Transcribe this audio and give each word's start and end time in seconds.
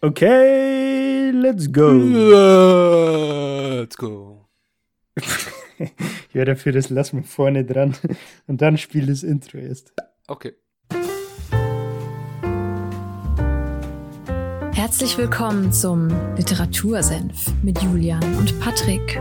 Okay, 0.00 1.32
let's 1.32 1.66
go. 1.72 1.90
Let's 3.80 3.96
go. 3.96 4.46
ja, 6.32 6.44
dafür 6.44 6.70
das 6.70 6.88
lassen 6.88 7.16
wir 7.16 7.24
vorne 7.24 7.64
dran 7.64 7.96
und 8.46 8.62
dann 8.62 8.78
spiel 8.78 9.06
das 9.06 9.24
Intro 9.24 9.58
erst. 9.58 9.92
Okay. 10.28 10.52
Herzlich 14.72 15.18
willkommen 15.18 15.72
zum 15.72 16.06
Literatursenf 16.36 17.52
mit 17.64 17.82
Julian 17.82 18.22
und 18.36 18.60
Patrick. 18.60 19.20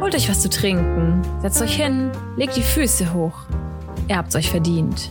Holt 0.00 0.14
euch 0.14 0.30
was 0.30 0.40
zu 0.40 0.48
trinken, 0.48 1.20
setzt 1.42 1.60
euch 1.60 1.76
hin, 1.76 2.10
legt 2.38 2.56
die 2.56 2.62
Füße 2.62 3.12
hoch. 3.12 3.42
Ihr 4.08 4.16
habt's 4.16 4.34
euch 4.36 4.50
verdient. 4.50 5.10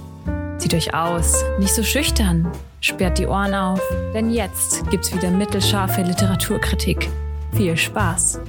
Zieht 0.57 0.73
euch 0.73 0.93
aus, 0.95 1.43
nicht 1.59 1.73
so 1.73 1.83
schüchtern. 1.83 2.51
Sperrt 2.81 3.19
die 3.19 3.27
Ohren 3.27 3.53
auf, 3.53 3.79
denn 4.13 4.31
jetzt 4.31 4.89
gibt's 4.89 5.15
wieder 5.15 5.29
mittelscharfe 5.29 6.01
Literaturkritik. 6.01 7.09
Viel 7.55 7.77
Spaß! 7.77 8.41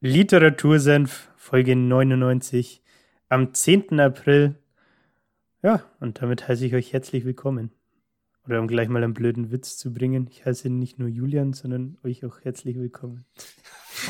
Literatursenf, 0.00 1.30
Folge 1.36 1.76
99, 1.76 2.82
am 3.28 3.54
10. 3.54 4.00
April. 4.00 4.56
Ja, 5.62 5.84
und 6.00 6.20
damit 6.20 6.48
heiße 6.48 6.66
ich 6.66 6.74
euch 6.74 6.92
herzlich 6.92 7.24
willkommen. 7.24 7.70
Oder 8.46 8.60
um 8.60 8.66
gleich 8.66 8.88
mal 8.88 9.04
einen 9.04 9.14
blöden 9.14 9.52
Witz 9.52 9.76
zu 9.78 9.94
bringen, 9.94 10.26
ich 10.28 10.44
heiße 10.44 10.70
nicht 10.70 10.98
nur 10.98 11.08
Julian, 11.08 11.52
sondern 11.52 11.98
euch 12.02 12.24
auch 12.24 12.40
herzlich 12.40 12.76
willkommen. 12.76 13.24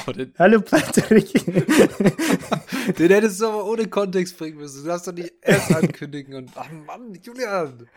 Oh, 0.07 0.13
Hallo 0.39 0.61
Patrick. 0.61 1.33
den 2.99 3.09
hättest 3.11 3.41
du 3.41 3.47
aber 3.47 3.67
ohne 3.67 3.89
Kontext 3.89 4.39
bringen 4.39 4.59
müssen. 4.59 4.83
Du 4.83 4.89
darfst 4.89 5.07
doch 5.07 5.13
nicht 5.13 5.33
erst 5.43 5.75
ankündigen 5.75 6.35
und, 6.35 6.51
ach 6.55 6.71
Mann, 6.71 7.15
Julian. 7.23 7.89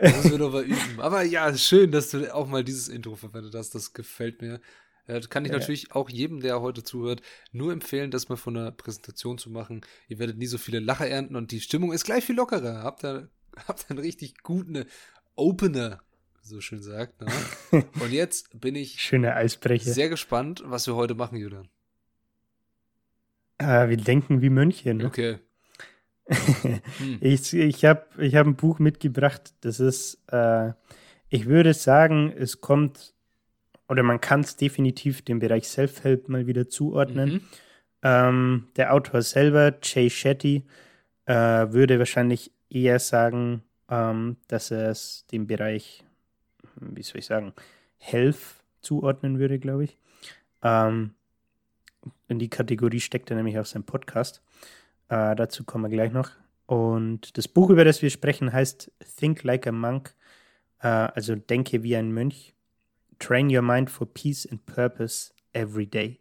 Das 0.00 0.16
müssen 0.16 0.30
wir 0.32 0.38
doch 0.38 0.52
mal 0.52 0.64
üben. 0.64 0.98
Aber 0.98 1.22
ja, 1.22 1.56
schön, 1.56 1.90
dass 1.90 2.10
du 2.10 2.34
auch 2.34 2.46
mal 2.46 2.64
dieses 2.64 2.88
Intro 2.88 3.16
verwendet 3.16 3.54
hast. 3.54 3.74
Das 3.74 3.92
gefällt 3.92 4.42
mir. 4.42 4.60
Das 5.06 5.30
kann 5.30 5.44
ich 5.44 5.52
ja, 5.52 5.58
natürlich 5.58 5.92
auch 5.92 6.10
jedem, 6.10 6.40
der 6.40 6.60
heute 6.60 6.82
zuhört, 6.82 7.22
nur 7.50 7.72
empfehlen, 7.72 8.10
das 8.10 8.28
mal 8.28 8.36
von 8.36 8.56
einer 8.56 8.72
Präsentation 8.72 9.38
zu 9.38 9.48
machen. 9.48 9.80
Ihr 10.06 10.18
werdet 10.18 10.36
nie 10.36 10.46
so 10.46 10.58
viele 10.58 10.80
Lacher 10.80 11.08
ernten 11.08 11.34
und 11.34 11.50
die 11.50 11.60
Stimmung 11.60 11.92
ist 11.92 12.04
gleich 12.04 12.24
viel 12.24 12.36
lockerer. 12.36 12.82
Habt 12.82 13.04
ihr, 13.04 13.30
habt 13.68 13.86
einen 13.88 13.98
richtig 13.98 14.42
guten 14.42 14.84
Opener 15.34 16.00
so 16.48 16.60
schön 16.60 16.82
sagt. 16.82 17.20
Ne? 17.20 17.28
Und 18.00 18.12
jetzt 18.12 18.60
bin 18.60 18.74
ich 18.74 19.00
Schöne 19.00 19.34
Eisbrecher. 19.34 19.92
sehr 19.92 20.08
gespannt, 20.08 20.62
was 20.64 20.86
wir 20.86 20.96
heute 20.96 21.14
machen, 21.14 21.36
Julian. 21.36 21.68
Äh, 23.58 23.88
wir 23.88 23.96
denken 23.96 24.40
wie 24.40 24.50
Mönche. 24.50 24.94
Ne? 24.94 25.06
Okay. 25.06 25.38
hm. 26.28 27.18
Ich, 27.20 27.54
ich 27.54 27.84
habe 27.84 28.06
ich 28.18 28.34
hab 28.34 28.46
ein 28.46 28.56
Buch 28.56 28.78
mitgebracht, 28.78 29.54
das 29.62 29.80
ist, 29.80 30.18
äh, 30.30 30.72
ich 31.28 31.46
würde 31.46 31.74
sagen, 31.74 32.32
es 32.36 32.60
kommt, 32.60 33.14
oder 33.88 34.02
man 34.02 34.20
kann 34.20 34.40
es 34.40 34.56
definitiv 34.56 35.22
dem 35.22 35.38
Bereich 35.38 35.68
Self-Help 35.68 36.28
mal 36.28 36.46
wieder 36.46 36.68
zuordnen. 36.68 37.32
Mhm. 37.32 37.40
Ähm, 38.02 38.68
der 38.76 38.92
Autor 38.94 39.22
selber, 39.22 39.74
Jay 39.82 40.10
Shetty, 40.10 40.64
äh, 41.24 41.34
würde 41.34 41.98
wahrscheinlich 41.98 42.52
eher 42.70 42.98
sagen, 42.98 43.62
ähm, 43.90 44.36
dass 44.48 44.70
er 44.70 44.90
es 44.90 45.26
dem 45.32 45.46
Bereich 45.46 46.04
wie 46.80 47.02
soll 47.02 47.18
ich 47.18 47.26
sagen, 47.26 47.52
Health 47.98 48.62
zuordnen 48.80 49.38
würde, 49.38 49.58
glaube 49.58 49.84
ich. 49.84 49.98
Ähm, 50.62 51.14
in 52.28 52.38
die 52.38 52.50
Kategorie 52.50 53.00
steckt 53.00 53.30
er 53.30 53.36
nämlich 53.36 53.58
auf 53.58 53.68
seinem 53.68 53.84
Podcast. 53.84 54.42
Äh, 55.08 55.34
dazu 55.36 55.64
kommen 55.64 55.84
wir 55.84 55.96
gleich 55.96 56.12
noch. 56.12 56.30
Und 56.66 57.36
das 57.38 57.48
Buch, 57.48 57.70
über 57.70 57.84
das 57.84 58.02
wir 58.02 58.10
sprechen, 58.10 58.52
heißt 58.52 58.92
Think 59.16 59.42
Like 59.42 59.66
a 59.66 59.72
Monk, 59.72 60.14
äh, 60.80 60.88
also 60.88 61.34
Denke 61.34 61.82
wie 61.82 61.96
ein 61.96 62.12
Mönch. 62.12 62.54
Train 63.18 63.54
your 63.54 63.62
mind 63.62 63.90
for 63.90 64.06
peace 64.06 64.46
and 64.46 64.64
purpose 64.66 65.32
every 65.52 65.86
day. 65.86 66.20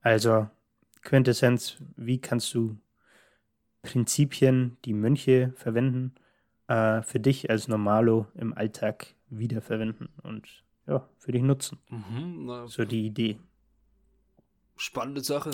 Also 0.00 0.48
Quintessenz, 1.02 1.76
wie 1.96 2.20
kannst 2.20 2.52
du 2.54 2.76
Prinzipien, 3.82 4.76
die 4.84 4.94
Mönche 4.94 5.52
verwenden, 5.56 6.14
äh, 6.68 7.02
für 7.02 7.20
dich 7.20 7.50
als 7.50 7.68
Normalo 7.68 8.26
im 8.34 8.52
Alltag 8.52 9.14
wiederverwenden 9.38 10.08
und 10.22 10.48
ja, 10.86 11.08
für 11.18 11.32
dich 11.32 11.42
nutzen. 11.42 11.78
Mhm, 11.88 12.66
so 12.66 12.84
die 12.84 13.06
Idee. 13.06 13.38
Spannende 14.76 15.22
Sache. 15.22 15.50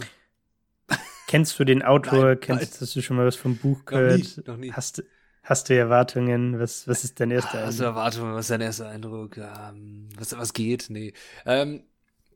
Kennst 1.27 1.59
du 1.59 1.65
den 1.65 1.83
Autor? 1.83 2.25
Nein, 2.25 2.41
Kennst 2.41 2.73
nein. 2.73 2.81
hast 2.81 2.97
du 2.97 3.03
schon 3.03 3.17
mal 3.17 3.27
was 3.27 3.37
vom 3.37 3.57
Buch 3.57 3.85
gehört? 3.85 4.21
Noch 4.21 4.37
nie, 4.37 4.43
noch 4.47 4.57
nie. 4.57 4.73
Hast, 4.73 5.03
hast 5.43 5.69
du 5.69 5.77
Erwartungen? 5.77 6.59
Was, 6.59 6.89
was 6.89 7.05
ist 7.05 7.21
dein 7.21 7.31
erster 7.31 7.51
Eindruck? 7.51 7.67
Also 7.67 7.85
Erwartungen, 7.85 8.35
was 8.35 8.47
ist 8.47 8.51
dein 8.51 8.61
erster 8.63 8.89
Eindruck? 8.89 9.37
Ähm, 9.37 10.09
was, 10.17 10.37
was 10.37 10.55
geht? 10.55 10.87
Nee. 10.89 11.13
Ähm, 11.45 11.83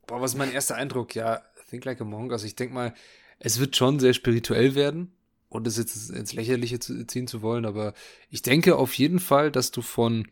boah, 0.05 0.21
was 0.21 0.33
ist 0.33 0.37
mein 0.37 0.51
erster 0.51 0.75
Eindruck? 0.75 1.15
Ja, 1.15 1.41
Think 1.69 1.85
Like 1.85 2.01
a 2.01 2.03
Monk. 2.03 2.31
Also 2.31 2.45
ich 2.45 2.55
denke 2.55 2.75
mal, 2.75 2.93
es 3.39 3.59
wird 3.59 3.75
schon 3.75 3.99
sehr 3.99 4.13
spirituell 4.13 4.75
werden 4.75 5.11
und 5.49 5.65
es 5.65 5.77
jetzt 5.77 6.11
ins 6.11 6.33
Lächerliche 6.33 6.79
ziehen 6.79 7.27
zu 7.27 7.41
wollen, 7.41 7.65
aber 7.65 7.93
ich 8.29 8.43
denke 8.43 8.75
auf 8.75 8.93
jeden 8.93 9.19
Fall, 9.19 9.51
dass 9.51 9.71
du 9.71 9.81
von 9.81 10.27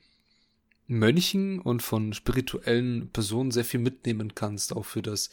Mönchen 0.91 1.59
und 1.59 1.81
von 1.81 2.13
spirituellen 2.13 3.09
Personen 3.09 3.51
sehr 3.51 3.65
viel 3.65 3.79
mitnehmen 3.79 4.35
kannst, 4.35 4.75
auch 4.75 4.85
für 4.85 5.01
das, 5.01 5.29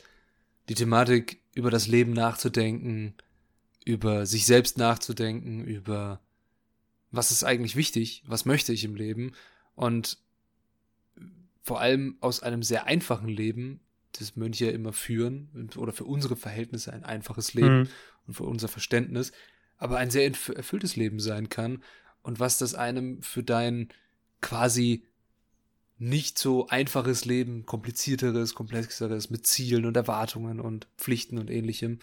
die 0.68 0.74
Thematik 0.74 1.40
über 1.54 1.70
das 1.70 1.86
Leben 1.86 2.12
nachzudenken, 2.12 3.14
über 3.84 4.24
sich 4.24 4.46
selbst 4.46 4.78
nachzudenken, 4.78 5.64
über 5.64 6.20
was 7.10 7.30
ist 7.30 7.42
eigentlich 7.42 7.74
wichtig, 7.74 8.22
was 8.26 8.44
möchte 8.44 8.72
ich 8.72 8.84
im 8.84 8.94
Leben 8.94 9.32
und 9.74 10.18
vor 11.62 11.80
allem 11.80 12.16
aus 12.20 12.42
einem 12.42 12.62
sehr 12.62 12.86
einfachen 12.86 13.28
Leben, 13.28 13.80
das 14.12 14.36
Mönche 14.36 14.70
immer 14.70 14.92
führen, 14.92 15.70
oder 15.76 15.92
für 15.92 16.04
unsere 16.04 16.36
Verhältnisse 16.36 16.92
ein 16.92 17.04
einfaches 17.04 17.54
Leben 17.54 17.80
mhm. 17.80 17.88
und 18.26 18.34
für 18.34 18.44
unser 18.44 18.68
Verständnis, 18.68 19.32
aber 19.76 19.98
ein 19.98 20.10
sehr 20.10 20.24
erfülltes 20.24 20.96
Leben 20.96 21.20
sein 21.20 21.48
kann 21.48 21.82
und 22.22 22.40
was 22.40 22.58
das 22.58 22.74
einem 22.74 23.22
für 23.22 23.42
dein 23.42 23.88
quasi 24.40 25.04
nicht 25.98 26.38
so 26.38 26.68
einfaches 26.68 27.24
Leben, 27.24 27.66
komplizierteres, 27.66 28.54
komplexeres 28.54 29.30
mit 29.30 29.46
Zielen 29.46 29.84
und 29.84 29.96
Erwartungen 29.96 30.60
und 30.60 30.86
Pflichten 30.96 31.38
und 31.38 31.50
ähnlichem, 31.50 31.98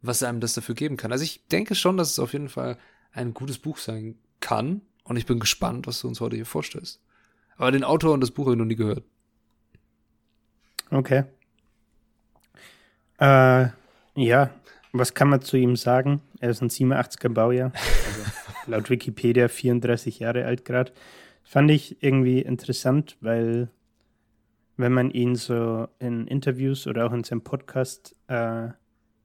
was 0.00 0.22
einem 0.22 0.40
das 0.40 0.54
dafür 0.54 0.74
geben 0.74 0.96
kann. 0.96 1.12
Also 1.12 1.24
ich 1.24 1.46
denke 1.48 1.74
schon, 1.74 1.98
dass 1.98 2.10
es 2.10 2.18
auf 2.18 2.32
jeden 2.32 2.48
Fall 2.48 2.78
ein 3.12 3.34
gutes 3.34 3.58
Buch 3.58 3.78
sein 3.78 4.16
kann 4.40 4.80
und 5.04 5.16
ich 5.16 5.26
bin 5.26 5.38
gespannt, 5.38 5.86
was 5.86 6.00
du 6.00 6.08
uns 6.08 6.20
heute 6.20 6.36
hier 6.36 6.46
vorstellst. 6.46 7.00
Aber 7.56 7.70
den 7.70 7.84
Autor 7.84 8.14
und 8.14 8.22
das 8.22 8.30
Buch 8.30 8.46
habe 8.46 8.54
ich 8.54 8.58
noch 8.58 8.64
nie 8.64 8.76
gehört. 8.76 9.02
Okay. 10.90 11.24
Äh, 13.18 13.68
ja, 14.14 14.50
was 14.92 15.12
kann 15.12 15.28
man 15.28 15.42
zu 15.42 15.58
ihm 15.58 15.76
sagen? 15.76 16.22
Er 16.40 16.50
ist 16.50 16.62
ein 16.62 16.70
87er 16.70 17.28
Baujahr, 17.28 17.72
also 17.74 18.30
laut 18.66 18.88
Wikipedia 18.88 19.48
34 19.48 20.20
Jahre 20.20 20.46
alt 20.46 20.64
gerade. 20.64 20.92
Fand 21.50 21.68
ich 21.72 22.00
irgendwie 22.00 22.42
interessant, 22.42 23.16
weil 23.20 23.70
wenn 24.76 24.92
man 24.92 25.10
ihn 25.10 25.34
so 25.34 25.88
in 25.98 26.28
Interviews 26.28 26.86
oder 26.86 27.04
auch 27.04 27.12
in 27.12 27.24
seinem 27.24 27.42
Podcast 27.42 28.14
äh, 28.28 28.68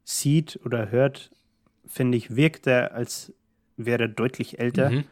sieht 0.03 0.59
oder 0.65 0.89
hört, 0.89 1.29
finde 1.85 2.17
ich, 2.17 2.35
wirkt 2.35 2.65
er, 2.65 2.95
als 2.95 3.31
wäre 3.77 4.05
er 4.05 4.07
deutlich 4.07 4.57
älter 4.57 4.89
mhm. 4.89 5.03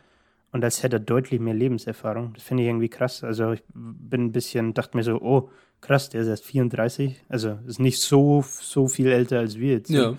und 0.53 0.63
als 0.63 0.81
hätte 0.81 0.95
er 0.95 1.01
deutlich 1.01 1.39
mehr 1.39 1.53
Lebenserfahrung. 1.53 2.33
Das 2.33 2.41
finde 2.41 2.63
ich 2.63 2.69
irgendwie 2.69 2.89
krass. 2.89 3.23
Also 3.23 3.51
ich 3.51 3.61
bin 3.75 4.25
ein 4.25 4.31
bisschen, 4.31 4.73
dachte 4.73 4.97
mir 4.97 5.03
so, 5.03 5.21
oh, 5.21 5.51
krass, 5.81 6.09
der 6.09 6.21
ist 6.21 6.29
erst 6.29 6.45
34. 6.45 7.25
Also 7.29 7.59
ist 7.67 7.79
nicht 7.79 8.01
so, 8.01 8.43
so 8.43 8.87
viel 8.87 9.11
älter 9.11 9.37
als 9.37 9.59
wir 9.59 9.73
jetzt. 9.73 9.91
Ja. 9.91 10.17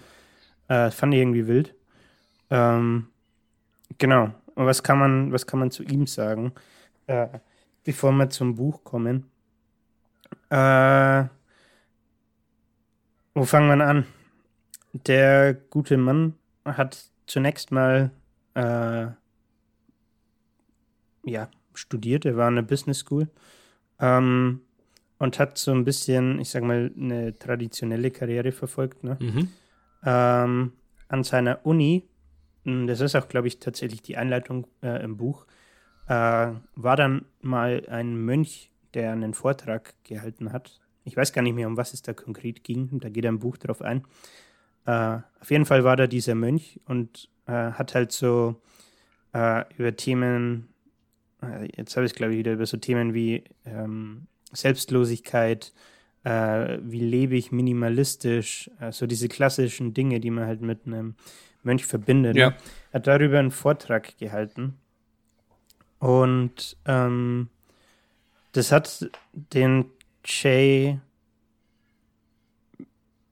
Äh, 0.69 0.93
fand 0.93 1.13
ich 1.13 1.19
irgendwie 1.19 1.49
wild. 1.49 1.75
Ähm, 2.51 3.09
genau. 3.99 4.31
Und 4.55 4.67
was 4.67 4.85
kann 4.85 5.01
man, 5.01 5.33
was 5.33 5.49
kann 5.49 5.59
man 5.59 5.73
zu 5.73 5.83
ihm 5.83 6.07
sagen, 6.07 6.53
äh, 7.07 7.29
bevor 7.85 8.13
wir 8.13 8.31
zum 8.31 8.55
Buch 8.55 8.85
kommen? 8.85 9.31
Äh, 10.51 11.25
wo 13.35 13.45
fangen 13.45 13.79
wir 13.79 13.87
an? 13.87 14.07
Der 14.93 15.55
gute 15.55 15.97
Mann 15.97 16.35
hat 16.65 17.11
zunächst 17.27 17.73
mal 17.73 18.11
äh, 18.55 19.07
ja, 21.25 21.51
studiert, 21.75 22.25
er 22.25 22.37
war 22.37 22.49
in 22.49 22.57
der 22.57 22.63
Business 22.63 23.01
School 23.01 23.29
ähm, 23.99 24.61
und 25.19 25.39
hat 25.39 25.59
so 25.59 25.73
ein 25.73 25.85
bisschen, 25.85 26.39
ich 26.39 26.51
sag 26.51 26.63
mal, 26.63 26.93
eine 26.97 27.37
traditionelle 27.39 28.11
Karriere 28.11 28.53
verfolgt. 28.53 29.03
Ne? 29.03 29.17
Mhm 29.21 29.49
ähm, 30.05 30.73
an 31.09 31.25
seiner 31.25 31.65
Uni, 31.65 32.09
hm, 32.65 32.87
das 32.87 33.01
ist 33.01 33.15
auch, 33.15 33.29
glaube 33.29 33.49
ich, 33.49 33.59
tatsächlich 33.59 34.03
die 34.03 34.17
Einleitung 34.17 34.67
äh, 34.83 35.03
im 35.03 35.17
Buch, 35.17 35.47
äh, 36.07 36.13
war 36.77 36.97
dann 36.97 37.25
mal 37.41 37.87
ein 37.89 38.17
Mönch, 38.17 38.71
der 38.95 39.13
einen 39.13 39.35
Vortrag 39.35 39.95
gehalten 40.05 40.53
hat. 40.53 40.81
Ich 41.05 41.17
weiß 41.17 41.33
gar 41.33 41.43
nicht 41.43 41.55
mehr, 41.55 41.69
um 41.69 41.77
was 41.77 41.93
es 41.93 42.03
da 42.03 42.13
konkret 42.13 42.65
ging. 42.65 43.01
Da 43.01 43.09
geht 43.09 43.25
im 43.25 43.39
Buch 43.39 43.57
drauf 43.57 43.83
ein. 43.83 44.05
Äh, 44.87 45.19
auf 45.41 45.51
jeden 45.51 45.67
Fall 45.67 45.85
war 45.85 45.97
da 45.97 46.07
dieser 46.07 46.35
Mönch 46.35 46.81
und 46.87 47.29
äh, 47.47 47.53
hat 47.53 47.95
halt 47.95 48.13
so 48.13 48.61
äh, 49.33 49.65
über 49.77 49.97
Themen, 49.97 50.69
äh, 51.43 51.69
jetzt 51.77 51.97
habe 51.97 52.07
ich 52.07 52.13
es 52.13 52.17
glaube 52.17 52.33
ich 52.33 52.39
wieder 52.39 52.53
über 52.53 52.67
so 52.67 52.77
Themen 52.77 53.15
wie 53.15 53.45
ähm, 53.65 54.27
Selbstlosigkeit, 54.53 55.73
äh, 56.23 56.79
wie 56.83 57.01
lebe 57.01 57.37
ich 57.37 57.53
minimalistisch, 57.53 58.71
so 58.91 59.07
diese 59.07 59.29
klassischen 59.29 59.93
Dinge, 59.93 60.21
die 60.21 60.31
man 60.31 60.47
halt 60.47 60.63
mit 60.63 60.87
einem 60.87 61.17
Mönch 61.63 61.85
verbindet. 61.85 62.37
Ja. 62.37 62.51
Ne? 62.51 62.57
Hat 62.93 63.07
darüber 63.07 63.39
einen 63.39 63.51
Vortrag 63.51 64.17
gehalten. 64.19 64.79
Und 66.05 66.77
ähm, 66.85 67.49
das 68.53 68.73
hat 68.73 69.09
den 69.33 69.87
Jay, 70.23 70.99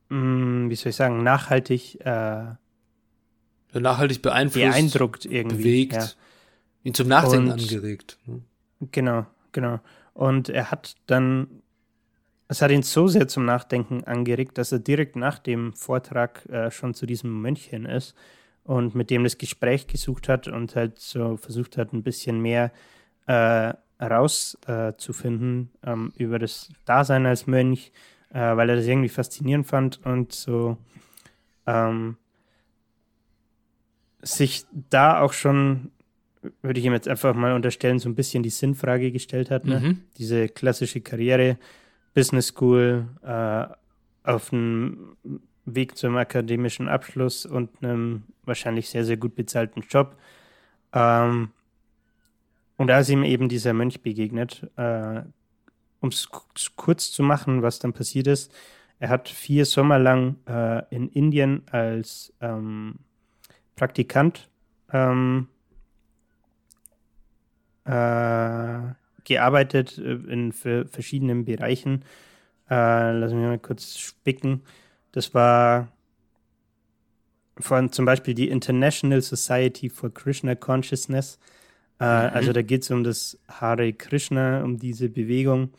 mh, 0.08 0.16
mm, 0.18 0.70
wie 0.70 0.74
soll 0.76 0.88
ich 0.88 0.96
sagen, 0.96 1.22
nachhaltig 1.22 2.00
äh, 2.00 2.54
nachhaltig 3.74 4.22
beeinflusst, 4.22 4.64
beeindruckt 4.64 5.26
irgendwie. 5.26 5.56
bewegt, 5.56 5.92
ja. 5.92 6.08
ihn 6.84 6.94
zum 6.94 7.08
Nachdenken 7.08 7.52
Und- 7.52 7.60
angeregt. 7.60 8.16
ne? 8.24 8.40
Genau, 8.90 9.26
genau. 9.52 9.78
Und 10.14 10.48
er 10.48 10.70
hat 10.70 10.94
dann, 11.06 11.48
es 12.48 12.62
hat 12.62 12.70
ihn 12.70 12.82
so 12.82 13.06
sehr 13.06 13.28
zum 13.28 13.44
Nachdenken 13.44 14.04
angeregt, 14.04 14.56
dass 14.56 14.72
er 14.72 14.78
direkt 14.78 15.14
nach 15.14 15.38
dem 15.38 15.74
Vortrag 15.74 16.46
äh, 16.46 16.70
schon 16.70 16.94
zu 16.94 17.04
diesem 17.04 17.42
Mönch 17.42 17.66
hin 17.66 17.84
ist 17.84 18.14
und 18.64 18.94
mit 18.94 19.10
dem 19.10 19.24
das 19.24 19.38
Gespräch 19.38 19.86
gesucht 19.86 20.28
hat 20.28 20.48
und 20.48 20.76
halt 20.76 20.98
so 20.98 21.36
versucht 21.36 21.76
hat, 21.76 21.92
ein 21.92 22.02
bisschen 22.02 22.40
mehr 22.40 22.72
äh, 23.26 23.72
herauszufinden 23.98 25.70
äh, 25.84 25.92
ähm, 25.92 26.12
über 26.16 26.38
das 26.38 26.68
Dasein 26.84 27.26
als 27.26 27.46
Mönch, 27.46 27.92
äh, 28.30 28.56
weil 28.56 28.70
er 28.70 28.76
das 28.76 28.86
irgendwie 28.86 29.08
faszinierend 29.08 29.66
fand 29.66 30.04
und 30.04 30.32
so 30.32 30.76
ähm, 31.66 32.16
sich 34.22 34.64
da 34.90 35.20
auch 35.20 35.32
schon, 35.32 35.90
würde 36.62 36.80
ich 36.80 36.86
ihm 36.86 36.92
jetzt 36.92 37.08
einfach 37.08 37.34
mal 37.34 37.54
unterstellen, 37.54 37.98
so 37.98 38.08
ein 38.08 38.14
bisschen 38.14 38.42
die 38.42 38.50
Sinnfrage 38.50 39.12
gestellt 39.12 39.50
hat. 39.50 39.64
Ne? 39.64 39.80
Mhm. 39.80 40.00
Diese 40.18 40.48
klassische 40.48 41.00
Karriere, 41.00 41.58
Business 42.14 42.48
School, 42.48 43.08
äh, 43.24 43.66
auf 44.24 44.50
dem 44.50 45.16
Weg 45.64 45.96
zum 45.96 46.16
akademischen 46.16 46.88
Abschluss 46.88 47.46
und 47.46 47.70
einem 47.82 48.24
wahrscheinlich 48.44 48.88
sehr, 48.88 49.04
sehr 49.04 49.16
gut 49.16 49.34
bezahlten 49.34 49.82
Job. 49.88 50.16
Ähm, 50.92 51.50
und 52.76 52.86
da 52.88 52.98
ist 52.98 53.10
ihm 53.10 53.22
eben 53.22 53.48
dieser 53.48 53.72
Mönch 53.72 54.02
begegnet. 54.02 54.68
Äh, 54.76 55.22
um 56.00 56.08
es 56.08 56.28
kurz 56.74 57.12
zu 57.12 57.22
machen, 57.22 57.62
was 57.62 57.78
dann 57.78 57.92
passiert 57.92 58.26
ist, 58.26 58.52
er 58.98 59.08
hat 59.08 59.28
vier 59.28 59.64
Sommer 59.64 59.98
lang 59.98 60.36
äh, 60.46 60.82
in 60.94 61.08
Indien 61.08 61.62
als 61.70 62.32
ähm, 62.40 62.96
Praktikant 63.76 64.48
ähm, 64.92 65.48
äh, 67.84 68.78
gearbeitet 69.24 69.98
äh, 69.98 70.12
in 70.12 70.52
verschiedenen 70.52 71.44
Bereichen. 71.44 72.04
Äh, 72.70 73.12
lass 73.18 73.32
mich 73.32 73.42
mal 73.42 73.58
kurz 73.58 73.98
spicken. 73.98 74.62
Das 75.12 75.34
war 75.34 75.88
von 77.58 77.92
zum 77.92 78.04
Beispiel 78.04 78.34
die 78.34 78.48
International 78.48 79.20
Society 79.20 79.88
for 79.88 80.12
Krishna 80.12 80.54
Consciousness. 80.54 81.38
Äh, 81.98 82.04
Also 82.04 82.52
da 82.52 82.62
geht 82.62 82.82
es 82.82 82.90
um 82.90 83.04
das 83.04 83.38
Hare 83.48 83.92
Krishna, 83.92 84.64
um 84.64 84.78
diese 84.78 85.08
Bewegung. 85.08 85.70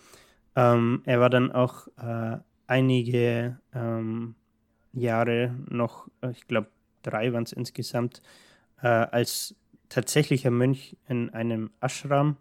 Ähm, 0.55 1.01
er 1.05 1.19
war 1.19 1.29
dann 1.29 1.51
auch 1.51 1.87
äh, 1.97 2.37
einige 2.67 3.59
ähm, 3.73 4.35
Jahre 4.93 5.55
noch, 5.67 6.07
äh, 6.21 6.31
ich 6.31 6.47
glaube 6.47 6.67
drei 7.01 7.33
waren 7.33 7.43
es 7.43 7.51
insgesamt, 7.51 8.21
äh, 8.81 8.87
als 8.87 9.55
tatsächlicher 9.89 10.51
Mönch 10.51 10.95
in 11.07 11.31
einem 11.31 11.71
Ashram. 11.81 12.37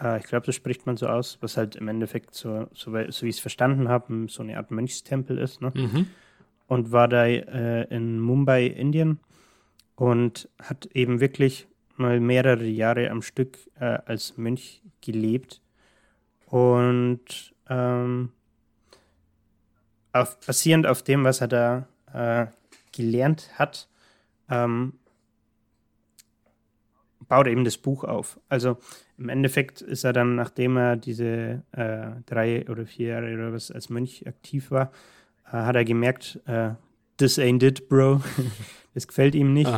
Äh, 0.00 0.18
ich 0.18 0.24
glaube, 0.24 0.46
das 0.46 0.54
spricht 0.54 0.86
man 0.86 0.96
so 0.96 1.06
aus, 1.06 1.38
was 1.40 1.56
halt 1.56 1.76
im 1.76 1.88
Endeffekt 1.88 2.34
so, 2.34 2.68
so, 2.72 2.92
so 3.10 3.26
wie 3.26 3.30
ich 3.30 3.36
es 3.36 3.40
verstanden 3.40 3.88
habe, 3.88 4.26
so 4.28 4.42
eine 4.42 4.56
Art 4.56 4.70
Mönchstempel 4.70 5.38
ist. 5.38 5.60
Ne? 5.60 5.72
Mhm. 5.74 6.06
und 6.66 6.90
war 6.90 7.08
da 7.08 7.26
äh, 7.26 7.82
in 7.94 8.18
Mumbai, 8.18 8.66
Indien 8.66 9.20
und 9.94 10.48
hat 10.58 10.86
eben 10.94 11.20
wirklich 11.20 11.66
mal 11.96 12.20
mehrere 12.20 12.64
Jahre 12.64 13.10
am 13.10 13.22
Stück 13.22 13.58
äh, 13.78 13.98
als 14.06 14.36
Mönch 14.38 14.82
gelebt 15.00 15.60
und 16.46 17.54
ähm, 17.68 18.30
auf, 20.12 20.38
basierend 20.40 20.86
auf 20.86 21.02
dem, 21.02 21.24
was 21.24 21.40
er 21.40 21.48
da 21.48 21.88
äh, 22.12 22.46
gelernt 22.92 23.50
hat, 23.58 23.88
ähm, 24.50 24.94
baut 27.32 27.46
er 27.46 27.52
eben 27.52 27.64
das 27.64 27.78
Buch 27.78 28.04
auf. 28.04 28.38
Also 28.50 28.76
im 29.16 29.30
Endeffekt 29.30 29.80
ist 29.80 30.04
er 30.04 30.12
dann, 30.12 30.34
nachdem 30.34 30.76
er 30.76 30.96
diese 30.96 31.62
äh, 31.72 32.08
drei 32.26 32.68
oder 32.68 32.84
vier 32.84 33.08
Jahre 33.08 33.32
oder 33.32 33.54
was 33.54 33.70
als 33.70 33.88
Mönch 33.88 34.26
aktiv 34.26 34.70
war, 34.70 34.92
äh, 35.46 35.52
hat 35.52 35.74
er 35.74 35.86
gemerkt, 35.86 36.40
äh, 36.44 36.72
this 37.16 37.38
ain't 37.38 37.64
it, 37.64 37.88
bro. 37.88 38.20
das 38.94 39.08
gefällt 39.08 39.34
ihm 39.34 39.54
nicht. 39.54 39.72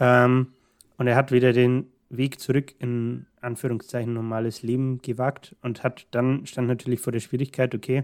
Ähm, 0.00 0.48
und 0.96 1.06
er 1.06 1.14
hat 1.14 1.30
wieder 1.30 1.52
den 1.52 1.86
Weg 2.08 2.40
zurück 2.40 2.74
in 2.80 3.26
Anführungszeichen 3.40 4.12
normales 4.12 4.64
Leben 4.64 4.98
gewagt 5.00 5.54
und 5.62 5.84
hat 5.84 6.08
dann 6.10 6.44
stand 6.44 6.66
natürlich 6.66 6.98
vor 6.98 7.12
der 7.12 7.20
Schwierigkeit, 7.20 7.72
okay, 7.72 8.02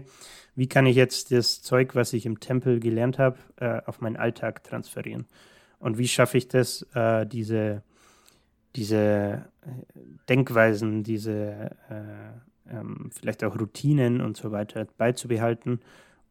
wie 0.55 0.67
kann 0.67 0.85
ich 0.85 0.95
jetzt 0.95 1.33
das 1.33 1.61
Zeug, 1.61 1.93
was 1.93 2.13
ich 2.13 2.25
im 2.25 2.39
Tempel 2.39 2.79
gelernt 2.79 3.19
habe, 3.19 3.37
äh, 3.57 3.81
auf 3.85 3.99
meinen 3.99 4.15
Alltag 4.15 4.63
transferieren? 4.63 5.25
Und 5.79 5.97
wie 5.97 6.07
schaffe 6.07 6.37
ich 6.37 6.47
das, 6.47 6.87
äh, 6.93 7.25
diese, 7.25 7.83
diese 8.75 9.45
äh, 9.61 9.69
Denkweisen, 10.29 11.03
diese 11.03 11.71
äh, 11.89 12.71
ähm, 12.71 13.09
vielleicht 13.13 13.43
auch 13.43 13.59
Routinen 13.59 14.21
und 14.21 14.37
so 14.37 14.51
weiter 14.51 14.85
beizubehalten 14.97 15.79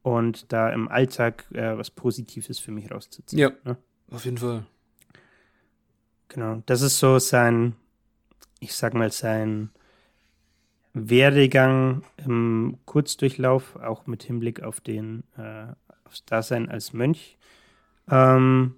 und 0.02 0.52
da 0.52 0.70
im 0.70 0.88
Alltag 0.88 1.44
äh, 1.52 1.76
was 1.76 1.90
Positives 1.90 2.58
für 2.58 2.72
mich 2.72 2.90
rauszuziehen? 2.90 3.38
Ja, 3.40 3.50
Ne? 3.64 3.76
auf 4.10 4.24
jeden 4.24 4.38
Fall. 4.38 4.66
Genau, 6.28 6.62
das 6.66 6.82
ist 6.82 6.98
so 6.98 7.18
sein, 7.18 7.74
ich 8.60 8.74
sag 8.74 8.94
mal, 8.94 9.12
sein 9.12 9.70
Werdegang 10.94 12.02
im 12.16 12.78
Kurzdurchlauf, 12.86 13.76
auch 13.76 14.06
mit 14.06 14.22
Hinblick 14.22 14.62
auf 14.62 14.80
den, 14.80 15.24
äh, 15.36 15.66
aufs 16.04 16.24
Dasein 16.24 16.68
als 16.68 16.92
Mönch. 16.92 17.38
Ähm, 18.10 18.74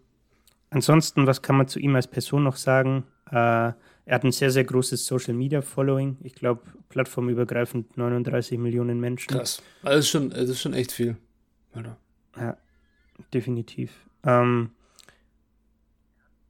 ansonsten, 0.75 1.27
was 1.27 1.43
kann 1.43 1.57
man 1.57 1.69
zu 1.69 1.79
ihm 1.79 1.95
als 1.97 2.07
Person 2.07 2.45
noch 2.45 2.57
sagen? 2.57 3.05
Äh, 3.31 3.73
er 4.07 4.15
hat 4.17 4.25
ein 4.25 4.33
sehr, 4.33 4.51
sehr 4.51 4.65
großes 4.65 5.07
Social 5.07 5.35
Media 5.35 5.63
Following. 5.63 6.19
Ich 6.23 6.35
glaube, 6.35 6.63
plattformübergreifend 6.91 7.97
39 7.97 8.59
Millionen 8.59 9.01
Menschen. 9.01 9.29
Krass. 9.29 9.63
Also 9.83 9.97
das 9.97 10.05
ist 10.05 10.11
schon, 10.11 10.31
das 10.31 10.49
ist 10.51 10.61
schon 10.61 10.75
echt 10.75 10.93
viel. 10.93 11.17
Alter. 11.73 11.97
Ja, 12.37 12.57
definitiv. 13.33 13.93
Ähm, 14.25 14.71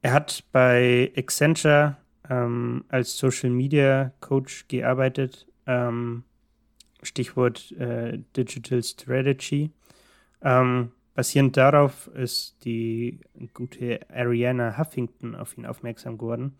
er 0.01 0.13
hat 0.13 0.43
bei 0.51 1.11
Accenture 1.15 1.97
ähm, 2.29 2.83
als 2.89 3.17
Social 3.17 3.49
Media 3.49 4.11
Coach 4.19 4.67
gearbeitet. 4.67 5.47
Ähm, 5.65 6.23
Stichwort 7.01 7.71
äh, 7.73 8.19
Digital 8.35 8.83
Strategy. 8.83 9.71
Basierend 11.15 11.55
darauf 11.55 12.07
ist 12.07 12.63
die 12.65 13.21
gute 13.53 14.01
Ariana 14.09 14.77
Huffington 14.77 15.33
auf 15.33 15.57
ihn 15.57 15.65
aufmerksam 15.65 16.17
geworden 16.17 16.57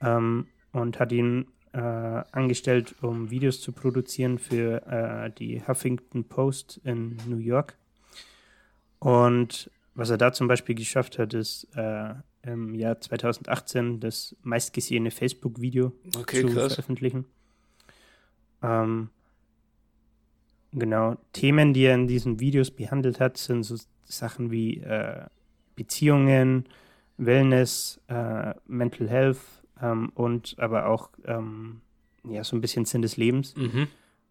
ähm, 0.00 0.46
und 0.72 0.98
hat 0.98 1.12
ihn 1.12 1.46
äh, 1.74 1.78
angestellt, 1.78 2.94
um 3.02 3.30
Videos 3.30 3.60
zu 3.60 3.72
produzieren 3.72 4.38
für 4.38 4.86
äh, 4.86 5.30
die 5.30 5.62
Huffington 5.66 6.24
Post 6.24 6.80
in 6.84 7.18
New 7.28 7.36
York. 7.38 7.76
Und 8.98 9.70
was 9.94 10.08
er 10.08 10.16
da 10.16 10.32
zum 10.32 10.48
Beispiel 10.48 10.74
geschafft 10.74 11.18
hat, 11.18 11.34
ist 11.34 11.68
äh, 11.74 12.14
im 12.42 12.74
Jahr 12.74 12.98
2018 12.98 14.00
das 14.00 14.34
meistgesehene 14.42 15.10
Facebook-Video 15.10 15.92
Okay, 16.16 16.40
zu 16.40 16.46
krass. 16.48 16.74
veröffentlichen. 16.74 17.26
Ähm, 18.62 19.10
genau, 20.72 21.16
Themen, 21.32 21.72
die 21.72 21.84
er 21.84 21.94
in 21.94 22.06
diesen 22.06 22.40
Videos 22.40 22.70
behandelt 22.70 23.20
hat, 23.20 23.36
sind 23.36 23.62
so 23.62 23.76
Sachen 24.04 24.50
wie 24.50 24.78
äh, 24.78 25.26
Beziehungen, 25.76 26.68
Wellness, 27.16 28.00
äh, 28.08 28.54
Mental 28.66 29.08
Health 29.08 29.40
ähm, 29.80 30.10
und 30.14 30.54
aber 30.58 30.86
auch 30.86 31.10
ähm, 31.24 31.80
ja, 32.24 32.44
so 32.44 32.56
ein 32.56 32.60
bisschen 32.60 32.84
Sinn 32.84 33.02
des 33.02 33.16
Lebens. 33.16 33.54
Mhm. 33.56 33.88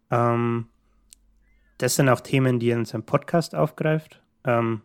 Ähm, 0.10 0.68
das 1.78 1.96
sind 1.96 2.10
auch 2.10 2.22
Themen, 2.22 2.60
die 2.60 2.70
er 2.70 2.78
in 2.78 2.86
seinem 2.86 3.04
Podcast 3.04 3.56
aufgreift. 3.56 4.22
Ähm, 4.44 4.82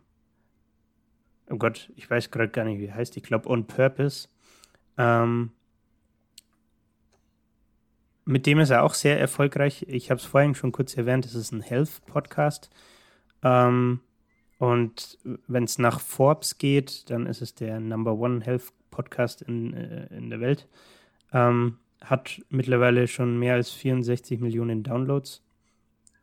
oh 1.49 1.57
Gott, 1.57 1.91
ich 1.95 2.09
weiß 2.09 2.31
gerade 2.31 2.49
gar 2.49 2.65
nicht, 2.65 2.79
wie 2.79 2.87
er 2.87 2.95
heißt. 2.95 3.17
Ich 3.17 3.23
glaube, 3.23 3.49
On 3.49 3.65
Purpose. 3.67 4.27
Ähm, 4.97 5.51
mit 8.27 8.45
dem 8.45 8.59
ist 8.59 8.69
er 8.69 8.83
auch 8.83 8.93
sehr 8.93 9.19
erfolgreich. 9.19 9.85
Ich 9.87 10.11
habe 10.11 10.19
es 10.19 10.25
vorhin 10.25 10.53
schon 10.53 10.73
kurz 10.73 10.97
erwähnt, 10.97 11.25
es 11.25 11.33
ist 11.33 11.53
ein 11.53 11.61
Health-Podcast. 11.61 12.69
Ähm, 13.41 14.01
und 14.59 15.17
wenn 15.47 15.63
es 15.63 15.79
nach 15.79 16.01
Forbes 16.01 16.57
geht, 16.57 17.09
dann 17.09 17.25
ist 17.25 17.41
es 17.41 17.55
der 17.55 17.79
Number 17.79 18.13
One 18.13 18.41
Health 18.43 18.73
Podcast 18.91 19.43
in, 19.43 19.73
äh, 19.73 20.07
in 20.07 20.29
der 20.29 20.41
Welt. 20.41 20.67
Ähm, 21.31 21.77
hat 22.01 22.41
mittlerweile 22.49 23.07
schon 23.07 23.39
mehr 23.39 23.53
als 23.53 23.71
64 23.71 24.41
Millionen 24.41 24.83
Downloads. 24.83 25.41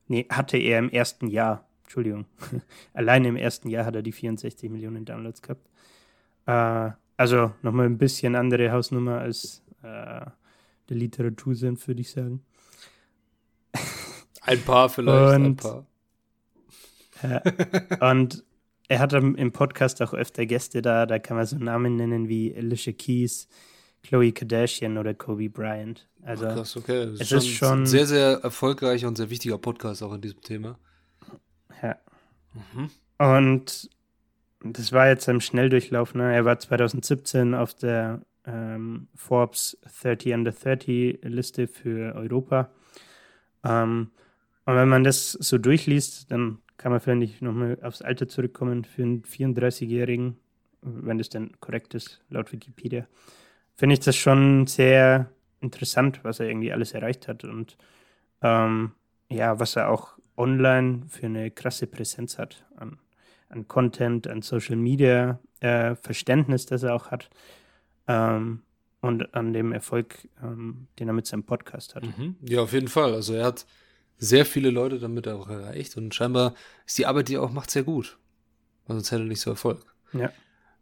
Nee, 0.06 0.26
hatte 0.30 0.58
er 0.58 0.80
im 0.80 0.90
ersten 0.90 1.28
Jahr. 1.28 1.66
Entschuldigung. 1.84 2.26
Alleine 2.92 3.28
im 3.28 3.36
ersten 3.36 3.70
Jahr 3.70 3.86
hat 3.86 3.94
er 3.94 4.02
die 4.02 4.12
64 4.12 4.70
Millionen 4.70 5.06
Downloads 5.06 5.40
gehabt. 5.40 5.70
Äh, 6.44 6.94
also 7.16 7.52
nochmal 7.62 7.86
ein 7.86 7.96
bisschen 7.96 8.34
andere 8.34 8.72
Hausnummer 8.72 9.20
als 9.20 9.62
äh, 9.82 10.26
der 10.88 10.96
Literatur 10.96 11.54
sind, 11.54 11.86
würde 11.86 12.00
ich 12.00 12.10
sagen. 12.10 12.44
Ein 14.42 14.60
paar 14.60 14.88
vielleicht, 14.88 15.36
und, 15.36 15.44
ein 15.44 15.56
paar. 15.56 15.86
Äh, 17.22 18.10
und 18.10 18.44
er 18.88 18.98
hat 18.98 19.12
im 19.14 19.52
Podcast 19.52 20.02
auch 20.02 20.12
öfter 20.12 20.44
Gäste 20.44 20.82
da, 20.82 21.06
da 21.06 21.18
kann 21.18 21.36
man 21.36 21.46
so 21.46 21.56
Namen 21.56 21.96
nennen 21.96 22.28
wie 22.28 22.54
Alicia 22.54 22.92
Keys, 22.92 23.48
Chloe 24.02 24.32
Kardashian 24.32 24.98
oder 24.98 25.14
Kobe 25.14 25.48
Bryant. 25.48 26.06
Also 26.22 26.46
Ach, 26.46 26.54
krass, 26.54 26.76
okay. 26.76 27.06
Das 27.06 27.20
es 27.20 27.32
ist 27.32 27.44
ist 27.44 27.48
schon 27.48 27.82
ein 27.82 27.86
sehr, 27.86 28.06
sehr 28.06 28.40
erfolgreicher 28.42 29.08
und 29.08 29.16
sehr 29.16 29.30
wichtiger 29.30 29.58
Podcast 29.58 30.02
auch 30.02 30.12
in 30.12 30.20
diesem 30.20 30.40
Thema. 30.42 30.78
Ja. 31.82 31.96
Mhm. 32.52 32.90
Und 33.18 33.90
das 34.62 34.92
war 34.92 35.08
jetzt 35.08 35.28
im 35.28 35.40
Schnelldurchlauf. 35.40 36.14
Ne? 36.14 36.34
Er 36.34 36.44
war 36.44 36.58
2017 36.58 37.54
auf 37.54 37.74
der 37.74 38.20
ähm, 38.46 39.08
Forbes 39.14 39.78
30 40.02 40.34
Under 40.34 40.52
30 40.52 41.20
Liste 41.22 41.66
für 41.68 42.14
Europa. 42.14 42.70
Ähm, 43.64 44.10
und 44.66 44.74
wenn 44.76 44.88
man 44.88 45.04
das 45.04 45.32
so 45.32 45.58
durchliest, 45.58 46.30
dann 46.30 46.58
kann 46.76 46.92
man 46.92 47.00
vielleicht 47.00 47.42
nochmal 47.42 47.78
aufs 47.82 48.02
Alter 48.02 48.28
zurückkommen 48.28 48.84
für 48.84 49.02
einen 49.02 49.22
34-Jährigen, 49.22 50.36
wenn 50.82 51.18
das 51.18 51.28
denn 51.28 51.52
korrekt 51.60 51.94
ist, 51.94 52.22
laut 52.28 52.52
Wikipedia. 52.52 53.06
Finde 53.74 53.94
ich 53.94 54.00
das 54.00 54.16
schon 54.16 54.66
sehr 54.66 55.30
interessant, 55.60 56.20
was 56.22 56.40
er 56.40 56.48
irgendwie 56.48 56.72
alles 56.72 56.92
erreicht 56.92 57.28
hat 57.28 57.44
und 57.44 57.76
ähm, 58.42 58.92
ja, 59.30 59.58
was 59.58 59.76
er 59.76 59.90
auch 59.90 60.18
online 60.36 61.02
für 61.08 61.26
eine 61.26 61.50
krasse 61.50 61.86
Präsenz 61.86 62.38
hat 62.38 62.66
an, 62.76 62.98
an 63.48 63.66
Content, 63.68 64.26
an 64.28 64.42
Social 64.42 64.76
Media, 64.76 65.38
äh, 65.60 65.94
Verständnis, 65.96 66.66
das 66.66 66.82
er 66.82 66.94
auch 66.94 67.10
hat 67.10 67.30
ähm, 68.08 68.62
und 69.00 69.34
an 69.34 69.52
dem 69.52 69.72
Erfolg, 69.72 70.28
ähm, 70.42 70.88
den 70.98 71.08
er 71.08 71.14
mit 71.14 71.26
seinem 71.26 71.44
Podcast 71.44 71.94
hat. 71.94 72.04
Mhm. 72.04 72.36
Ja, 72.42 72.62
auf 72.62 72.72
jeden 72.72 72.88
Fall. 72.88 73.12
Also 73.12 73.34
er 73.34 73.44
hat 73.44 73.66
sehr 74.16 74.46
viele 74.46 74.70
Leute 74.70 74.98
damit 74.98 75.28
auch 75.28 75.48
erreicht 75.48 75.96
und 75.96 76.14
scheinbar 76.14 76.54
ist 76.86 76.96
die 76.98 77.06
Arbeit, 77.06 77.28
die 77.28 77.34
er 77.34 77.42
auch 77.42 77.52
macht, 77.52 77.70
sehr 77.70 77.82
gut. 77.82 78.18
Sonst 78.86 79.10
hätte 79.10 79.22
er 79.22 79.28
nicht 79.28 79.40
so 79.40 79.50
Erfolg. 79.50 79.84
Ja. 80.12 80.30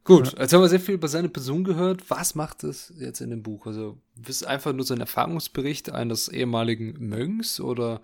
Gut, 0.04 0.36
jetzt 0.36 0.52
haben 0.52 0.60
wir 0.60 0.68
sehr 0.68 0.80
viel 0.80 0.96
über 0.96 1.06
seine 1.06 1.28
Person 1.28 1.62
gehört. 1.62 2.10
Was 2.10 2.34
macht 2.34 2.64
es 2.64 2.92
jetzt 2.98 3.20
in 3.20 3.30
dem 3.30 3.44
Buch? 3.44 3.66
Also, 3.66 3.98
ist 4.20 4.28
es 4.30 4.42
einfach 4.42 4.72
nur 4.72 4.84
so 4.84 4.94
ein 4.94 5.00
Erfahrungsbericht 5.00 5.92
eines 5.92 6.26
ehemaligen 6.26 6.96
Mönchs 6.98 7.60
oder 7.60 8.00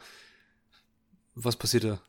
was 1.35 1.57
passiert 1.57 1.85
da? 1.85 2.01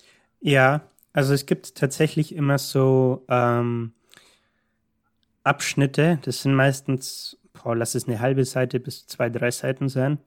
Ja, 0.42 0.88
also 1.12 1.34
es 1.34 1.48
gibt 1.48 1.76
tatsächlich 1.76 2.36
immer 2.36 2.60
so 2.60 3.26
ähm, 3.30 3.94
Abschnitte. 5.50 6.20
Das 6.22 6.44
sind 6.44 6.54
meistens, 6.54 7.38
boah, 7.54 7.76
lass 7.76 7.96
es 7.96 8.08
eine 8.08 8.20
halbe 8.20 8.46
Seite 8.46 8.80
bis 8.80 9.08
zwei, 9.08 9.30
drei 9.30 9.52
Seiten 9.52 9.90
sein. 9.90 10.20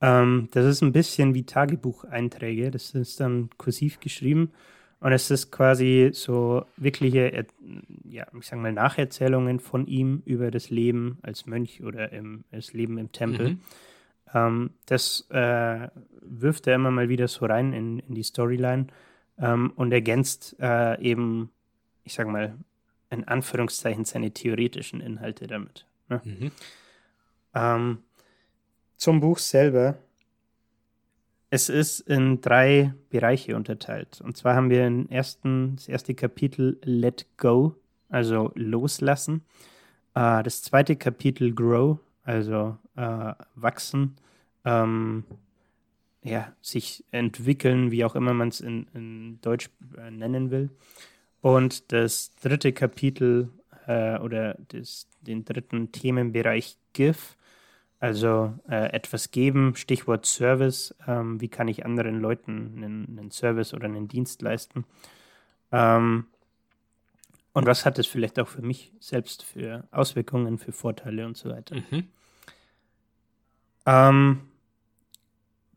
Ähm, 0.00 0.48
das 0.52 0.64
ist 0.66 0.82
ein 0.82 0.92
bisschen 0.92 1.34
wie 1.34 1.44
Tagebucheinträge. 1.44 2.70
Das 2.70 2.94
ist 2.94 3.20
dann 3.20 3.50
kursiv 3.58 4.00
geschrieben. 4.00 4.52
Und 5.00 5.12
es 5.12 5.30
ist 5.30 5.50
quasi 5.50 6.10
so 6.12 6.64
wirkliche, 6.76 7.46
ja, 8.04 8.26
ich 8.38 8.46
sag 8.46 8.60
mal, 8.60 8.72
Nacherzählungen 8.72 9.58
von 9.58 9.86
ihm 9.86 10.22
über 10.24 10.50
das 10.50 10.70
Leben 10.70 11.18
als 11.22 11.44
Mönch 11.44 11.82
oder 11.82 12.12
im, 12.12 12.44
das 12.52 12.72
Leben 12.72 12.98
im 12.98 13.10
Tempel. 13.10 13.50
Mhm. 13.50 13.60
Ähm, 14.32 14.70
das 14.86 15.26
äh, 15.30 15.88
wirft 16.20 16.66
er 16.66 16.76
immer 16.76 16.92
mal 16.92 17.08
wieder 17.08 17.28
so 17.28 17.46
rein 17.46 17.72
in, 17.72 17.98
in 17.98 18.14
die 18.14 18.22
Storyline 18.22 18.86
ähm, 19.38 19.72
und 19.74 19.92
ergänzt 19.92 20.56
äh, 20.60 21.00
eben, 21.00 21.50
ich 22.04 22.14
sag 22.14 22.28
mal, 22.28 22.56
in 23.12 23.28
Anführungszeichen 23.28 24.04
seine 24.04 24.32
theoretischen 24.32 25.00
Inhalte 25.00 25.46
damit. 25.46 25.86
Ne? 26.08 26.20
Mhm. 26.24 26.50
Ähm, 27.54 27.98
zum 28.96 29.20
Buch 29.20 29.38
selber. 29.38 29.98
Es 31.50 31.68
ist 31.68 32.00
in 32.00 32.40
drei 32.40 32.94
Bereiche 33.10 33.56
unterteilt. 33.56 34.22
Und 34.22 34.38
zwar 34.38 34.54
haben 34.54 34.70
wir 34.70 34.86
im 34.86 35.08
ersten, 35.10 35.76
das 35.76 35.86
erste 35.86 36.14
Kapitel 36.14 36.78
Let 36.82 37.26
Go, 37.36 37.76
also 38.08 38.52
loslassen. 38.54 39.42
Äh, 40.14 40.42
das 40.42 40.62
zweite 40.62 40.96
Kapitel 40.96 41.54
Grow, 41.54 41.98
also 42.24 42.78
äh, 42.96 43.34
wachsen, 43.54 44.16
ähm, 44.64 45.24
ja, 46.22 46.52
sich 46.62 47.04
entwickeln, 47.10 47.90
wie 47.90 48.04
auch 48.04 48.14
immer 48.14 48.32
man 48.32 48.48
es 48.48 48.60
in, 48.60 48.86
in, 48.94 49.40
Deutsch 49.40 49.68
äh, 49.98 50.10
nennen 50.10 50.50
will. 50.50 50.70
Und 51.42 51.92
das 51.92 52.34
dritte 52.36 52.72
Kapitel 52.72 53.50
äh, 53.86 54.16
oder 54.18 54.56
das, 54.68 55.08
den 55.20 55.44
dritten 55.44 55.92
Themenbereich 55.92 56.78
Give, 56.92 57.18
also 57.98 58.54
äh, 58.68 58.92
etwas 58.92 59.32
geben, 59.32 59.74
Stichwort 59.76 60.24
Service. 60.24 60.94
Ähm, 61.06 61.40
wie 61.40 61.48
kann 61.48 61.68
ich 61.68 61.84
anderen 61.84 62.20
Leuten 62.20 62.74
einen, 62.76 63.18
einen 63.18 63.30
Service 63.30 63.74
oder 63.74 63.84
einen 63.84 64.08
Dienst 64.08 64.40
leisten? 64.40 64.84
Ähm, 65.72 66.26
und 67.52 67.66
was 67.66 67.84
hat 67.84 67.98
es 67.98 68.06
vielleicht 68.06 68.38
auch 68.38 68.48
für 68.48 68.62
mich 68.62 68.92
selbst 69.00 69.42
für 69.42 69.86
Auswirkungen, 69.90 70.58
für 70.58 70.72
Vorteile 70.72 71.26
und 71.26 71.36
so 71.36 71.50
weiter? 71.50 71.76
Mhm. 71.76 72.08
Ähm, 73.84 74.40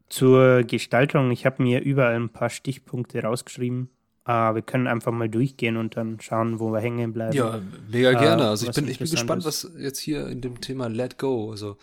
zur 0.10 0.64
Gestaltung, 0.64 1.32
ich 1.32 1.46
habe 1.46 1.64
mir 1.64 1.82
überall 1.82 2.16
ein 2.16 2.30
paar 2.30 2.50
Stichpunkte 2.50 3.24
rausgeschrieben. 3.24 3.90
Uh, 4.28 4.56
wir 4.56 4.64
können 4.64 4.88
einfach 4.88 5.12
mal 5.12 5.30
durchgehen 5.30 5.78
und 5.78 5.98
dann 5.98 6.20
schauen, 6.20 6.60
wo 6.60 6.72
wir 6.72 6.80
hängen 6.80 7.14
bleiben. 7.14 7.38
Ja, 7.38 7.62
mega 7.92 8.12
gerne. 8.14 8.46
Uh, 8.46 8.48
also 8.48 8.68
ich 8.68 8.74
bin, 8.74 8.88
ich 8.88 8.98
bin 8.98 9.10
gespannt, 9.10 9.46
was 9.46 9.70
jetzt 9.78 10.00
hier 10.00 10.28
in 10.28 10.42
dem 10.42 10.62
Thema 10.62 10.88
Let 10.88 11.20
Go, 11.20 11.52
also 11.52 11.78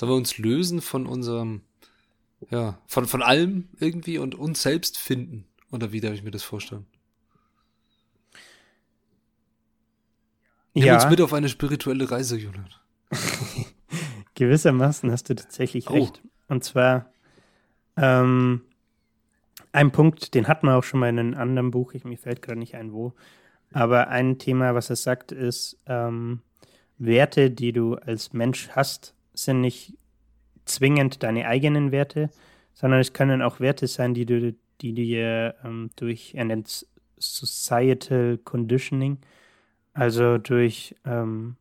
Sollen 0.00 0.12
wir 0.12 0.16
uns 0.16 0.38
lösen 0.38 0.80
von 0.80 1.04
unserem, 1.04 1.60
ja, 2.48 2.78
von, 2.86 3.04
von 3.04 3.22
allem 3.22 3.68
irgendwie 3.80 4.16
und 4.16 4.34
uns 4.34 4.62
selbst 4.62 4.96
finden? 4.96 5.44
Oder 5.70 5.92
wie 5.92 6.00
darf 6.00 6.14
ich 6.14 6.22
mir 6.22 6.30
das 6.30 6.42
vorstellen? 6.42 6.86
Nimm 10.72 10.86
ja. 10.86 10.94
uns 10.94 11.10
mit 11.10 11.20
auf 11.20 11.34
eine 11.34 11.50
spirituelle 11.50 12.10
Reise, 12.10 12.38
Julian. 12.38 12.70
Gewissermaßen 14.36 15.10
hast 15.10 15.28
du 15.28 15.34
tatsächlich 15.34 15.90
oh. 15.90 15.92
recht. 15.92 16.22
Und 16.48 16.64
zwar 16.64 17.12
ähm, 17.98 18.62
ein 19.72 19.92
Punkt, 19.92 20.34
den 20.34 20.48
hatten 20.48 20.66
wir 20.66 20.76
auch 20.76 20.84
schon 20.84 21.00
mal 21.00 21.08
in 21.08 21.18
einem 21.18 21.34
anderen 21.34 21.70
Buch, 21.70 21.94
ich, 21.94 22.04
mir 22.04 22.18
fällt 22.18 22.42
gerade 22.42 22.58
nicht 22.58 22.74
ein, 22.74 22.92
wo. 22.92 23.12
Aber 23.72 24.08
ein 24.08 24.38
Thema, 24.38 24.74
was 24.74 24.90
er 24.90 24.96
sagt, 24.96 25.32
ist, 25.32 25.78
ähm, 25.86 26.40
Werte, 26.98 27.50
die 27.50 27.72
du 27.72 27.94
als 27.94 28.32
Mensch 28.32 28.70
hast, 28.70 29.14
sind 29.32 29.60
nicht 29.60 29.94
zwingend 30.64 31.22
deine 31.22 31.46
eigenen 31.46 31.92
Werte, 31.92 32.30
sondern 32.74 33.00
es 33.00 33.12
können 33.12 33.42
auch 33.42 33.60
Werte 33.60 33.86
sein, 33.86 34.14
die 34.14 34.26
du, 34.26 34.54
die 34.80 34.92
dir 34.92 35.54
ähm, 35.64 35.90
durch 35.96 36.36
einen 36.36 36.64
Societal 37.18 38.38
Conditioning, 38.38 39.18
also 39.92 40.38
durch, 40.38 40.94
ähm, 41.04 41.56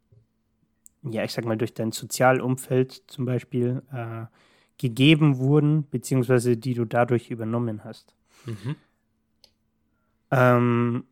ja, 1.03 1.23
ich 1.23 1.33
sag 1.33 1.45
mal, 1.45 1.57
durch 1.57 1.73
dein 1.73 1.91
Sozialumfeld 1.91 3.03
zum 3.07 3.25
Beispiel 3.25 3.81
äh, 3.93 4.25
gegeben 4.79 5.37
wurden, 5.37 5.87
beziehungsweise 5.89 6.57
die 6.57 6.73
du 6.73 6.85
dadurch 6.85 7.29
übernommen 7.29 7.83
hast. 7.83 8.15
Mhm. 8.45 8.75
Ähm, 10.31 11.03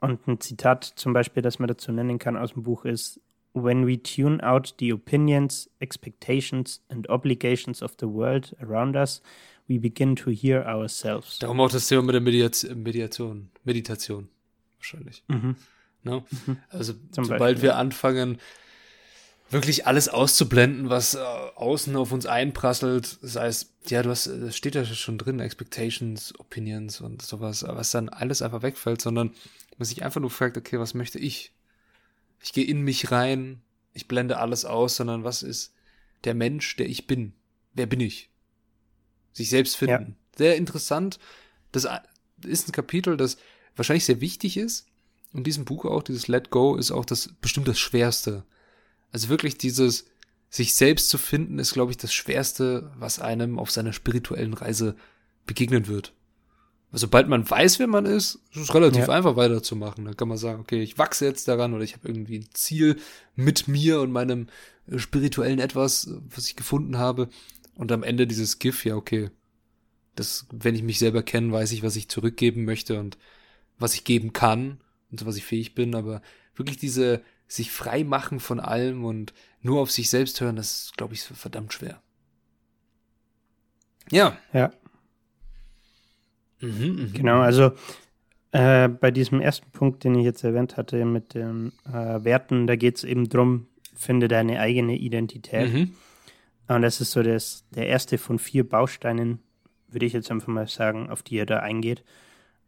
und 0.00 0.26
ein 0.28 0.40
Zitat 0.40 0.84
zum 0.84 1.14
Beispiel, 1.14 1.42
das 1.42 1.58
man 1.58 1.68
dazu 1.68 1.92
nennen 1.92 2.18
kann 2.18 2.36
aus 2.36 2.52
dem 2.52 2.64
Buch 2.64 2.84
ist, 2.84 3.20
when 3.54 3.86
we 3.86 4.02
tune 4.02 4.42
out 4.42 4.74
the 4.78 4.92
opinions, 4.92 5.70
expectations 5.78 6.82
and 6.88 7.08
obligations 7.08 7.82
of 7.82 7.94
the 8.00 8.06
world 8.08 8.54
around 8.60 8.96
us, 8.96 9.22
we 9.68 9.78
begin 9.78 10.16
to 10.16 10.30
hear 10.30 10.66
ourselves. 10.66 11.38
Darum 11.38 11.60
auch 11.60 11.70
das 11.70 11.86
Thema 11.86 12.02
mit 12.02 12.14
der 12.14 12.20
Mediation, 12.20 12.82
Mediation 12.82 13.50
Meditation 13.64 14.28
wahrscheinlich. 14.78 15.22
Mhm. 15.28 15.56
No? 16.02 16.24
Mhm. 16.46 16.56
Also 16.70 16.94
Zum 17.12 17.24
sobald 17.24 17.38
Beispiel, 17.38 17.62
wir 17.62 17.76
anfangen, 17.76 18.38
wirklich 19.52 19.86
alles 19.86 20.08
auszublenden, 20.08 20.88
was 20.88 21.14
äh, 21.14 21.18
außen 21.18 21.94
auf 21.96 22.10
uns 22.10 22.26
einprasselt, 22.26 23.18
sei 23.20 23.46
es, 23.46 23.74
ja, 23.86 24.02
du 24.02 24.10
hast, 24.10 24.26
das 24.26 24.56
steht 24.56 24.74
ja 24.74 24.84
schon 24.84 25.18
drin, 25.18 25.40
Expectations, 25.40 26.38
Opinions 26.38 27.00
und 27.00 27.22
sowas, 27.22 27.62
was 27.66 27.90
dann 27.90 28.08
alles 28.08 28.40
einfach 28.40 28.62
wegfällt, 28.62 29.02
sondern 29.02 29.34
man 29.76 29.86
sich 29.86 30.02
einfach 30.02 30.20
nur 30.20 30.30
fragt, 30.30 30.56
okay, 30.56 30.78
was 30.78 30.94
möchte 30.94 31.18
ich? 31.18 31.52
Ich 32.42 32.52
gehe 32.52 32.64
in 32.64 32.80
mich 32.80 33.10
rein, 33.12 33.60
ich 33.92 34.08
blende 34.08 34.38
alles 34.38 34.64
aus, 34.64 34.96
sondern 34.96 35.22
was 35.22 35.42
ist 35.42 35.74
der 36.24 36.34
Mensch, 36.34 36.76
der 36.76 36.88
ich 36.88 37.06
bin? 37.06 37.34
Wer 37.74 37.86
bin 37.86 38.00
ich? 38.00 38.30
Sich 39.32 39.50
selbst 39.50 39.76
finden. 39.76 40.16
Ja. 40.32 40.38
Sehr 40.38 40.56
interessant. 40.56 41.18
Das 41.72 41.86
ist 42.44 42.68
ein 42.68 42.72
Kapitel, 42.72 43.16
das 43.16 43.36
wahrscheinlich 43.76 44.04
sehr 44.04 44.20
wichtig 44.20 44.56
ist. 44.56 44.86
In 45.34 45.44
diesem 45.44 45.64
Buch 45.64 45.84
auch, 45.84 46.02
dieses 46.02 46.28
Let 46.28 46.50
Go, 46.50 46.76
ist 46.76 46.90
auch 46.90 47.04
das 47.04 47.34
bestimmt 47.40 47.68
das 47.68 47.78
Schwerste 47.78 48.44
Also 49.12 49.28
wirklich 49.28 49.58
dieses, 49.58 50.06
sich 50.48 50.74
selbst 50.74 51.08
zu 51.08 51.16
finden, 51.16 51.58
ist, 51.58 51.72
glaube 51.72 51.92
ich, 51.92 51.96
das 51.96 52.12
Schwerste, 52.12 52.92
was 52.98 53.18
einem 53.18 53.58
auf 53.58 53.70
seiner 53.70 53.92
spirituellen 53.92 54.54
Reise 54.54 54.96
begegnen 55.46 55.86
wird. 55.86 56.12
Also, 56.92 57.06
sobald 57.06 57.26
man 57.26 57.48
weiß, 57.48 57.78
wer 57.78 57.86
man 57.86 58.04
ist, 58.04 58.38
ist 58.52 58.60
es 58.60 58.74
relativ 58.74 59.06
ja. 59.06 59.14
einfach 59.14 59.36
weiterzumachen. 59.36 60.04
Dann 60.04 60.16
kann 60.16 60.28
man 60.28 60.36
sagen, 60.36 60.60
okay, 60.60 60.82
ich 60.82 60.98
wachse 60.98 61.24
jetzt 61.24 61.48
daran 61.48 61.72
oder 61.72 61.84
ich 61.84 61.94
habe 61.94 62.06
irgendwie 62.06 62.40
ein 62.40 62.48
Ziel 62.52 62.98
mit 63.34 63.66
mir 63.66 64.02
und 64.02 64.12
meinem 64.12 64.48
äh, 64.86 64.98
spirituellen 64.98 65.58
Etwas, 65.58 66.10
was 66.28 66.46
ich 66.46 66.54
gefunden 66.54 66.98
habe. 66.98 67.30
Und 67.74 67.90
am 67.92 68.02
Ende 68.02 68.26
dieses 68.26 68.58
GIF, 68.58 68.84
ja, 68.84 68.94
okay. 68.94 69.30
Das, 70.16 70.46
wenn 70.52 70.74
ich 70.74 70.82
mich 70.82 70.98
selber 70.98 71.22
kenne, 71.22 71.50
weiß 71.50 71.72
ich, 71.72 71.82
was 71.82 71.96
ich 71.96 72.10
zurückgeben 72.10 72.66
möchte 72.66 73.00
und 73.00 73.16
was 73.78 73.94
ich 73.94 74.04
geben 74.04 74.34
kann 74.34 74.78
und 75.10 75.20
so 75.20 75.24
was 75.24 75.36
ich 75.36 75.44
fähig 75.44 75.74
bin. 75.74 75.94
Aber 75.94 76.20
wirklich 76.54 76.76
diese, 76.76 77.22
sich 77.54 77.70
frei 77.70 78.04
machen 78.04 78.40
von 78.40 78.60
allem 78.60 79.04
und 79.04 79.34
nur 79.60 79.80
auf 79.80 79.90
sich 79.90 80.10
selbst 80.10 80.40
hören, 80.40 80.56
das 80.56 80.84
ist, 80.84 80.96
glaube 80.96 81.14
ich, 81.14 81.22
verdammt 81.22 81.72
schwer. 81.72 82.00
Ja. 84.10 84.36
Ja. 84.52 84.72
Mhm, 86.60 86.96
mh. 86.96 87.08
Genau, 87.12 87.40
also 87.40 87.72
äh, 88.52 88.88
bei 88.88 89.10
diesem 89.10 89.40
ersten 89.40 89.70
Punkt, 89.70 90.04
den 90.04 90.14
ich 90.14 90.24
jetzt 90.24 90.44
erwähnt 90.44 90.76
hatte, 90.76 91.04
mit 91.04 91.34
den 91.34 91.72
äh, 91.86 92.24
Werten, 92.24 92.66
da 92.66 92.76
geht 92.76 92.96
es 92.96 93.04
eben 93.04 93.28
drum, 93.28 93.66
finde 93.94 94.28
deine 94.28 94.60
eigene 94.60 94.96
Identität. 94.96 95.72
Mhm. 95.72 95.94
Und 96.68 96.82
das 96.82 97.00
ist 97.00 97.10
so 97.10 97.22
das, 97.22 97.64
der 97.70 97.88
erste 97.88 98.18
von 98.18 98.38
vier 98.38 98.68
Bausteinen, 98.68 99.40
würde 99.88 100.06
ich 100.06 100.12
jetzt 100.12 100.30
einfach 100.30 100.48
mal 100.48 100.68
sagen, 100.68 101.10
auf 101.10 101.22
die 101.22 101.36
er 101.36 101.46
da 101.46 101.58
eingeht. 101.58 102.02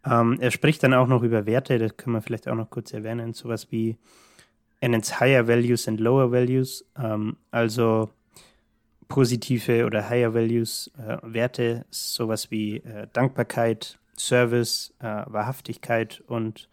Ähm, 0.05 0.39
er 0.41 0.51
spricht 0.51 0.83
dann 0.83 0.93
auch 0.93 1.07
noch 1.07 1.23
über 1.23 1.47
Werte, 1.47 1.79
das 1.79 1.97
können 1.97 2.15
wir 2.15 2.23
vielleicht 2.23 2.49
auch 2.49 2.55
noch 2.55 2.69
kurz 2.69 2.93
erwähnen, 2.93 3.33
sowas 3.33 3.71
wie 3.71 3.97
nennt 4.89 5.21
Higher 5.21 5.47
Values 5.47 5.89
and 5.89 6.01
Lower 6.01 6.31
Values, 6.33 6.85
ähm, 6.99 7.37
also 7.51 8.11
positive 9.09 9.85
oder 9.87 10.09
Higher 10.09 10.35
Values 10.35 10.91
äh, 10.99 11.19
Werte, 11.23 11.87
sowas 11.91 12.51
wie 12.51 12.79
äh, 12.79 13.07
Dankbarkeit, 13.13 13.99
Service, 14.17 14.95
äh, 15.01 15.05
Wahrhaftigkeit 15.27 16.23
und 16.27 16.69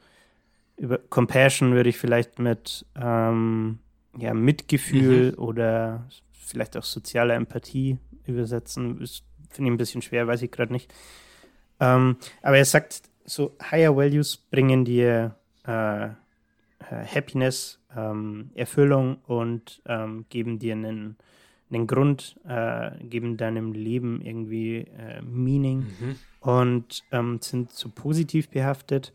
über 0.77 0.97
Compassion 0.97 1.73
würde 1.73 1.89
ich 1.89 1.97
vielleicht 1.97 2.39
mit 2.39 2.85
ähm, 2.95 3.79
ja, 4.17 4.33
Mitgefühl 4.33 5.33
mhm. 5.33 5.37
oder 5.37 6.07
vielleicht 6.31 6.75
auch 6.75 6.83
soziale 6.83 7.33
Empathie 7.33 7.97
übersetzen. 8.25 8.97
Finde 9.49 9.69
ich 9.69 9.73
ein 9.73 9.77
bisschen 9.77 10.01
schwer, 10.01 10.27
weiß 10.27 10.41
ich 10.41 10.51
gerade 10.51 10.73
nicht. 10.73 10.91
Ähm, 11.79 12.17
aber 12.41 12.57
er 12.57 12.65
sagt, 12.65 13.03
so 13.25 13.55
Higher 13.69 13.95
Values 13.95 14.37
bringen 14.37 14.85
dir 14.85 15.35
äh, 15.67 16.05
äh, 16.05 16.09
Happiness, 16.89 17.79
ähm, 17.95 18.51
Erfüllung 18.55 19.17
und 19.25 19.81
ähm, 19.85 20.25
geben 20.29 20.59
dir 20.59 20.73
einen, 20.73 21.17
einen 21.69 21.87
Grund, 21.87 22.37
äh, 22.47 22.91
geben 23.03 23.37
deinem 23.37 23.73
Leben 23.73 24.21
irgendwie 24.21 24.87
äh, 24.97 25.21
Meaning 25.21 25.79
mhm. 25.79 26.15
und 26.41 27.03
ähm, 27.11 27.39
sind 27.41 27.71
so 27.71 27.89
positiv 27.89 28.49
behaftet. 28.49 29.13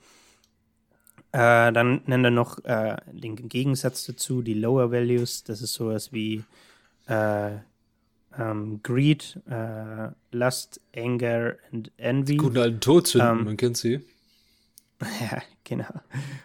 Äh, 1.32 1.72
dann 1.72 2.02
nennt 2.06 2.24
er 2.24 2.30
noch 2.30 2.64
äh, 2.64 2.96
den 3.12 3.36
Gegensatz 3.48 4.06
dazu, 4.06 4.42
die 4.42 4.54
Lower 4.54 4.90
Values. 4.90 5.44
Das 5.44 5.60
ist 5.60 5.74
sowas 5.74 6.12
wie 6.12 6.44
äh, 7.06 7.50
ähm, 8.38 8.80
Greed, 8.82 9.40
Lust, 10.30 10.80
Anger 10.94 11.56
and 11.72 11.90
Envy. 11.96 12.36
Guten 12.36 12.58
alten 12.58 12.80
Todsünden, 12.80 13.38
ähm, 13.38 13.44
man 13.44 13.56
kennt 13.56 13.78
sie. 13.78 14.04
Ja, 15.20 15.42
genau. 15.64 16.00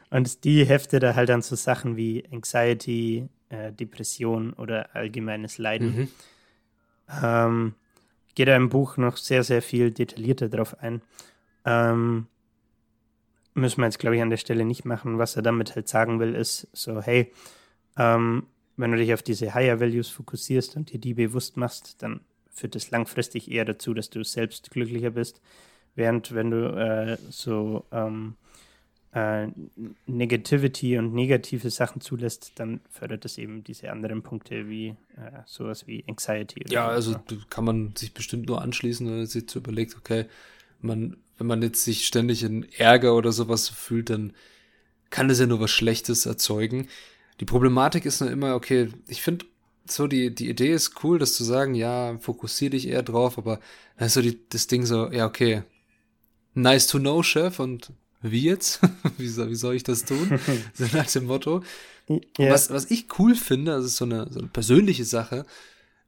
Und 0.09 0.43
die 0.43 0.65
heftet 0.65 1.03
er 1.03 1.15
halt 1.15 1.29
dann 1.29 1.41
so 1.41 1.55
Sachen 1.55 1.95
wie 1.95 2.25
Anxiety, 2.31 3.29
äh, 3.49 3.71
Depression 3.71 4.53
oder 4.53 4.95
allgemeines 4.95 5.57
Leiden. 5.57 5.95
Mhm. 5.95 6.07
Ähm, 7.23 7.75
geht 8.35 8.47
er 8.47 8.57
im 8.57 8.69
Buch 8.69 8.97
noch 8.97 9.17
sehr, 9.17 9.43
sehr 9.43 9.61
viel 9.61 9.91
detaillierter 9.91 10.49
drauf 10.49 10.79
ein. 10.79 11.01
Ähm, 11.65 12.27
müssen 13.53 13.81
wir 13.81 13.85
jetzt, 13.85 13.99
glaube 13.99 14.15
ich, 14.15 14.21
an 14.21 14.29
der 14.29 14.37
Stelle 14.37 14.65
nicht 14.65 14.85
machen. 14.85 15.17
Was 15.17 15.35
er 15.35 15.41
damit 15.41 15.75
halt 15.75 15.87
sagen 15.87 16.19
will, 16.19 16.35
ist 16.35 16.67
so, 16.73 17.01
hey, 17.01 17.31
ähm, 17.97 18.47
wenn 18.77 18.91
du 18.91 18.97
dich 18.97 19.13
auf 19.13 19.21
diese 19.21 19.53
Higher 19.53 19.79
Values 19.79 20.09
fokussierst 20.09 20.75
und 20.75 20.91
dir 20.91 20.99
die 20.99 21.13
bewusst 21.13 21.57
machst, 21.57 22.01
dann 22.01 22.21
führt 22.49 22.75
das 22.75 22.91
langfristig 22.91 23.51
eher 23.51 23.65
dazu, 23.65 23.93
dass 23.93 24.09
du 24.09 24.23
selbst 24.23 24.71
glücklicher 24.71 25.11
bist. 25.11 25.41
Während 25.95 26.33
wenn 26.33 26.51
du 26.51 26.67
äh, 26.75 27.17
so 27.29 27.85
ähm, 27.91 28.35
äh, 29.13 29.47
Negativity 30.07 30.97
und 30.97 31.13
negative 31.13 31.69
Sachen 31.69 32.01
zulässt, 32.01 32.53
dann 32.55 32.79
fördert 32.89 33.25
das 33.25 33.37
eben 33.37 33.63
diese 33.63 33.91
anderen 33.91 34.23
Punkte 34.23 34.69
wie 34.69 34.89
äh, 35.17 35.41
sowas 35.45 35.85
wie 35.87 36.03
Anxiety. 36.07 36.63
ja, 36.69 36.85
so. 37.01 37.15
also 37.15 37.19
kann 37.49 37.65
man 37.65 37.93
sich 37.95 38.13
bestimmt 38.13 38.47
nur 38.47 38.61
anschließen, 38.61 39.05
wenn 39.05 39.17
man 39.17 39.25
sich 39.25 39.49
so 39.49 39.59
überlegt, 39.59 39.97
okay, 39.97 40.25
man, 40.79 41.17
wenn 41.37 41.47
man 41.47 41.61
jetzt 41.61 41.83
sich 41.83 42.07
ständig 42.07 42.43
in 42.43 42.65
Ärger 42.77 43.15
oder 43.15 43.31
sowas 43.31 43.67
fühlt, 43.67 44.09
dann 44.09 44.33
kann 45.09 45.27
das 45.27 45.39
ja 45.39 45.45
nur 45.45 45.59
was 45.59 45.71
Schlechtes 45.71 46.25
erzeugen. 46.25 46.87
Die 47.41 47.45
Problematik 47.45 48.05
ist 48.05 48.21
nur 48.21 48.31
immer, 48.31 48.55
okay, 48.55 48.89
ich 49.07 49.21
finde 49.21 49.45
so 49.85 50.07
die, 50.07 50.33
die 50.33 50.49
Idee 50.49 50.71
ist 50.71 51.03
cool, 51.03 51.19
das 51.19 51.33
zu 51.33 51.43
sagen, 51.43 51.75
ja, 51.75 52.17
fokussier 52.19 52.69
dich 52.69 52.87
eher 52.87 53.03
drauf, 53.03 53.37
aber 53.37 53.59
dann 53.97 54.07
ist 54.07 54.13
so 54.13 54.21
die, 54.21 54.39
das 54.49 54.67
Ding 54.67 54.85
so, 54.85 55.11
ja, 55.11 55.25
okay, 55.25 55.63
nice 56.53 56.87
to 56.87 56.99
know, 56.99 57.23
Chef, 57.23 57.59
und 57.59 57.91
wie 58.21 58.43
jetzt? 58.43 58.81
wie, 59.17 59.27
soll, 59.27 59.49
wie 59.49 59.55
soll 59.55 59.75
ich 59.75 59.83
das 59.83 60.05
tun? 60.05 60.39
so 60.73 60.85
nach 60.93 61.07
dem 61.07 61.25
Motto. 61.25 61.63
Ja. 62.37 62.51
Was, 62.51 62.69
was 62.69 62.91
ich 62.91 63.07
cool 63.19 63.35
finde, 63.35 63.71
das 63.71 63.85
ist 63.85 63.97
so 63.97 64.05
eine, 64.05 64.27
so 64.31 64.39
eine 64.39 64.49
persönliche 64.49 65.05
Sache, 65.05 65.45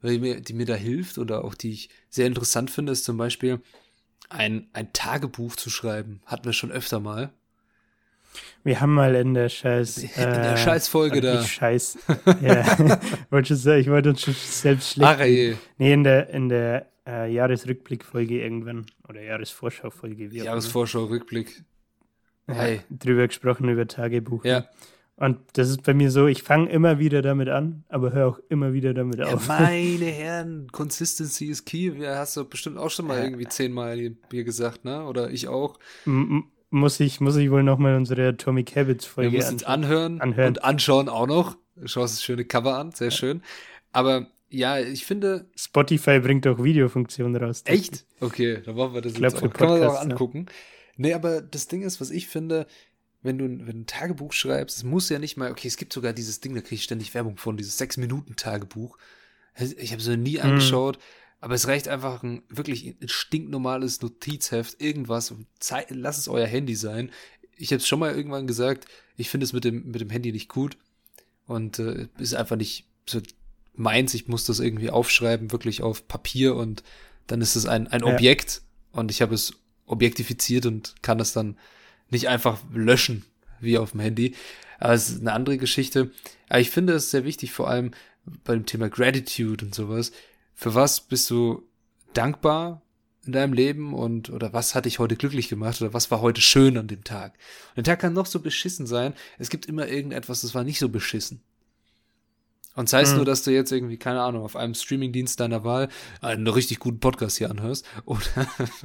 die 0.01 0.19
mir, 0.19 0.41
die 0.41 0.53
mir 0.53 0.65
da 0.65 0.75
hilft 0.75 1.17
oder 1.17 1.45
auch 1.45 1.55
die 1.55 1.71
ich 1.71 1.89
sehr 2.09 2.27
interessant 2.27 2.69
finde, 2.69 2.91
ist 2.91 3.05
zum 3.05 3.17
Beispiel 3.17 3.61
ein, 4.29 4.67
ein 4.73 4.91
Tagebuch 4.91 5.55
zu 5.55 5.69
schreiben. 5.69 6.21
Hatten 6.25 6.45
wir 6.45 6.53
schon 6.53 6.71
öfter 6.71 6.99
mal. 6.99 7.31
Wir 8.63 8.81
haben 8.81 8.93
mal 8.93 9.13
in 9.15 9.33
der 9.33 9.49
Scheiß. 9.49 9.97
in 9.99 10.09
der 10.15 10.53
äh, 10.53 10.57
Scheißfolge 10.57 11.21
da. 11.21 11.43
Scheiß. 11.43 11.99
Ja. 12.41 12.99
ich 13.39 13.89
wollte 13.89 14.09
uns 14.09 14.21
schon 14.21 14.33
selbst 14.33 14.93
schlecht. 14.93 15.09
Ach, 15.09 15.19
ey. 15.19 15.57
Nee, 15.77 15.93
in 15.93 16.03
der, 16.03 16.29
in 16.29 16.49
der 16.49 16.92
äh, 17.07 17.31
Jahresrückblickfolge 17.31 18.41
irgendwann. 18.41 18.85
Oder 19.07 19.21
Jahresvorschaufolge. 19.21 20.27
Jahresvorschau, 20.27 21.05
Rückblick. 21.05 21.63
Hey. 22.47 22.81
drüber 22.89 23.27
gesprochen, 23.27 23.69
über 23.69 23.87
Tagebuch. 23.87 24.43
Ja. 24.43 24.65
Und 25.15 25.37
das 25.53 25.69
ist 25.69 25.83
bei 25.83 25.93
mir 25.93 26.09
so, 26.09 26.27
ich 26.27 26.43
fange 26.43 26.69
immer 26.69 26.97
wieder 26.97 27.21
damit 27.21 27.47
an, 27.47 27.83
aber 27.87 28.11
höre 28.11 28.27
auch 28.27 28.39
immer 28.49 28.73
wieder 28.73 28.93
damit 28.93 29.19
ja, 29.19 29.27
auf. 29.27 29.47
Meine 29.47 30.05
Herren, 30.05 30.67
Consistency 30.71 31.45
is 31.45 31.63
key. 31.65 31.91
Ja, 31.97 32.17
hast 32.17 32.35
du 32.35 32.45
bestimmt 32.45 32.77
auch 32.77 32.89
schon 32.89 33.07
mal 33.07 33.19
ja. 33.19 33.25
irgendwie 33.25 33.47
zehnmal 33.47 33.97
hier 34.31 34.43
gesagt, 34.43 34.85
ne? 34.85 35.05
Oder 35.05 35.29
ich 35.29 35.47
auch. 35.47 35.79
M 36.05 36.45
muss 36.71 36.99
ich, 36.99 37.21
muss 37.21 37.35
ich 37.35 37.51
wohl 37.51 37.61
nochmal 37.61 37.95
unsere 37.95 38.29
Atomic 38.29 38.75
Habits 38.75 39.05
Folge 39.05 39.37
ja, 39.37 39.47
an 39.47 39.61
anhören, 39.63 40.21
anhören 40.21 40.47
und 40.47 40.63
anschauen 40.63 41.07
auch 41.07 41.27
noch. 41.27 41.55
Schau 41.85 42.01
das 42.01 42.23
schöne 42.23 42.45
Cover 42.45 42.79
an, 42.79 42.91
sehr 42.91 43.11
schön. 43.11 43.43
Aber 43.91 44.25
ja, 44.53 44.79
ich 44.79 45.05
finde. 45.05 45.49
Spotify 45.55 46.19
bringt 46.19 46.45
auch 46.45 46.63
Videofunktionen 46.63 47.35
raus. 47.41 47.63
Echt? 47.65 48.05
Okay, 48.19 48.61
dann 48.63 48.75
machen 48.75 48.93
wir 48.93 49.01
das 49.01 49.13
ich 49.13 49.19
jetzt 49.19 49.41
auch. 49.41 49.51
Kann 49.51 49.69
man 49.69 49.81
das 49.81 49.95
auch 49.95 50.01
angucken. 50.01 50.45
Ja. 50.47 50.53
Nee, 50.97 51.13
aber 51.13 51.41
das 51.41 51.67
Ding 51.67 51.81
ist, 51.81 51.99
was 51.99 52.11
ich 52.11 52.27
finde, 52.27 52.67
wenn 53.23 53.39
du, 53.39 53.45
wenn 53.45 53.65
du 53.65 53.71
ein 53.71 53.85
Tagebuch 53.87 54.31
schreibst, 54.31 54.77
es 54.77 54.83
muss 54.83 55.09
ja 55.09 55.17
nicht 55.17 55.37
mal, 55.37 55.49
okay, 55.49 55.67
es 55.67 55.77
gibt 55.77 55.91
sogar 55.91 56.13
dieses 56.13 56.39
Ding, 56.39 56.53
da 56.53 56.61
kriege 56.61 56.75
ich 56.75 56.83
ständig 56.83 57.13
Werbung 57.15 57.37
von, 57.37 57.57
dieses 57.57 57.79
Sechs-Minuten-Tagebuch. 57.79 58.97
Ich 59.77 59.91
habe 59.91 60.01
es 60.01 60.07
noch 60.07 60.17
nie 60.17 60.37
mhm. 60.37 60.43
angeschaut, 60.43 60.99
aber 61.39 61.55
es 61.55 61.67
reicht 61.67 61.87
einfach 61.87 62.21
ein 62.21 62.43
wirklich 62.49 62.95
ein 63.01 63.09
stinknormales 63.09 64.01
Notizheft, 64.03 64.79
irgendwas. 64.79 65.33
Zeit, 65.59 65.87
lass 65.89 66.19
es 66.19 66.27
euer 66.27 66.47
Handy 66.47 66.75
sein. 66.75 67.09
Ich 67.57 67.71
habe 67.71 67.77
es 67.77 67.87
schon 67.87 67.99
mal 67.99 68.15
irgendwann 68.15 68.45
gesagt, 68.45 68.85
ich 69.17 69.31
finde 69.31 69.45
es 69.45 69.53
mit 69.53 69.63
dem, 69.63 69.89
mit 69.89 70.01
dem 70.01 70.11
Handy 70.11 70.31
nicht 70.31 70.49
gut 70.49 70.77
und 71.47 71.79
äh, 71.79 72.07
ist 72.19 72.35
einfach 72.35 72.55
nicht 72.55 72.87
so 73.07 73.19
meins. 73.75 74.13
Ich 74.13 74.27
muss 74.27 74.45
das 74.45 74.59
irgendwie 74.59 74.89
aufschreiben, 74.89 75.51
wirklich 75.51 75.81
auf 75.81 76.07
Papier 76.07 76.55
und 76.55 76.83
dann 77.27 77.41
ist 77.41 77.55
es 77.55 77.65
ein, 77.65 77.87
ein 77.87 78.01
ja. 78.01 78.13
Objekt 78.13 78.61
und 78.91 79.11
ich 79.11 79.21
habe 79.21 79.35
es 79.35 79.53
objektifiziert 79.85 80.65
und 80.65 80.95
kann 81.01 81.17
das 81.17 81.33
dann 81.33 81.57
nicht 82.09 82.27
einfach 82.27 82.59
löschen, 82.73 83.25
wie 83.59 83.77
auf 83.77 83.91
dem 83.91 84.01
Handy. 84.01 84.35
Aber 84.79 84.93
es 84.93 85.09
ist 85.09 85.21
eine 85.21 85.33
andere 85.33 85.57
Geschichte. 85.57 86.11
Aber 86.49 86.59
ich 86.59 86.69
finde 86.69 86.93
es 86.93 87.11
sehr 87.11 87.23
wichtig, 87.23 87.51
vor 87.51 87.69
allem 87.69 87.91
bei 88.43 88.53
dem 88.53 88.65
Thema 88.65 88.89
Gratitude 88.89 89.65
und 89.65 89.75
sowas. 89.75 90.11
Für 90.53 90.75
was 90.75 91.01
bist 91.01 91.29
du 91.29 91.63
dankbar 92.13 92.81
in 93.25 93.31
deinem 93.31 93.53
Leben 93.53 93.93
und 93.93 94.29
oder 94.29 94.53
was 94.53 94.75
hat 94.75 94.85
dich 94.85 94.99
heute 94.99 95.15
glücklich 95.15 95.47
gemacht 95.47 95.81
oder 95.81 95.93
was 95.93 96.11
war 96.11 96.21
heute 96.21 96.41
schön 96.41 96.77
an 96.77 96.87
dem 96.87 97.03
Tag? 97.03 97.33
Und 97.75 97.87
der 97.87 97.93
Tag 97.93 98.01
kann 98.01 98.13
noch 98.13 98.25
so 98.25 98.39
beschissen 98.39 98.85
sein. 98.85 99.13
Es 99.39 99.49
gibt 99.49 99.65
immer 99.65 99.87
irgendetwas, 99.87 100.41
das 100.41 100.53
war 100.53 100.63
nicht 100.63 100.79
so 100.79 100.89
beschissen. 100.89 101.41
Und 102.75 102.89
sei 102.89 103.01
es 103.01 103.11
mhm. 103.11 103.17
nur, 103.17 103.25
dass 103.25 103.43
du 103.43 103.51
jetzt 103.51 103.71
irgendwie, 103.71 103.97
keine 103.97 104.21
Ahnung, 104.21 104.43
auf 104.43 104.55
einem 104.55 104.73
Streamingdienst 104.73 105.39
deiner 105.39 105.63
Wahl 105.63 105.89
einen 106.21 106.47
richtig 106.47 106.79
guten 106.79 106.99
Podcast 106.99 107.37
hier 107.37 107.51
anhörst 107.51 107.85
oder 108.05 108.21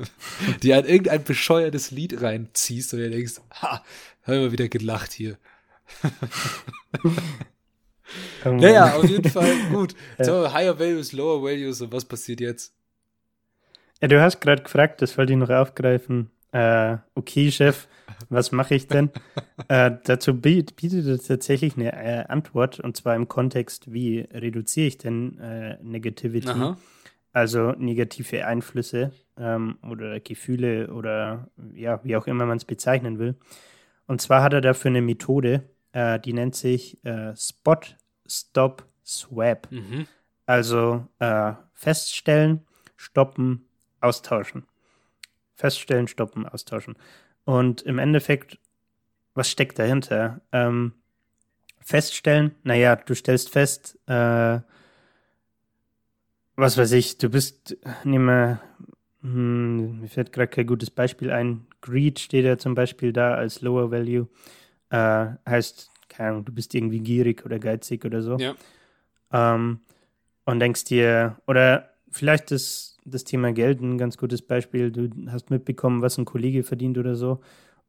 dir 0.63 0.75
halt 0.75 0.87
irgendein 0.87 1.25
bescheuertes 1.25 1.91
Lied 1.91 2.21
reinziehst 2.21 2.93
und 2.93 3.01
dir 3.01 3.11
denkst, 3.11 3.41
ha, 3.63 3.83
hör 4.23 4.41
mal 4.41 4.53
wieder 4.53 4.69
gelacht 4.69 5.13
hier. 5.13 5.39
Naja, 8.45 8.95
auf 8.97 9.09
jeden 9.09 9.31
Fall 9.31 9.55
gut. 9.71 9.95
So, 10.19 10.53
higher 10.53 10.79
values, 10.79 11.13
lower 11.13 11.43
values 11.43 11.81
und 11.81 11.93
was 11.93 12.05
passiert 12.05 12.41
jetzt? 12.41 12.73
Ja, 14.01 14.09
du 14.09 14.21
hast 14.21 14.41
gerade 14.41 14.63
gefragt, 14.63 15.03
das 15.03 15.17
wollte 15.19 15.33
ich 15.33 15.39
noch 15.39 15.51
aufgreifen. 15.51 16.31
Äh, 16.53 16.97
okay, 17.15 17.51
Chef, 17.51 17.89
was 18.29 18.53
mache 18.53 18.75
ich 18.75 18.87
denn? 18.87 19.11
äh, 19.69 19.93
dazu 20.05 20.41
bietet 20.41 20.83
es 20.83 21.27
tatsächlich 21.27 21.77
eine 21.77 21.93
äh, 21.93 22.25
Antwort 22.29 22.81
und 22.81 22.97
zwar 22.97 23.15
im 23.17 23.29
Kontext, 23.29 23.93
wie 23.93 24.21
reduziere 24.21 24.87
ich 24.87 24.99
denn 24.99 25.39
äh, 25.39 25.79
Negativity? 25.83 26.49
Aha. 26.49 26.77
Also 27.33 27.73
negative 27.73 28.47
Einflüsse 28.47 29.13
ähm, 29.37 29.79
oder 29.89 30.19
Gefühle 30.21 30.93
oder 30.93 31.49
ja, 31.75 32.01
wie 32.03 32.17
auch 32.17 32.27
immer 32.27 32.47
man 32.47 32.57
es 32.57 32.65
bezeichnen 32.65 33.19
will. 33.19 33.37
Und 34.07 34.23
zwar 34.23 34.43
hat 34.43 34.55
er 34.55 34.63
dafür 34.63 34.91
eine 34.91 35.03
Methode, 35.03 35.69
äh, 35.93 36.19
die 36.19 36.33
nennt 36.33 36.57
sich 36.57 37.05
äh, 37.05 37.37
Spot, 37.37 37.81
Stop, 38.27 38.87
Swap. 39.05 39.69
Mhm. 39.71 40.07
Also 40.47 41.07
äh, 41.19 41.53
feststellen, 41.75 42.67
stoppen, 42.97 43.69
austauschen. 44.01 44.65
Feststellen, 45.59 46.07
stoppen, 46.07 46.47
austauschen. 46.47 46.95
Und 47.45 47.83
im 47.83 47.99
Endeffekt, 47.99 48.59
was 49.35 49.51
steckt 49.51 49.79
dahinter? 49.79 50.41
Ähm, 50.53 50.93
feststellen, 51.81 52.55
naja, 52.63 52.95
du 52.95 53.15
stellst 53.15 53.51
fest, 53.51 53.99
äh, 54.07 54.61
was 56.55 56.79
weiß 56.79 56.93
ich, 56.93 57.19
du 57.19 57.29
bist, 57.29 57.77
nehme, 58.05 58.61
hm, 59.23 60.01
mir 60.01 60.09
fällt 60.09 60.33
gerade 60.33 60.49
kein 60.49 60.67
gutes 60.67 60.91
Beispiel 60.91 61.33
ein. 61.33 61.67
Greed 61.81 62.21
steht 62.21 62.45
ja 62.45 62.57
zum 62.57 62.77
Beispiel 62.77 63.13
da 63.13 63.35
als 63.35 63.61
Lower 63.61 63.91
Value. 63.91 64.29
Äh, 64.91 65.27
heißt, 65.45 65.91
keine 66.09 66.31
Ahnung, 66.31 66.45
du 66.45 66.53
bist 66.53 66.73
irgendwie 66.75 67.01
gierig 67.01 67.45
oder 67.45 67.59
geizig 67.59 68.05
oder 68.05 68.23
so. 68.23 68.39
Ja. 68.39 68.55
Ähm, 69.33 69.81
und 70.45 70.61
denkst 70.61 70.85
dir, 70.85 71.37
oder 71.47 71.91
vielleicht 72.11 72.53
ist 72.53 72.98
das 73.11 73.25
Thema 73.25 73.53
Geld 73.53 73.81
ein 73.81 73.99
ganz 73.99 74.17
gutes 74.17 74.43
Beispiel. 74.43 74.91
Du 74.91 75.11
hast 75.31 75.51
mitbekommen, 75.51 76.03
was 76.03 76.19
ein 76.19 76.25
Kollege 76.25 76.63
verdient 76.63 76.99
oder 76.99 77.17
so. 77.17 77.41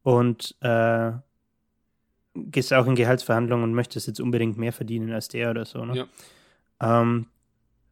Und 0.04 0.56
äh, 0.62 1.12
gehst 2.36 2.74
auch 2.74 2.88
in 2.88 2.96
Gehaltsverhandlungen 2.96 3.64
und 3.64 3.74
möchtest 3.74 4.08
jetzt 4.08 4.20
unbedingt 4.22 4.58
mehr 4.58 4.74
verdienen 4.74 5.12
als 5.12 5.28
der 5.28 5.52
oder 5.52 5.66
so. 5.66 5.84
Ne? 5.86 6.08
Ja. 6.82 7.02
Ähm, 7.02 7.28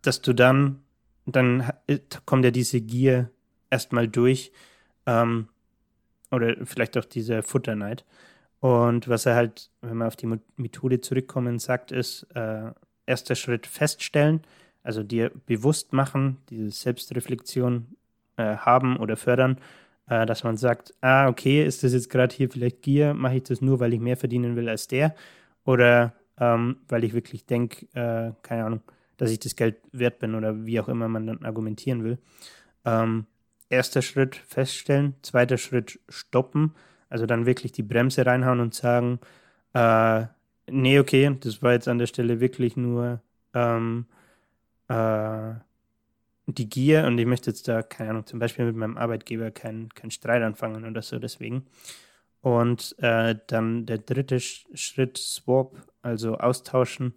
dass 0.02 0.22
du 0.22 0.34
dann, 0.34 0.82
dann 1.26 1.70
kommt 2.26 2.46
ja 2.46 2.52
diese 2.52 2.82
Gier 2.82 3.32
erstmal 3.70 4.08
durch. 4.08 4.52
Ähm, 5.06 5.50
oder 6.32 6.56
vielleicht 6.66 6.98
auch 6.98 7.06
diese 7.06 7.42
Futterneid. 7.44 8.06
Und 8.60 9.08
was 9.08 9.26
er 9.26 9.36
halt, 9.36 9.70
wenn 9.82 9.98
wir 9.98 10.08
auf 10.08 10.16
die 10.16 10.32
Methode 10.56 11.00
zurückkommen, 11.00 11.60
sagt, 11.60 11.92
ist, 11.92 12.24
äh, 12.34 12.72
erster 13.06 13.36
Schritt 13.36 13.66
feststellen, 13.66 14.42
also 14.88 15.04
dir 15.04 15.32
bewusst 15.46 15.92
machen, 15.92 16.38
diese 16.50 16.72
Selbstreflexion 16.72 17.88
äh, 18.38 18.56
haben 18.56 18.96
oder 18.96 19.18
fördern, 19.18 19.58
äh, 20.08 20.26
dass 20.26 20.46
man 20.46 20.56
sagt, 20.56 20.94
ah, 21.02 21.28
okay, 21.28 21.66
ist 21.66 21.84
das 21.84 21.92
jetzt 21.92 22.10
gerade 22.10 22.34
hier 22.34 22.50
vielleicht 22.50 22.84
Gier, 22.84 23.14
mache 23.14 23.36
ich 23.36 23.44
das 23.44 23.60
nur, 23.60 23.82
weil 23.82 23.94
ich 23.94 24.00
mehr 24.00 24.16
verdienen 24.16 24.56
will 24.56 24.70
als 24.70 24.88
der? 24.88 25.14
Oder 25.66 26.14
ähm, 26.40 26.78
weil 26.88 27.04
ich 27.04 27.14
wirklich 27.14 27.46
denke, 27.46 27.86
äh, 27.96 28.32
keine 28.44 28.64
Ahnung, 28.64 28.82
dass 29.18 29.30
ich 29.30 29.40
das 29.40 29.58
Geld 29.58 29.76
wert 29.92 30.20
bin 30.20 30.36
oder 30.36 30.66
wie 30.66 30.80
auch 30.80 30.88
immer 30.88 31.10
man 31.10 31.28
dann 31.28 31.44
argumentieren 31.44 32.06
will. 32.06 32.18
Ähm, 32.86 33.26
erster 33.70 34.02
Schritt 34.02 34.38
feststellen, 34.38 35.16
zweiter 35.22 35.58
Schritt 35.58 36.00
stoppen, 36.08 36.76
also 37.10 37.26
dann 37.26 37.46
wirklich 37.46 37.74
die 37.74 37.84
Bremse 37.84 38.26
reinhauen 38.26 38.62
und 38.62 38.74
sagen, 38.74 39.20
äh, 39.74 40.28
nee, 40.72 40.98
okay, 40.98 41.36
das 41.42 41.62
war 41.62 41.74
jetzt 41.74 41.90
an 41.90 41.98
der 41.98 42.08
Stelle 42.08 42.40
wirklich 42.40 42.78
nur 42.78 43.20
ähm, 43.54 44.06
äh, 44.88 45.54
die 46.48 46.70
Gier 46.70 47.06
und 47.06 47.18
ich 47.18 47.26
möchte 47.26 47.50
jetzt 47.50 47.68
da, 47.68 47.82
keine 47.82 48.12
Ahnung, 48.12 48.26
zum 48.26 48.40
Beispiel 48.40 48.66
mit 48.66 48.76
meinem 48.76 48.98
Arbeitgeber 48.98 49.52
keinen 49.52 49.90
kein 49.90 50.12
Streit 50.12 50.42
anfangen 50.42 50.86
oder 50.86 51.02
so, 51.02 51.20
deswegen. 51.20 51.66
Und 52.42 52.96
äh, 53.00 53.36
dann 53.48 53.86
der 53.86 53.98
dritte 53.98 54.40
Schritt, 54.40 55.18
Swap, 55.18 55.76
also 56.02 56.38
austauschen. 56.38 57.14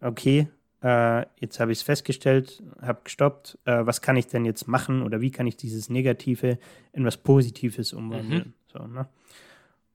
Okay, 0.00 0.48
äh, 0.82 1.24
jetzt 1.38 1.60
habe 1.60 1.72
ich 1.72 1.78
es 1.78 1.82
festgestellt, 1.82 2.62
habe 2.80 3.00
gestoppt, 3.04 3.58
äh, 3.64 3.86
was 3.86 4.02
kann 4.02 4.16
ich 4.16 4.26
denn 4.26 4.44
jetzt 4.44 4.68
machen 4.68 5.02
oder 5.02 5.20
wie 5.20 5.30
kann 5.30 5.46
ich 5.46 5.56
dieses 5.56 5.88
Negative 5.88 6.58
in 6.92 7.04
was 7.04 7.16
Positives 7.16 7.92
umwandeln? 7.92 8.48
Mhm. 8.48 8.52
So, 8.72 8.86
ne? 8.86 9.08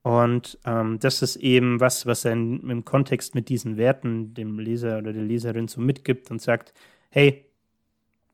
Und 0.02 0.58
ähm, 0.64 1.00
das 1.00 1.20
ist 1.20 1.34
eben 1.34 1.80
was, 1.80 2.06
was 2.06 2.24
er 2.24 2.32
in, 2.32 2.70
im 2.70 2.84
Kontext 2.84 3.34
mit 3.34 3.48
diesen 3.48 3.76
Werten 3.76 4.34
dem 4.34 4.60
Leser 4.60 4.98
oder 4.98 5.12
der 5.12 5.24
Leserin 5.24 5.66
so 5.66 5.80
mitgibt 5.80 6.30
und 6.30 6.40
sagt, 6.40 6.72
hey, 7.10 7.46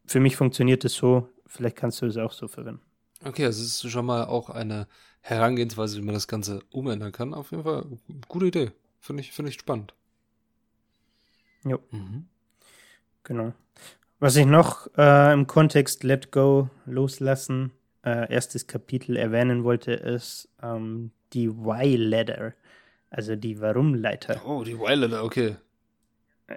für 0.06 0.20
mich 0.20 0.36
funktioniert 0.36 0.84
es 0.84 0.94
so, 0.94 1.28
vielleicht 1.46 1.76
kannst 1.76 2.02
du 2.02 2.06
es 2.06 2.16
auch 2.16 2.32
so 2.32 2.48
verwenden. 2.48 2.82
Okay, 3.24 3.44
also 3.44 3.62
es 3.62 3.84
ist 3.84 3.90
schon 3.90 4.06
mal 4.06 4.24
auch 4.24 4.50
eine 4.50 4.88
Herangehensweise, 5.20 5.98
wie 5.98 6.04
man 6.04 6.14
das 6.14 6.26
Ganze 6.26 6.60
umändern 6.70 7.12
kann. 7.12 7.34
Auf 7.34 7.52
jeden 7.52 7.62
Fall 7.62 7.86
gute 8.28 8.46
Idee. 8.46 8.72
Finde 8.98 9.22
ich, 9.22 9.32
find 9.32 9.48
ich 9.48 9.54
spannend. 9.54 9.94
Jo. 11.64 11.78
Mhm. 11.90 12.26
Genau. 13.22 13.52
Was 14.18 14.36
ich 14.36 14.46
noch 14.46 14.88
äh, 14.96 15.32
im 15.32 15.46
Kontext 15.46 16.02
Let 16.04 16.32
Go 16.32 16.70
loslassen, 16.86 17.72
äh, 18.04 18.32
erstes 18.32 18.66
Kapitel 18.66 19.16
erwähnen 19.16 19.64
wollte, 19.64 19.92
ist 19.92 20.48
ähm, 20.62 21.12
die 21.32 21.50
Why-Ladder, 21.50 22.54
also 23.10 23.36
die 23.36 23.60
Warum-Leiter. 23.60 24.42
Oh, 24.44 24.64
die 24.64 24.78
Why-Ladder, 24.78 25.24
okay. 25.24 25.56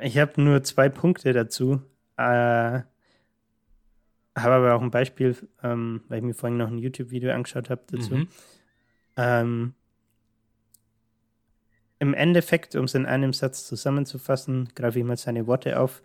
Ich 0.02 0.18
habe 0.18 0.42
nur 0.42 0.64
zwei 0.64 0.90
Punkte 0.90 1.34
dazu. 1.34 1.82
Äh, 2.18 2.82
habe 4.38 4.54
aber 4.54 4.76
auch 4.76 4.82
ein 4.82 4.92
Beispiel, 4.92 5.36
ähm, 5.64 6.02
weil 6.08 6.20
ich 6.20 6.24
mir 6.24 6.34
vorhin 6.34 6.58
noch 6.58 6.68
ein 6.68 6.78
YouTube-Video 6.78 7.32
angeschaut 7.32 7.70
habe 7.70 7.84
dazu. 7.88 8.16
Mhm. 8.16 8.28
Ähm, 9.18 9.74
Im 12.00 12.14
Endeffekt, 12.14 12.76
um 12.76 12.86
es 12.86 12.96
in 12.96 13.06
einem 13.06 13.32
Satz 13.32 13.66
zusammenzufassen, 13.66 14.70
greife 14.76 15.00
ich 15.00 15.06
mal 15.06 15.18
seine 15.18 15.48
Worte 15.48 15.80
auf. 15.80 16.02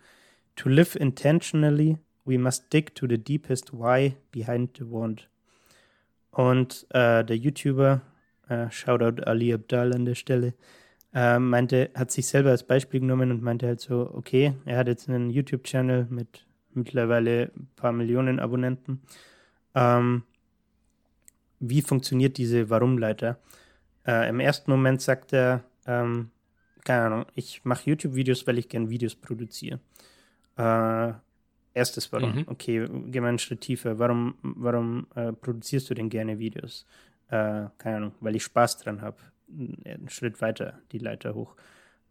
To 0.56 0.68
live 0.68 0.94
intentionally, 0.94 1.98
we 2.24 2.38
must 2.38 2.72
dig 2.72 2.94
to 2.94 3.06
the 3.08 3.18
deepest 3.18 3.72
why 3.72 4.16
behind 4.30 4.76
the 4.78 4.84
want. 4.88 5.28
Und 6.30 6.86
äh, 6.90 7.24
der 7.24 7.36
YouTuber, 7.36 8.02
äh, 8.48 8.70
Shoutout 8.70 9.24
Ali 9.24 9.52
Abdal 9.52 9.92
an 9.92 10.04
der 10.04 10.14
Stelle, 10.14 10.54
äh, 11.14 11.38
meinte, 11.38 11.90
hat 11.94 12.10
sich 12.10 12.26
selber 12.26 12.50
als 12.50 12.62
Beispiel 12.62 13.00
genommen 13.00 13.30
und 13.30 13.42
meinte 13.42 13.66
halt 13.66 13.80
so, 13.80 14.10
okay, 14.14 14.54
er 14.64 14.78
hat 14.78 14.88
jetzt 14.88 15.08
einen 15.08 15.30
YouTube-Channel 15.30 16.06
mit 16.10 16.46
mittlerweile 16.72 17.50
ein 17.56 17.68
paar 17.76 17.92
Millionen 17.92 18.38
Abonnenten. 18.38 19.02
Ähm, 19.74 20.22
wie 21.58 21.82
funktioniert 21.82 22.38
diese 22.38 22.70
Warum-Leiter? 22.70 23.38
Äh, 24.06 24.28
Im 24.28 24.40
ersten 24.40 24.70
Moment 24.70 25.02
sagt 25.02 25.32
er, 25.32 25.64
ähm, 25.86 26.30
keine 26.84 27.02
Ahnung, 27.02 27.26
ich 27.34 27.64
mache 27.64 27.90
YouTube-Videos, 27.90 28.46
weil 28.46 28.58
ich 28.58 28.68
gern 28.68 28.88
Videos 28.88 29.14
produziere. 29.14 29.80
Äh, 30.56 31.12
erstes 31.74 32.12
Warum. 32.12 32.36
Mhm. 32.36 32.44
Okay, 32.46 32.88
geh 33.06 33.20
mal 33.20 33.28
einen 33.28 33.38
Schritt 33.38 33.60
tiefer. 33.60 33.98
Warum, 33.98 34.34
warum 34.42 35.06
äh, 35.14 35.32
produzierst 35.32 35.90
du 35.90 35.94
denn 35.94 36.08
gerne 36.08 36.38
Videos? 36.38 36.86
Äh, 37.28 37.66
keine 37.78 37.96
Ahnung, 37.96 38.12
weil 38.20 38.36
ich 38.36 38.44
Spaß 38.44 38.78
dran 38.78 39.02
habe. 39.02 39.18
Einen 39.50 40.08
Schritt 40.08 40.40
weiter, 40.40 40.78
die 40.92 40.98
Leiter 40.98 41.34
hoch 41.34 41.56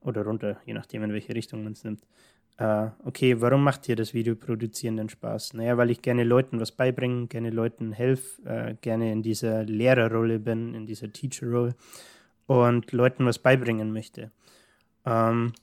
oder 0.01 0.23
runter, 0.23 0.57
je 0.65 0.73
nachdem, 0.73 1.03
in 1.03 1.13
welche 1.13 1.35
Richtung 1.35 1.63
man 1.63 1.73
es 1.73 1.83
nimmt. 1.83 2.01
Äh, 2.57 2.89
okay, 3.05 3.39
warum 3.39 3.63
macht 3.63 3.87
dir 3.87 3.95
das 3.95 4.13
Video 4.13 4.35
produzieren 4.35 4.97
denn 4.97 5.07
Spaß? 5.07 5.53
Naja, 5.53 5.77
weil 5.77 5.89
ich 5.91 6.01
gerne 6.01 6.25
Leuten 6.25 6.59
was 6.59 6.73
beibringe, 6.73 7.27
gerne 7.27 7.51
Leuten 7.51 7.93
helfe, 7.93 8.41
äh, 8.43 8.75
gerne 8.81 9.11
in 9.11 9.23
dieser 9.23 9.63
Lehrerrolle 9.63 10.39
bin, 10.39 10.73
in 10.73 10.85
dieser 10.85 11.11
Teacher-Rolle 11.11 11.75
und 12.47 12.91
Leuten 12.91 13.25
was 13.25 13.39
beibringen 13.39 13.93
möchte. 13.93 14.31
Ähm, 15.05 15.53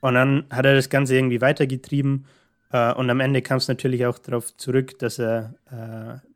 und 0.00 0.14
dann 0.14 0.46
hat 0.50 0.64
er 0.64 0.74
das 0.74 0.88
Ganze 0.88 1.14
irgendwie 1.14 1.40
weitergetrieben. 1.40 2.26
Äh, 2.72 2.92
und 2.94 3.08
am 3.08 3.20
Ende 3.20 3.42
kam 3.42 3.58
es 3.58 3.68
natürlich 3.68 4.06
auch 4.06 4.18
darauf 4.18 4.56
zurück, 4.56 4.98
dass 4.98 5.20
er 5.20 5.54
äh, 5.70 6.26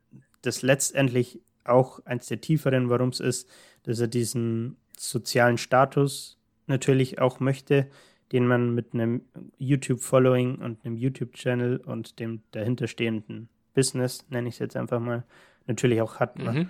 das 0.43 0.61
letztendlich 0.61 1.41
auch 1.65 1.99
eins 2.05 2.27
der 2.27 2.39
tieferen 2.39 2.89
Warums 2.89 3.19
ist, 3.19 3.49
dass 3.85 3.99
er 3.99 4.07
diesen 4.07 4.77
sozialen 4.97 5.57
Status 5.57 6.37
natürlich 6.67 7.19
auch 7.19 7.39
möchte, 7.39 7.87
den 8.31 8.47
man 8.47 8.73
mit 8.73 8.93
einem 8.93 9.21
YouTube-Following 9.57 10.55
und 10.55 10.83
einem 10.83 10.97
YouTube-Channel 10.97 11.77
und 11.77 12.19
dem 12.19 12.41
dahinterstehenden 12.51 13.49
Business, 13.73 14.25
nenne 14.29 14.49
ich 14.49 14.55
es 14.55 14.59
jetzt 14.59 14.75
einfach 14.75 14.99
mal, 14.99 15.23
natürlich 15.67 16.01
auch 16.01 16.19
hat. 16.19 16.39
Ne? 16.39 16.51
Mhm. 16.51 16.69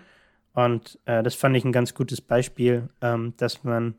Und 0.54 1.00
äh, 1.06 1.24
das 1.24 1.36
fand 1.36 1.56
ich 1.56 1.66
ein 1.66 1.72
ganz 1.72 1.94
gutes 1.94 2.22
Beispiel, 2.22 2.90
ähm, 3.02 3.34
dass 3.38 3.64
man 3.64 3.96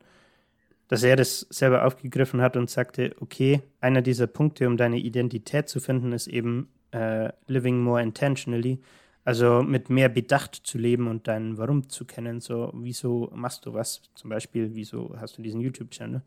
dass 0.87 1.03
er 1.03 1.15
das 1.15 1.41
selber 1.49 1.85
aufgegriffen 1.85 2.41
hat 2.41 2.55
und 2.55 2.69
sagte, 2.69 3.15
okay, 3.19 3.61
einer 3.81 4.01
dieser 4.01 4.27
Punkte, 4.27 4.67
um 4.67 4.77
deine 4.77 4.97
Identität 4.97 5.67
zu 5.67 5.79
finden, 5.79 6.13
ist 6.13 6.27
eben 6.27 6.69
äh, 6.91 7.29
living 7.47 7.79
more 7.79 8.01
intentionally, 8.01 8.79
also 9.27 9.61
mit 9.61 9.89
mehr 9.89 10.07
Bedacht 10.07 10.55
zu 10.55 10.77
leben 10.77 11.09
und 11.09 11.27
dein 11.27 11.57
Warum 11.57 11.89
zu 11.89 12.05
kennen. 12.05 12.39
So, 12.39 12.71
wieso 12.73 13.29
machst 13.35 13.65
du 13.65 13.73
was? 13.73 14.01
Zum 14.15 14.29
Beispiel, 14.29 14.69
wieso 14.73 15.13
hast 15.19 15.37
du 15.37 15.41
diesen 15.41 15.59
YouTube-Channel? 15.59 16.21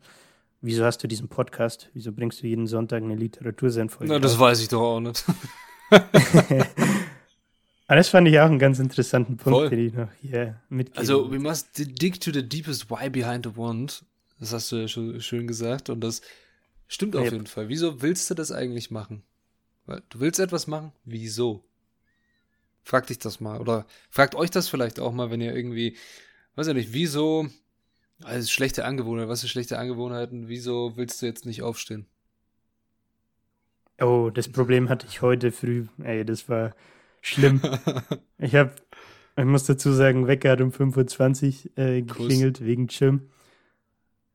wieso 0.61 0.85
hast 0.85 0.99
du 0.99 1.07
diesen 1.07 1.27
Podcast? 1.27 1.89
Wieso 1.93 2.11
bringst 2.11 2.43
du 2.43 2.47
jeden 2.47 2.67
Sonntag 2.67 3.01
eine 3.01 3.15
Literatursendfolge? 3.15 4.13
Na, 4.13 4.19
das 4.19 4.37
weiß 4.37 4.61
ich 4.61 4.67
doch 4.67 4.81
auch 4.81 4.99
nicht. 4.99 5.25
Aber 5.89 6.05
das 7.87 8.09
fand 8.09 8.27
ich 8.27 8.39
auch 8.39 8.45
einen 8.45 8.59
ganz 8.59 8.77
interessanten 8.77 9.37
Punkt, 9.37 9.57
Voll. 9.57 9.69
den 9.71 9.87
ich 9.87 9.93
noch 9.93 10.09
hier 10.21 10.61
mitgebe. 10.69 10.99
Also, 10.99 11.31
we 11.31 11.39
must 11.39 11.69
dig 11.79 12.21
to 12.21 12.31
the 12.31 12.47
deepest 12.47 12.91
why 12.91 13.09
behind 13.09 13.47
the 13.47 13.57
want. 13.57 14.05
Das 14.39 14.53
hast 14.53 14.71
du 14.71 14.75
ja 14.75 14.87
schon 14.87 15.19
schön 15.21 15.47
gesagt 15.47 15.89
und 15.89 16.01
das 16.01 16.21
stimmt 16.87 17.15
auf 17.15 17.23
Yep. 17.23 17.33
jeden 17.33 17.47
Fall. 17.47 17.67
Wieso 17.67 18.03
willst 18.03 18.29
du 18.29 18.35
das 18.35 18.51
eigentlich 18.51 18.91
machen? 18.91 19.23
Weil 19.87 20.03
du 20.09 20.19
willst 20.19 20.39
etwas 20.39 20.67
machen? 20.67 20.91
Wieso? 21.03 21.63
Frag 22.83 23.07
dich 23.07 23.19
das 23.19 23.39
mal 23.39 23.59
oder 23.59 23.85
fragt 24.09 24.35
euch 24.35 24.49
das 24.49 24.67
vielleicht 24.67 24.99
auch 24.99 25.13
mal, 25.13 25.29
wenn 25.31 25.41
ihr 25.41 25.55
irgendwie, 25.55 25.97
weiß 26.55 26.67
ich 26.67 26.73
nicht, 26.73 26.93
wieso, 26.93 27.47
also 28.23 28.47
schlechte 28.49 28.85
Angewohnheiten, 28.85 29.29
was 29.29 29.41
sind 29.41 29.49
schlechte 29.49 29.77
Angewohnheiten, 29.77 30.47
wieso 30.47 30.97
willst 30.97 31.21
du 31.21 31.25
jetzt 31.25 31.45
nicht 31.45 31.61
aufstehen? 31.61 32.07
oh, 34.01 34.29
das 34.33 34.49
Problem 34.49 34.89
hatte 34.89 35.07
ich 35.09 35.21
heute 35.21 35.51
früh. 35.51 35.85
Ey, 36.03 36.25
das 36.25 36.49
war 36.49 36.75
schlimm. 37.21 37.61
ich 38.37 38.55
habe, 38.55 38.73
ich 39.37 39.45
muss 39.45 39.65
dazu 39.65 39.91
sagen, 39.91 40.27
Wecker 40.27 40.51
hat 40.51 40.61
um 40.61 40.69
5.20 40.69 41.69
Uhr 41.77 41.77
äh, 41.77 42.01
Kuss. 42.01 42.17
geklingelt 42.17 42.65
wegen 42.65 42.87
Gym. 42.87 43.29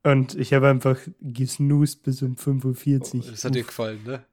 Und 0.03 0.35
ich 0.35 0.53
habe 0.53 0.69
einfach 0.69 0.99
gesnoost 1.19 2.03
bis 2.03 2.21
um 2.21 2.35
5.40 2.35 3.15
Uhr. 3.15 3.31
Das 3.31 3.43
hat 3.43 3.55
dir 3.55 3.63
gefallen, 3.63 4.03
ne? 4.05 4.23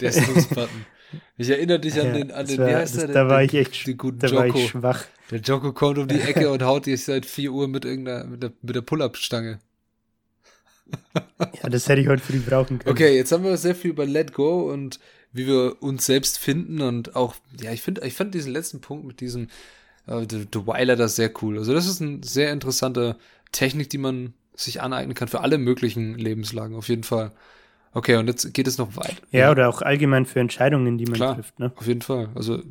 Der 0.00 0.12
Snooze-Button. 0.12 0.86
Ich 1.36 1.48
erinnere 1.48 1.80
dich 1.80 1.98
an 2.00 2.12
den, 2.12 2.30
an 2.32 2.46
den, 2.46 2.58
war- 2.58 2.66
wie 2.68 2.74
heißt 2.74 2.96
das- 2.96 3.04
der? 3.06 3.14
da 3.14 3.24
den, 3.24 3.30
war 3.30 3.42
ich 3.42 3.54
echt 3.54 3.86
den 3.86 3.96
guten 3.96 4.18
Da 4.18 4.30
war 4.32 4.46
Joko. 4.46 4.58
ich 4.58 4.68
schwach. 4.68 5.04
Der 5.30 5.40
Joko 5.40 5.72
kommt 5.72 5.98
um 5.98 6.08
die 6.08 6.20
Ecke 6.20 6.50
und 6.50 6.62
haut 6.62 6.86
dich 6.86 7.04
seit 7.04 7.26
4 7.26 7.52
Uhr 7.52 7.68
mit 7.68 7.84
irgendeiner, 7.84 8.24
mit 8.24 8.42
der, 8.42 8.52
mit 8.62 8.74
der 8.76 8.80
Pull-Up-Stange. 8.82 9.58
Ja, 11.62 11.68
das 11.68 11.88
hätte 11.88 12.00
ich 12.00 12.08
heute 12.08 12.22
früh 12.22 12.40
brauchen 12.40 12.78
können. 12.78 12.90
Okay, 12.92 13.14
jetzt 13.14 13.30
haben 13.32 13.44
wir 13.44 13.56
sehr 13.58 13.74
viel 13.74 13.90
über 13.90 14.06
Let 14.06 14.32
Go 14.32 14.70
und 14.72 14.98
wie 15.32 15.46
wir 15.46 15.82
uns 15.82 16.06
selbst 16.06 16.38
finden 16.38 16.80
und 16.80 17.14
auch, 17.14 17.34
ja, 17.60 17.72
ich 17.72 17.82
finde, 17.82 18.06
ich 18.06 18.14
fand 18.14 18.34
diesen 18.34 18.52
letzten 18.52 18.80
Punkt 18.80 19.06
mit 19.06 19.20
diesem 19.20 19.48
äh, 20.06 20.26
The, 20.28 20.46
The 20.52 20.66
Weiler 20.66 20.96
das 20.96 21.16
sehr 21.16 21.30
cool. 21.42 21.58
Also 21.58 21.74
das 21.74 21.86
ist 21.86 22.00
eine 22.00 22.20
sehr 22.24 22.52
interessante 22.52 23.16
Technik, 23.52 23.90
die 23.90 23.98
man 23.98 24.32
sich 24.54 24.80
aneignen 24.80 25.14
kann 25.14 25.28
für 25.28 25.40
alle 25.42 25.58
möglichen 25.58 26.16
Lebenslagen, 26.16 26.74
auf 26.76 26.88
jeden 26.88 27.04
Fall. 27.04 27.32
Okay, 27.98 28.14
und 28.14 28.28
jetzt 28.28 28.54
geht 28.54 28.68
es 28.68 28.78
noch 28.78 28.94
weiter. 28.96 29.16
Ja, 29.32 29.50
oder 29.50 29.68
auch 29.68 29.82
allgemein 29.82 30.24
für 30.24 30.38
Entscheidungen, 30.38 30.98
die 30.98 31.06
man 31.06 31.14
Klar. 31.14 31.34
trifft. 31.34 31.58
Ne? 31.58 31.72
Auf 31.74 31.88
jeden 31.88 32.00
Fall. 32.02 32.28
Also 32.36 32.62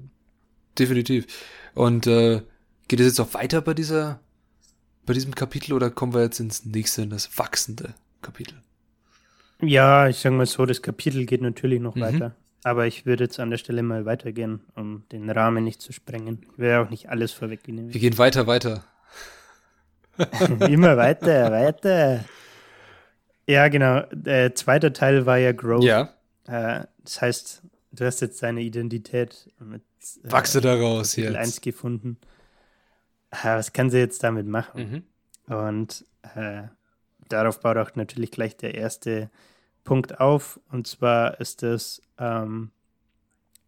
definitiv. 0.79 1.25
Und 1.73 2.07
äh, 2.07 2.41
geht 2.87 3.01
es 3.01 3.07
jetzt 3.07 3.19
auch 3.19 3.33
weiter 3.33 3.59
bei 3.59 3.73
dieser, 3.73 4.21
bei 5.05 5.11
diesem 5.13 5.35
Kapitel 5.35 5.73
oder 5.73 5.89
kommen 5.89 6.13
wir 6.13 6.21
jetzt 6.21 6.39
ins 6.39 6.63
nächste, 6.63 7.01
in 7.01 7.09
das 7.09 7.37
wachsende 7.37 7.93
Kapitel? 8.21 8.55
Ja, 9.61 10.07
ich 10.07 10.17
sage 10.19 10.33
mal 10.33 10.45
so, 10.45 10.65
das 10.65 10.81
Kapitel 10.81 11.25
geht 11.25 11.41
natürlich 11.41 11.81
noch 11.81 11.95
Mhm. 11.95 12.01
weiter. 12.01 12.35
Aber 12.63 12.87
ich 12.87 13.05
würde 13.05 13.25
jetzt 13.25 13.37
an 13.41 13.49
der 13.49 13.57
Stelle 13.57 13.83
mal 13.83 14.05
weitergehen, 14.05 14.61
um 14.75 15.03
den 15.11 15.29
Rahmen 15.29 15.65
nicht 15.65 15.81
zu 15.81 15.91
sprengen. 15.91 16.39
Ich 16.53 16.57
will 16.57 16.69
ja 16.69 16.81
auch 16.83 16.89
nicht 16.89 17.09
alles 17.09 17.33
vorwegnehmen. 17.33 17.93
Wir 17.93 17.99
gehen 17.99 18.17
weiter, 18.17 18.47
weiter. 18.47 18.85
Immer 20.61 20.95
weiter, 20.95 21.51
weiter. 21.51 22.23
Ja, 23.47 23.67
genau. 23.69 24.03
Der 24.11 24.55
zweite 24.55 24.93
Teil 24.93 25.25
war 25.25 25.37
ja 25.37 25.51
Growth. 25.53 25.83
Ja, 25.83 26.13
Äh, 26.47 26.85
das 27.03 27.21
heißt, 27.21 27.61
du 27.91 28.05
hast 28.05 28.21
jetzt 28.21 28.41
deine 28.43 28.61
Identität 28.61 29.51
mit 29.59 29.81
äh, 30.23 30.31
wachse 30.31 30.61
daraus 30.61 31.11
Kapitel 31.11 31.33
jetzt. 31.33 31.41
1 31.41 31.61
gefunden. 31.61 32.17
Äh, 33.31 33.57
was 33.57 33.73
kann 33.73 33.89
sie 33.89 33.99
jetzt 33.99 34.23
damit 34.23 34.47
machen? 34.47 35.03
Mhm. 35.47 35.53
Und 35.53 36.05
äh, 36.35 36.63
darauf 37.29 37.59
baut 37.61 37.77
auch 37.77 37.95
natürlich 37.95 38.31
gleich 38.31 38.57
der 38.57 38.75
erste 38.75 39.29
Punkt 39.83 40.19
auf. 40.19 40.59
Und 40.71 40.87
zwar 40.87 41.39
ist 41.39 41.63
das 41.63 42.01
ähm, 42.17 42.71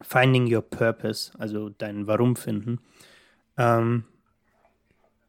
Finding 0.02 0.54
Your 0.54 0.62
Purpose, 0.62 1.32
also 1.38 1.70
dein 1.70 2.08
Warum 2.08 2.36
finden. 2.36 2.80
Ähm, 3.58 4.06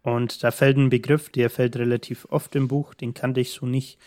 und 0.03 0.43
da 0.43 0.51
fällt 0.51 0.77
ein 0.79 0.89
Begriff, 0.91 1.29
der 1.31 1.51
fällt 1.51 1.77
relativ 1.77 2.27
oft 2.31 2.55
im 2.57 2.69
Buch, 2.69 2.95
den 2.95 3.13
kannte 3.15 3.41
ich 3.41 3.53
so 3.53 3.67
nicht, 3.67 3.99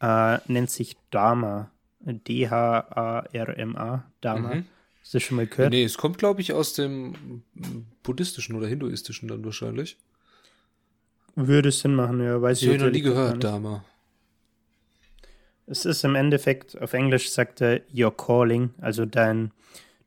äh, 0.00 0.38
nennt 0.46 0.70
sich 0.70 0.96
Dharma. 1.10 1.70
D-H-A-R-M-A, 2.00 4.04
Dharma. 4.20 4.54
Mhm. 4.54 4.64
Hast 5.00 5.14
du 5.14 5.18
das 5.18 5.22
schon 5.22 5.36
mal 5.36 5.46
gehört? 5.46 5.70
Nee, 5.70 5.84
es 5.84 5.98
kommt, 5.98 6.18
glaube 6.18 6.40
ich, 6.40 6.52
aus 6.52 6.72
dem 6.74 7.42
buddhistischen 8.02 8.56
oder 8.56 8.66
hinduistischen 8.66 9.28
dann 9.28 9.44
wahrscheinlich. 9.44 9.96
Würde 11.34 11.70
Sinn 11.70 11.94
machen, 11.94 12.22
ja, 12.22 12.40
weiß 12.40 12.62
ich 12.62 12.68
habe 12.68 12.76
ich 12.76 12.82
noch 12.82 12.90
nie 12.90 13.02
gehört. 13.02 13.42
Dama. 13.44 13.84
Es 15.66 15.84
ist 15.84 16.02
im 16.04 16.14
Endeffekt, 16.14 16.80
auf 16.80 16.94
Englisch 16.94 17.30
sagt 17.30 17.60
er 17.60 17.82
Your 17.94 18.16
Calling, 18.16 18.70
also 18.80 19.04
dein, 19.04 19.52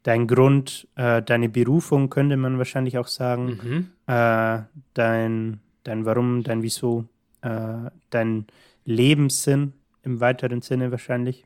dein 0.04 0.28
Grund, 0.28 0.88
äh, 0.96 1.22
deine 1.22 1.50
Berufung 1.50 2.10
könnte 2.10 2.36
man 2.36 2.58
wahrscheinlich 2.58 2.98
auch 2.98 3.08
sagen, 3.08 3.60
Mhm. 3.64 3.92
äh, 4.14 4.64
dein, 4.94 5.60
dein 5.84 6.06
Warum, 6.06 6.44
dein 6.44 6.64
Wieso, 6.64 7.06
äh, 7.42 7.90
dein 8.10 8.48
Lebenssinn 8.86 9.74
im 10.04 10.20
weiteren 10.20 10.62
Sinne 10.62 10.92
wahrscheinlich. 10.92 11.46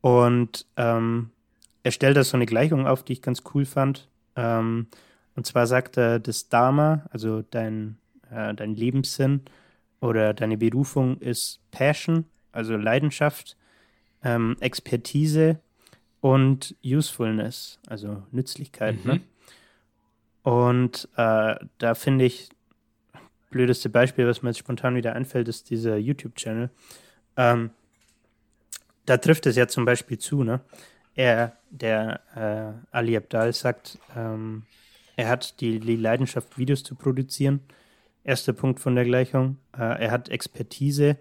Und 0.00 0.66
ähm, 0.76 1.30
er 1.82 1.90
stellt 1.90 2.16
da 2.16 2.24
so 2.24 2.36
eine 2.36 2.46
Gleichung 2.46 2.86
auf, 2.86 3.02
die 3.04 3.14
ich 3.14 3.22
ganz 3.22 3.42
cool 3.54 3.64
fand. 3.64 4.08
Ähm, 4.36 4.88
und 5.36 5.46
zwar 5.46 5.66
sagt 5.66 5.96
er, 5.96 6.18
das 6.18 6.48
Dharma, 6.48 7.06
also 7.10 7.42
dein, 7.42 7.98
äh, 8.30 8.54
dein 8.54 8.74
Lebenssinn 8.74 9.42
oder 10.00 10.34
deine 10.34 10.56
Berufung 10.56 11.18
ist 11.18 11.60
Passion, 11.70 12.24
also 12.52 12.76
Leidenschaft, 12.76 13.56
ähm, 14.22 14.56
Expertise 14.60 15.60
und 16.20 16.74
Usefulness, 16.84 17.78
also 17.86 18.22
Nützlichkeit. 18.30 19.04
Mhm. 19.04 19.10
Ne? 19.10 19.20
Und 20.42 21.08
äh, 21.16 21.56
da 21.78 21.94
finde 21.94 22.26
ich, 22.26 22.50
blödeste 23.50 23.88
Beispiel, 23.88 24.26
was 24.26 24.42
mir 24.42 24.50
jetzt 24.50 24.58
spontan 24.58 24.94
wieder 24.94 25.14
einfällt, 25.14 25.48
ist 25.48 25.70
dieser 25.70 25.96
YouTube-Channel. 25.96 26.70
Ähm, 27.36 27.70
da 29.06 29.16
trifft 29.18 29.46
es 29.46 29.56
ja 29.56 29.68
zum 29.68 29.84
Beispiel 29.84 30.18
zu, 30.18 30.44
ne? 30.44 30.60
Er, 31.14 31.56
der 31.70 32.20
äh, 32.34 32.96
Ali 32.96 33.16
Abdal 33.16 33.52
sagt, 33.52 33.98
ähm, 34.16 34.64
er 35.16 35.28
hat 35.28 35.60
die, 35.60 35.78
die 35.78 35.96
Leidenschaft, 35.96 36.58
Videos 36.58 36.82
zu 36.82 36.94
produzieren. 36.96 37.60
Erster 38.24 38.52
Punkt 38.52 38.80
von 38.80 38.94
der 38.96 39.04
Gleichung. 39.04 39.58
Äh, 39.76 40.04
er 40.04 40.10
hat 40.10 40.28
Expertise, 40.30 41.16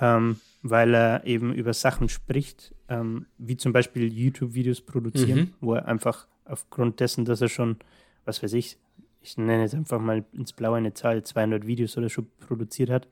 ähm, 0.00 0.40
weil 0.62 0.94
er 0.94 1.24
eben 1.24 1.52
über 1.54 1.72
Sachen 1.72 2.08
spricht, 2.08 2.72
ähm, 2.88 3.26
wie 3.38 3.56
zum 3.56 3.72
Beispiel 3.72 4.12
YouTube-Videos 4.12 4.82
produzieren, 4.82 5.38
Mhm. 5.38 5.54
wo 5.60 5.74
er 5.74 5.88
einfach 5.88 6.26
aufgrund 6.44 7.00
dessen, 7.00 7.24
dass 7.24 7.40
er 7.40 7.48
schon, 7.48 7.76
was 8.24 8.42
weiß 8.42 8.52
ich, 8.52 8.76
ich 9.22 9.38
nenne 9.38 9.62
jetzt 9.62 9.74
einfach 9.74 10.00
mal 10.00 10.24
ins 10.32 10.52
Blaue 10.52 10.76
eine 10.76 10.94
Zahl, 10.94 11.22
200 11.24 11.66
Videos 11.66 11.96
oder 11.96 12.08
so 12.08 12.24
produziert 12.46 12.90
hat, 12.90 13.08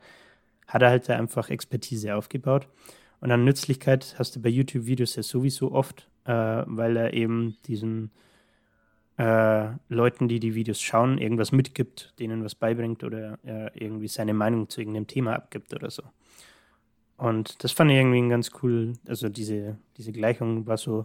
hat 0.71 0.83
er 0.83 0.91
halt 0.91 1.09
da 1.09 1.17
einfach 1.17 1.51
Expertise 1.51 2.15
aufgebaut. 2.15 2.69
Und 3.21 3.31
an 3.31 3.45
Nützlichkeit 3.45 4.15
hast 4.19 4.35
du 4.35 4.41
bei 4.41 4.49
YouTube-Videos 4.49 5.17
ja 5.17 5.23
sowieso 5.23 5.73
oft, 5.73 6.09
äh, 6.25 6.33
weil 6.33 6.97
er 6.97 7.13
eben 7.13 7.57
diesen 7.67 8.11
äh, 9.19 9.69
Leuten, 9.89 10.29
die 10.29 10.41
die 10.41 10.55
Videos 10.55 10.81
schauen, 10.81 11.19
irgendwas 11.19 11.53
mitgibt, 11.53 12.15
denen 12.19 12.43
was 12.43 12.55
beibringt 12.55 13.05
oder 13.05 13.39
äh, 13.45 13.71
irgendwie 13.75 14.09
seine 14.09 14.33
Meinung 14.33 14.71
zu 14.71 14.81
irgendeinem 14.81 15.07
Thema 15.07 15.35
abgibt 15.35 15.75
oder 15.75 15.91
so. 15.91 16.05
Und 17.19 17.63
das 17.63 17.73
fand 17.73 17.91
ich 17.91 17.99
irgendwie 17.99 18.27
ganz 18.31 18.51
cool. 18.63 18.95
Also 19.07 19.29
diese, 19.29 19.77
diese 19.99 20.13
Gleichung 20.13 20.67
war 20.67 20.79
so, 20.79 21.05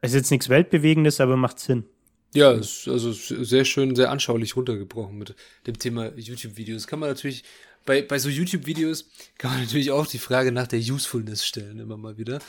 es 0.00 0.10
ist 0.10 0.16
jetzt 0.16 0.30
nichts 0.32 0.48
Weltbewegendes, 0.48 1.20
aber 1.20 1.36
macht 1.36 1.60
Sinn. 1.60 1.84
Ja, 2.34 2.52
ist 2.52 2.86
also 2.88 3.12
sehr 3.12 3.64
schön, 3.64 3.96
sehr 3.96 4.10
anschaulich 4.10 4.56
runtergebrochen 4.56 5.16
mit 5.18 5.34
dem 5.66 5.78
Thema 5.78 6.12
YouTube-Videos. 6.16 6.86
Kann 6.86 6.98
man 6.98 7.08
natürlich, 7.08 7.44
bei, 7.86 8.02
bei 8.02 8.18
so 8.18 8.28
YouTube-Videos 8.28 9.08
kann 9.38 9.52
man 9.52 9.60
natürlich 9.62 9.90
auch 9.90 10.06
die 10.06 10.18
Frage 10.18 10.52
nach 10.52 10.66
der 10.66 10.80
Usefulness 10.80 11.46
stellen, 11.46 11.78
immer 11.78 11.96
mal 11.96 12.18
wieder. 12.18 12.40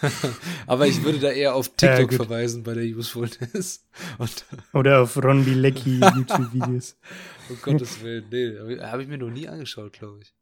Aber 0.66 0.86
ich 0.88 1.02
würde 1.04 1.20
da 1.20 1.30
eher 1.30 1.54
auf 1.54 1.70
Ja, 1.80 1.96
TikTok 1.96 2.08
gut. 2.10 2.16
verweisen 2.16 2.64
bei 2.64 2.74
der 2.74 2.84
Usefulness. 2.84 3.84
Und 4.18 4.44
Oder 4.72 5.02
auf 5.02 5.16
Ron 5.22 5.44
Bilecki 5.44 6.00
YouTube-Videos. 6.00 6.96
um 7.48 7.60
Gottes 7.60 8.00
Willen, 8.00 8.28
nee, 8.30 8.58
habe 8.58 8.90
hab 8.90 9.00
ich 9.00 9.08
mir 9.08 9.18
noch 9.18 9.30
nie 9.30 9.46
angeschaut, 9.48 9.92
glaube 9.92 10.20
ich. 10.22 10.34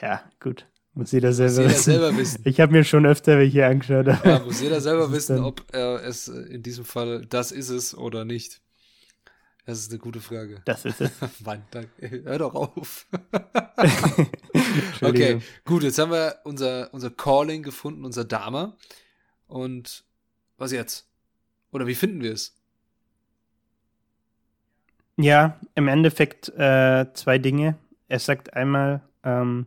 Ja, 0.00 0.30
gut. 0.40 0.66
Muss 0.94 1.12
jeder 1.12 1.32
selber 1.32 1.62
jeder 1.62 1.70
wissen. 1.70 2.18
wissen. 2.18 2.40
Ich 2.44 2.60
habe 2.60 2.72
mir 2.72 2.84
schon 2.84 3.06
öfter 3.06 3.38
welche 3.38 3.66
angeschaut. 3.66 4.06
Ja, 4.06 4.40
muss 4.40 4.60
jeder 4.60 4.80
selber 4.80 5.10
wissen, 5.12 5.38
ob 5.40 5.64
er 5.72 6.04
es 6.04 6.28
in 6.28 6.62
diesem 6.62 6.84
Fall 6.84 7.24
das 7.26 7.50
ist 7.50 7.70
es 7.70 7.96
oder 7.96 8.24
nicht. 8.24 8.60
Das 9.64 9.78
ist 9.78 9.90
eine 9.90 10.00
gute 10.00 10.20
Frage. 10.20 10.60
Das 10.64 10.84
ist 10.84 11.00
es. 11.00 11.12
Mann, 11.44 11.62
danke. 11.70 12.22
Hör 12.24 12.38
doch 12.38 12.54
auf. 12.54 13.06
Okay, 15.02 15.40
gut, 15.64 15.82
jetzt 15.82 15.98
haben 15.98 16.12
wir 16.12 16.36
unser, 16.44 16.92
unser 16.94 17.10
Calling 17.10 17.62
gefunden, 17.62 18.04
unser 18.04 18.24
Dama. 18.24 18.76
Und 19.46 20.04
was 20.56 20.72
jetzt? 20.72 21.08
Oder 21.72 21.86
wie 21.86 21.94
finden 21.94 22.22
wir 22.22 22.32
es? 22.32 22.54
Ja, 25.16 25.60
im 25.74 25.88
Endeffekt 25.88 26.48
äh, 26.50 27.06
zwei 27.12 27.38
Dinge. 27.38 27.76
Er 28.08 28.18
sagt 28.18 28.54
einmal, 28.54 29.02
ähm, 29.24 29.66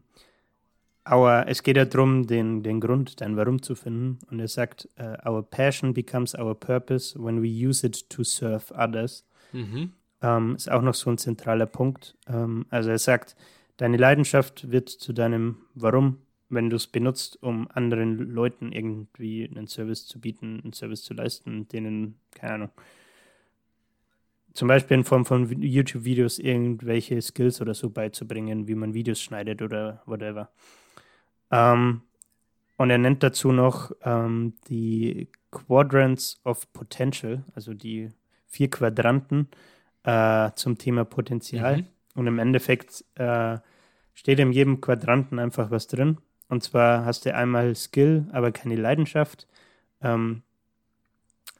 our, 1.10 1.46
es 1.48 1.64
geht 1.64 1.78
ja 1.78 1.86
darum, 1.86 2.28
den, 2.28 2.64
den 2.64 2.80
Grund, 2.80 3.22
dein 3.22 3.38
Warum 3.38 3.62
zu 3.62 3.76
finden. 3.76 4.20
Und 4.30 4.40
er 4.40 4.48
sagt, 4.48 4.90
uh, 5.00 5.30
our 5.30 5.44
passion 5.44 5.94
becomes 5.94 6.36
our 6.36 6.56
purpose 6.56 7.18
when 7.18 7.42
we 7.42 7.48
use 7.48 7.86
it 7.86 8.10
to 8.10 8.24
serve 8.24 8.74
others. 8.74 9.26
Mhm. 9.52 9.94
Ähm, 10.22 10.56
ist 10.56 10.72
auch 10.72 10.82
noch 10.82 10.96
so 10.96 11.10
ein 11.10 11.18
zentraler 11.18 11.66
Punkt. 11.66 12.16
Ähm, 12.28 12.66
also 12.70 12.90
er 12.90 12.98
sagt, 12.98 13.36
deine 13.78 13.98
Leidenschaft 13.98 14.72
wird 14.72 14.90
zu 14.90 15.14
deinem 15.14 15.58
Warum, 15.76 16.20
wenn 16.50 16.70
du 16.70 16.76
es 16.76 16.88
benutzt, 16.88 17.42
um 17.42 17.68
anderen 17.72 18.18
Leuten 18.18 18.72
irgendwie 18.72 19.50
einen 19.50 19.68
Service 19.68 20.06
zu 20.08 20.20
bieten, 20.20 20.62
einen 20.64 20.74
Service 20.74 21.04
zu 21.04 21.14
leisten, 21.14 21.68
denen, 21.68 22.20
keine 22.32 22.54
Ahnung, 22.54 22.70
zum 24.56 24.70
Beispiel 24.70 24.96
in 24.96 25.04
Form 25.04 25.26
von 25.26 25.62
YouTube-Videos 25.62 26.40
irgendwelche 26.40 27.22
Skills 27.22 27.62
oder 27.62 27.74
so 27.74 27.90
beizubringen, 27.90 28.68
wie 28.68 28.76
man 28.76 28.94
Videos 28.94 29.22
schneidet 29.22 29.62
oder 29.62 30.02
whatever. 30.06 30.50
Ähm, 31.52 32.02
und 32.78 32.90
er 32.90 32.98
nennt 32.98 33.22
dazu 33.22 33.52
noch 33.52 33.92
ähm, 34.04 34.54
die 34.70 35.28
Quadrants 35.52 36.40
of 36.46 36.72
Potential, 36.72 37.44
also 37.54 37.74
die 37.74 38.10
vier 38.48 38.70
Quadranten 38.70 39.50
äh, 40.04 40.52
zum 40.56 40.78
Thema 40.78 41.04
Potenzial. 41.04 41.78
Mhm. 41.78 41.88
Und 42.16 42.28
im 42.28 42.40
Endeffekt 42.40 43.04
äh, 43.16 43.58
steht 44.14 44.40
in 44.40 44.54
jedem 44.54 44.80
Quadranten 44.80 45.38
einfach 45.38 45.70
was 45.70 45.88
drin. 45.88 46.18
Und 46.48 46.64
zwar 46.64 47.04
hast 47.04 47.26
du 47.26 47.36
einmal 47.36 47.76
Skill, 47.76 48.28
aber 48.32 48.54
keine 48.54 48.78
Leidenschaft. 48.78 49.48
Ähm, 50.02 50.44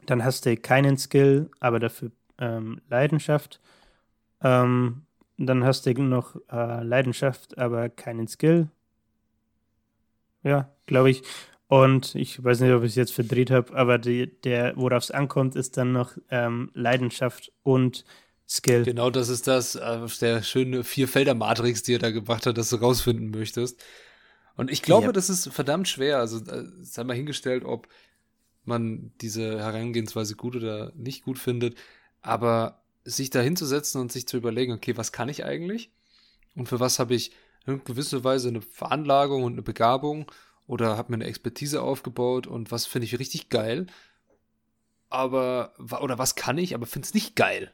dann 0.06 0.24
hast 0.24 0.46
du 0.46 0.56
keinen 0.56 0.96
Skill, 0.96 1.50
aber 1.60 1.78
dafür 1.78 2.10
ähm, 2.38 2.80
Leidenschaft. 2.88 3.60
Ähm, 4.42 5.02
dann 5.38 5.64
hast 5.64 5.86
du 5.86 6.02
noch 6.02 6.36
äh, 6.50 6.82
Leidenschaft, 6.82 7.58
aber 7.58 7.88
keinen 7.88 8.26
Skill. 8.26 8.68
Ja, 10.42 10.70
glaube 10.86 11.10
ich. 11.10 11.22
Und 11.68 12.14
ich 12.14 12.42
weiß 12.42 12.60
nicht, 12.60 12.72
ob 12.72 12.84
ich 12.84 12.90
es 12.90 12.94
jetzt 12.94 13.12
verdreht 13.12 13.50
habe, 13.50 13.74
aber 13.76 13.98
die, 13.98 14.28
der, 14.42 14.76
worauf 14.76 15.02
es 15.02 15.10
ankommt, 15.10 15.56
ist 15.56 15.76
dann 15.76 15.92
noch 15.92 16.16
ähm, 16.30 16.70
Leidenschaft 16.74 17.52
und 17.64 18.04
Skill. 18.48 18.84
Genau, 18.84 19.10
das 19.10 19.28
ist 19.28 19.48
das, 19.48 19.74
äh, 19.74 20.06
der 20.20 20.42
schöne 20.42 20.84
Vierfelder-Matrix, 20.84 21.82
die 21.82 21.94
er 21.94 21.98
da 21.98 22.12
gemacht 22.12 22.46
hat, 22.46 22.56
dass 22.56 22.70
du 22.70 22.76
rausfinden 22.76 23.30
möchtest. 23.30 23.82
Und 24.56 24.70
ich 24.70 24.82
glaube, 24.82 25.06
ja. 25.06 25.12
das 25.12 25.28
ist 25.28 25.52
verdammt 25.52 25.88
schwer. 25.88 26.18
Also, 26.18 26.38
äh, 26.38 26.64
sei 26.80 27.02
mal 27.02 27.16
hingestellt, 27.16 27.64
ob 27.64 27.88
man 28.64 29.12
diese 29.20 29.58
Herangehensweise 29.58 30.36
gut 30.36 30.54
oder 30.54 30.92
nicht 30.94 31.24
gut 31.24 31.38
findet. 31.38 31.76
Aber 32.26 32.82
sich 33.04 33.30
da 33.30 33.40
hinzusetzen 33.40 34.00
und 34.00 34.12
sich 34.12 34.26
zu 34.26 34.36
überlegen, 34.36 34.72
okay, 34.72 34.96
was 34.96 35.12
kann 35.12 35.28
ich 35.28 35.44
eigentlich? 35.44 35.90
Und 36.54 36.68
für 36.68 36.80
was 36.80 36.98
habe 36.98 37.14
ich 37.14 37.32
in 37.66 37.84
gewisser 37.84 38.24
Weise 38.24 38.48
eine 38.48 38.62
Veranlagung 38.62 39.44
und 39.44 39.52
eine 39.52 39.62
Begabung 39.62 40.30
oder 40.66 40.96
habe 40.96 41.12
mir 41.12 41.16
eine 41.16 41.26
Expertise 41.26 41.82
aufgebaut 41.82 42.46
und 42.46 42.70
was 42.70 42.86
finde 42.86 43.06
ich 43.06 43.18
richtig 43.18 43.48
geil? 43.48 43.86
Aber, 45.08 45.72
oder 46.00 46.18
was 46.18 46.34
kann 46.34 46.58
ich, 46.58 46.74
aber 46.74 46.86
finde 46.86 47.06
es 47.06 47.14
nicht 47.14 47.36
geil? 47.36 47.72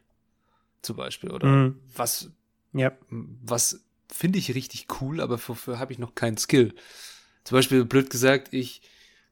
Zum 0.82 0.96
Beispiel. 0.96 1.30
Oder 1.30 1.46
mhm. 1.46 1.80
was, 1.94 2.30
ja. 2.72 2.92
was 3.08 3.84
finde 4.12 4.38
ich 4.38 4.54
richtig 4.54 4.86
cool, 5.00 5.20
aber 5.20 5.38
wofür 5.48 5.78
habe 5.78 5.92
ich 5.92 5.98
noch 5.98 6.14
keinen 6.14 6.36
Skill? 6.36 6.74
Zum 7.44 7.56
Beispiel, 7.56 7.84
blöd 7.84 8.10
gesagt, 8.10 8.52
ich 8.52 8.82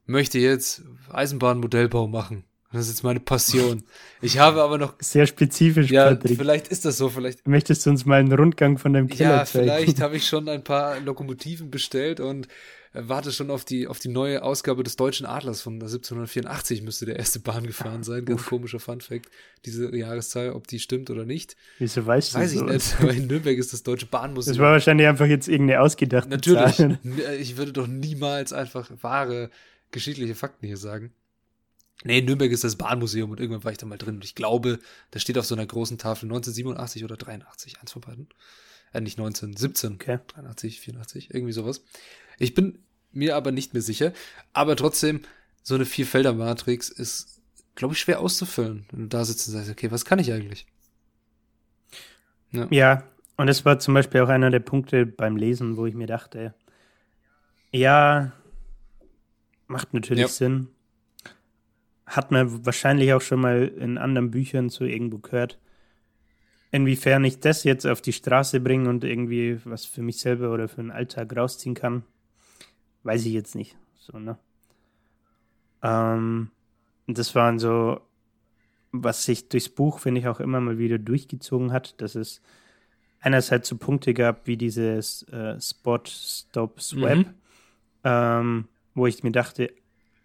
möchte 0.05 0.39
jetzt 0.39 0.83
Eisenbahnmodellbau 1.09 2.07
machen. 2.07 2.43
Das 2.71 2.85
ist 2.85 2.89
jetzt 2.89 3.03
meine 3.03 3.19
Passion. 3.19 3.83
Ich 4.21 4.37
habe 4.37 4.61
aber 4.61 4.77
noch. 4.77 4.93
Sehr 4.99 5.27
spezifisch, 5.27 5.91
ja, 5.91 6.09
Patrick. 6.09 6.37
Vielleicht 6.37 6.69
ist 6.69 6.85
das 6.85 6.97
so, 6.97 7.09
vielleicht. 7.09 7.45
Möchtest 7.47 7.85
du 7.85 7.89
uns 7.89 8.05
mal 8.05 8.19
einen 8.19 8.31
Rundgang 8.31 8.77
von 8.77 8.93
deinem 8.93 9.07
Keller 9.07 9.37
ja, 9.37 9.45
zeigen? 9.45 9.67
Ja, 9.67 9.75
vielleicht 9.75 10.01
habe 10.01 10.15
ich 10.15 10.27
schon 10.27 10.47
ein 10.47 10.63
paar 10.63 10.99
Lokomotiven 11.01 11.69
bestellt 11.69 12.19
und 12.19 12.47
warte 12.93 13.31
schon 13.31 13.49
auf 13.51 13.63
die, 13.63 13.87
auf 13.87 13.99
die 13.99 14.09
neue 14.09 14.43
Ausgabe 14.43 14.83
des 14.83 14.95
Deutschen 14.95 15.25
Adlers 15.25 15.61
von 15.61 15.73
1784 15.73 16.81
müsste 16.81 17.05
der 17.05 17.17
erste 17.17 17.39
Bahn 17.39 17.65
gefahren 17.65 18.03
sein. 18.03 18.25
Ganz 18.25 18.41
Uff. 18.41 18.47
komischer 18.47 18.79
Funfact, 18.79 19.29
diese 19.65 19.95
Jahreszahl, 19.95 20.51
ob 20.51 20.67
die 20.67 20.79
stimmt 20.79 21.09
oder 21.09 21.25
nicht. 21.25 21.55
Wieso 21.79 22.05
weißt 22.05 22.33
du 22.33 22.39
Weiß 22.39 22.53
ich 22.53 22.61
nicht, 22.61 22.95
aber 22.99 23.13
in 23.13 23.27
Nürnberg 23.27 23.57
ist 23.57 23.71
das 23.71 23.83
Deutsche 23.83 24.07
Bahnmuseum. 24.07 24.55
Das 24.55 24.61
war 24.61 24.71
wahrscheinlich 24.73 25.07
einfach 25.07 25.27
jetzt 25.27 25.47
irgendeine 25.47 25.81
ausgedachte 25.81 26.29
Natürlich. 26.29 26.75
Zahl. 26.75 26.99
Ich 27.39 27.57
würde 27.57 27.71
doch 27.71 27.87
niemals 27.87 28.51
einfach 28.51 28.89
wahre 29.01 29.49
geschichtliche 29.91 30.35
Fakten 30.35 30.67
hier 30.67 30.77
sagen. 30.77 31.11
Nee, 32.03 32.19
in 32.19 32.25
Nürnberg 32.25 32.51
ist 32.51 32.63
das 32.63 32.75
Bahnmuseum 32.75 33.31
und 33.31 33.39
irgendwann 33.39 33.63
war 33.63 33.71
ich 33.71 33.77
da 33.77 33.85
mal 33.85 33.97
drin. 33.97 34.15
Und 34.15 34.25
ich 34.25 34.35
glaube, 34.35 34.79
da 35.11 35.19
steht 35.19 35.37
auf 35.37 35.45
so 35.45 35.55
einer 35.55 35.65
großen 35.65 35.97
Tafel 35.97 36.25
1987 36.25 37.03
oder 37.03 37.17
83, 37.17 37.79
eins 37.79 37.91
von 37.91 38.01
beiden. 38.01 38.27
Äh, 38.93 39.01
nicht 39.01 39.19
1917, 39.19 39.93
okay. 39.93 40.19
83, 40.27 40.79
84, 40.79 41.33
irgendwie 41.33 41.53
sowas. 41.53 41.83
Ich 42.39 42.53
bin 42.53 42.79
mir 43.11 43.35
aber 43.35 43.51
nicht 43.51 43.73
mehr 43.73 43.83
sicher. 43.83 44.13
Aber 44.53 44.75
trotzdem, 44.75 45.21
so 45.63 45.75
eine 45.75 45.85
Vierfelder-Matrix 45.85 46.89
ist, 46.89 47.39
glaube 47.75 47.93
ich, 47.93 47.99
schwer 47.99 48.19
auszufüllen. 48.19 48.85
Wenn 48.91 49.01
du 49.01 49.07
da 49.07 49.23
sitzt 49.23 49.47
und 49.47 49.53
sagst, 49.53 49.69
okay, 49.69 49.91
was 49.91 50.05
kann 50.05 50.19
ich 50.19 50.33
eigentlich? 50.33 50.65
Ja. 52.51 52.67
ja, 52.69 53.03
und 53.37 53.47
das 53.47 53.63
war 53.63 53.79
zum 53.79 53.93
Beispiel 53.93 54.21
auch 54.21 54.27
einer 54.27 54.49
der 54.49 54.59
Punkte 54.59 55.05
beim 55.05 55.37
Lesen, 55.37 55.77
wo 55.77 55.85
ich 55.85 55.95
mir 55.95 56.07
dachte, 56.07 56.53
ja, 57.71 58.33
macht 59.67 59.93
natürlich 59.93 60.23
ja. 60.23 60.27
Sinn 60.27 60.67
hat 62.11 62.29
man 62.29 62.65
wahrscheinlich 62.65 63.13
auch 63.13 63.21
schon 63.21 63.39
mal 63.39 63.67
in 63.67 63.97
anderen 63.97 64.31
Büchern 64.31 64.69
so 64.69 64.83
irgendwo 64.83 65.19
gehört. 65.19 65.59
Inwiefern 66.69 67.23
ich 67.23 67.39
das 67.39 67.63
jetzt 67.63 67.87
auf 67.87 68.01
die 68.01 68.13
Straße 68.13 68.59
bringe 68.59 68.89
und 68.89 69.03
irgendwie 69.03 69.59
was 69.63 69.85
für 69.85 70.01
mich 70.01 70.19
selber 70.19 70.53
oder 70.53 70.67
für 70.67 70.81
den 70.81 70.91
Alltag 70.91 71.35
rausziehen 71.35 71.73
kann, 71.73 72.03
weiß 73.03 73.25
ich 73.25 73.33
jetzt 73.33 73.55
nicht. 73.55 73.77
So, 73.97 74.19
ne? 74.19 74.37
Ähm, 75.81 76.51
das 77.07 77.33
waren 77.33 77.59
so, 77.59 78.01
was 78.91 79.23
sich 79.23 79.47
durchs 79.47 79.69
Buch, 79.69 79.99
finde 79.99 80.19
ich, 80.19 80.27
auch 80.27 80.41
immer 80.41 80.59
mal 80.59 80.77
wieder 80.77 80.99
durchgezogen 80.99 81.71
hat, 81.71 81.99
dass 82.01 82.15
es 82.15 82.41
einerseits 83.21 83.69
so 83.69 83.77
Punkte 83.77 84.13
gab 84.13 84.47
wie 84.47 84.57
dieses 84.57 85.23
äh, 85.29 85.59
Spot, 85.61 86.01
Stop, 86.05 86.81
Swap, 86.81 87.17
mhm. 87.17 87.25
ähm, 88.03 88.67
wo 88.95 89.07
ich 89.07 89.23
mir 89.23 89.31
dachte, 89.31 89.71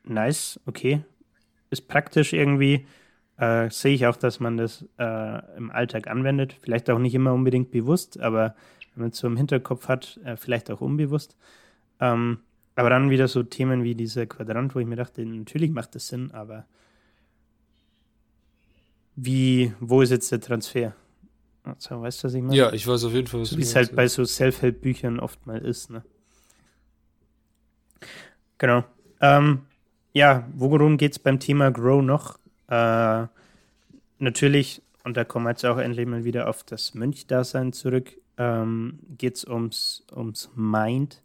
nice, 0.05 0.61
okay, 0.67 1.05
ist 1.71 1.89
praktisch 1.89 2.33
irgendwie. 2.33 2.87
Äh, 3.39 3.69
sehe 3.71 3.95
ich 3.95 4.07
auch, 4.07 4.17
dass 4.17 4.41
man 4.41 4.57
das 4.57 4.85
äh, 4.99 5.57
im 5.57 5.71
Alltag 5.71 6.07
anwendet. 6.09 6.57
Vielleicht 6.61 6.89
auch 6.89 6.99
nicht 6.99 7.15
immer 7.15 7.35
unbedingt 7.35 7.71
bewusst, 7.71 8.19
aber 8.19 8.55
wenn 8.95 9.03
man 9.03 9.11
es 9.11 9.19
so 9.19 9.27
im 9.27 9.37
Hinterkopf 9.37 9.89
hat, 9.89 10.19
äh, 10.25 10.37
vielleicht 10.37 10.71
auch 10.71 10.81
unbewusst. 10.81 11.37
Ähm, 12.01 12.39
aber 12.77 12.91
dann 12.91 13.11
wieder 13.11 13.29
so 13.29 13.43
Themen 13.43 13.85
wie 13.85 13.95
dieser 13.95 14.27
Quadrant, 14.27 14.75
wo 14.75 14.79
ich 14.79 14.87
mir 14.87 14.97
dachte, 14.97 15.25
natürlich 15.25 15.71
macht 15.71 15.95
das 15.95 16.09
Sinn, 16.09 16.31
aber 16.33 16.67
wie, 19.17 19.73
wo 19.81 20.03
ist 20.03 20.11
jetzt 20.11 20.31
der 20.31 20.41
Transfer? 20.41 20.95
Also, 21.65 22.01
weißt 22.01 22.23
du, 22.23 22.29
was 22.29 22.35
ich 22.35 22.43
meine? 22.43 22.57
Ja, 22.57 22.73
ich 22.73 22.87
weiß 22.87 23.05
auf 23.05 23.13
jeden 23.13 23.27
Fall, 23.27 23.41
was 23.41 23.51
so, 23.51 23.57
Wie 23.57 23.63
es 23.63 23.75
halt 23.75 23.97
bei 23.97 24.07
so 24.09 24.25
Self-Help-Büchern 24.25 25.19
oft 25.19 25.47
mal 25.47 25.59
ist, 25.59 25.91
ne? 25.91 26.05
Genau. 28.59 28.85
Ähm, 29.21 29.63
ja, 30.17 30.49
worum 30.55 30.97
geht 30.97 31.13
es 31.13 31.19
beim 31.19 31.39
Thema 31.39 31.71
Grow 31.71 32.03
noch? 32.03 32.39
Äh, 32.69 33.27
natürlich, 34.19 34.81
und 35.05 35.15
da 35.15 35.25
kommen 35.25 35.45
wir 35.45 35.51
jetzt 35.51 35.67
auch 35.67 35.77
endlich 35.77 36.07
mal 36.07 36.25
wieder 36.25 36.49
auf 36.49 36.65
das 36.65 36.95
Mönchdasein 36.95 37.75
zurück, 37.75 38.17
ähm, 38.39 38.99
geht 39.19 39.37
es 39.37 39.47
ums, 39.47 40.07
ums 40.17 40.49
Mind. 40.55 41.23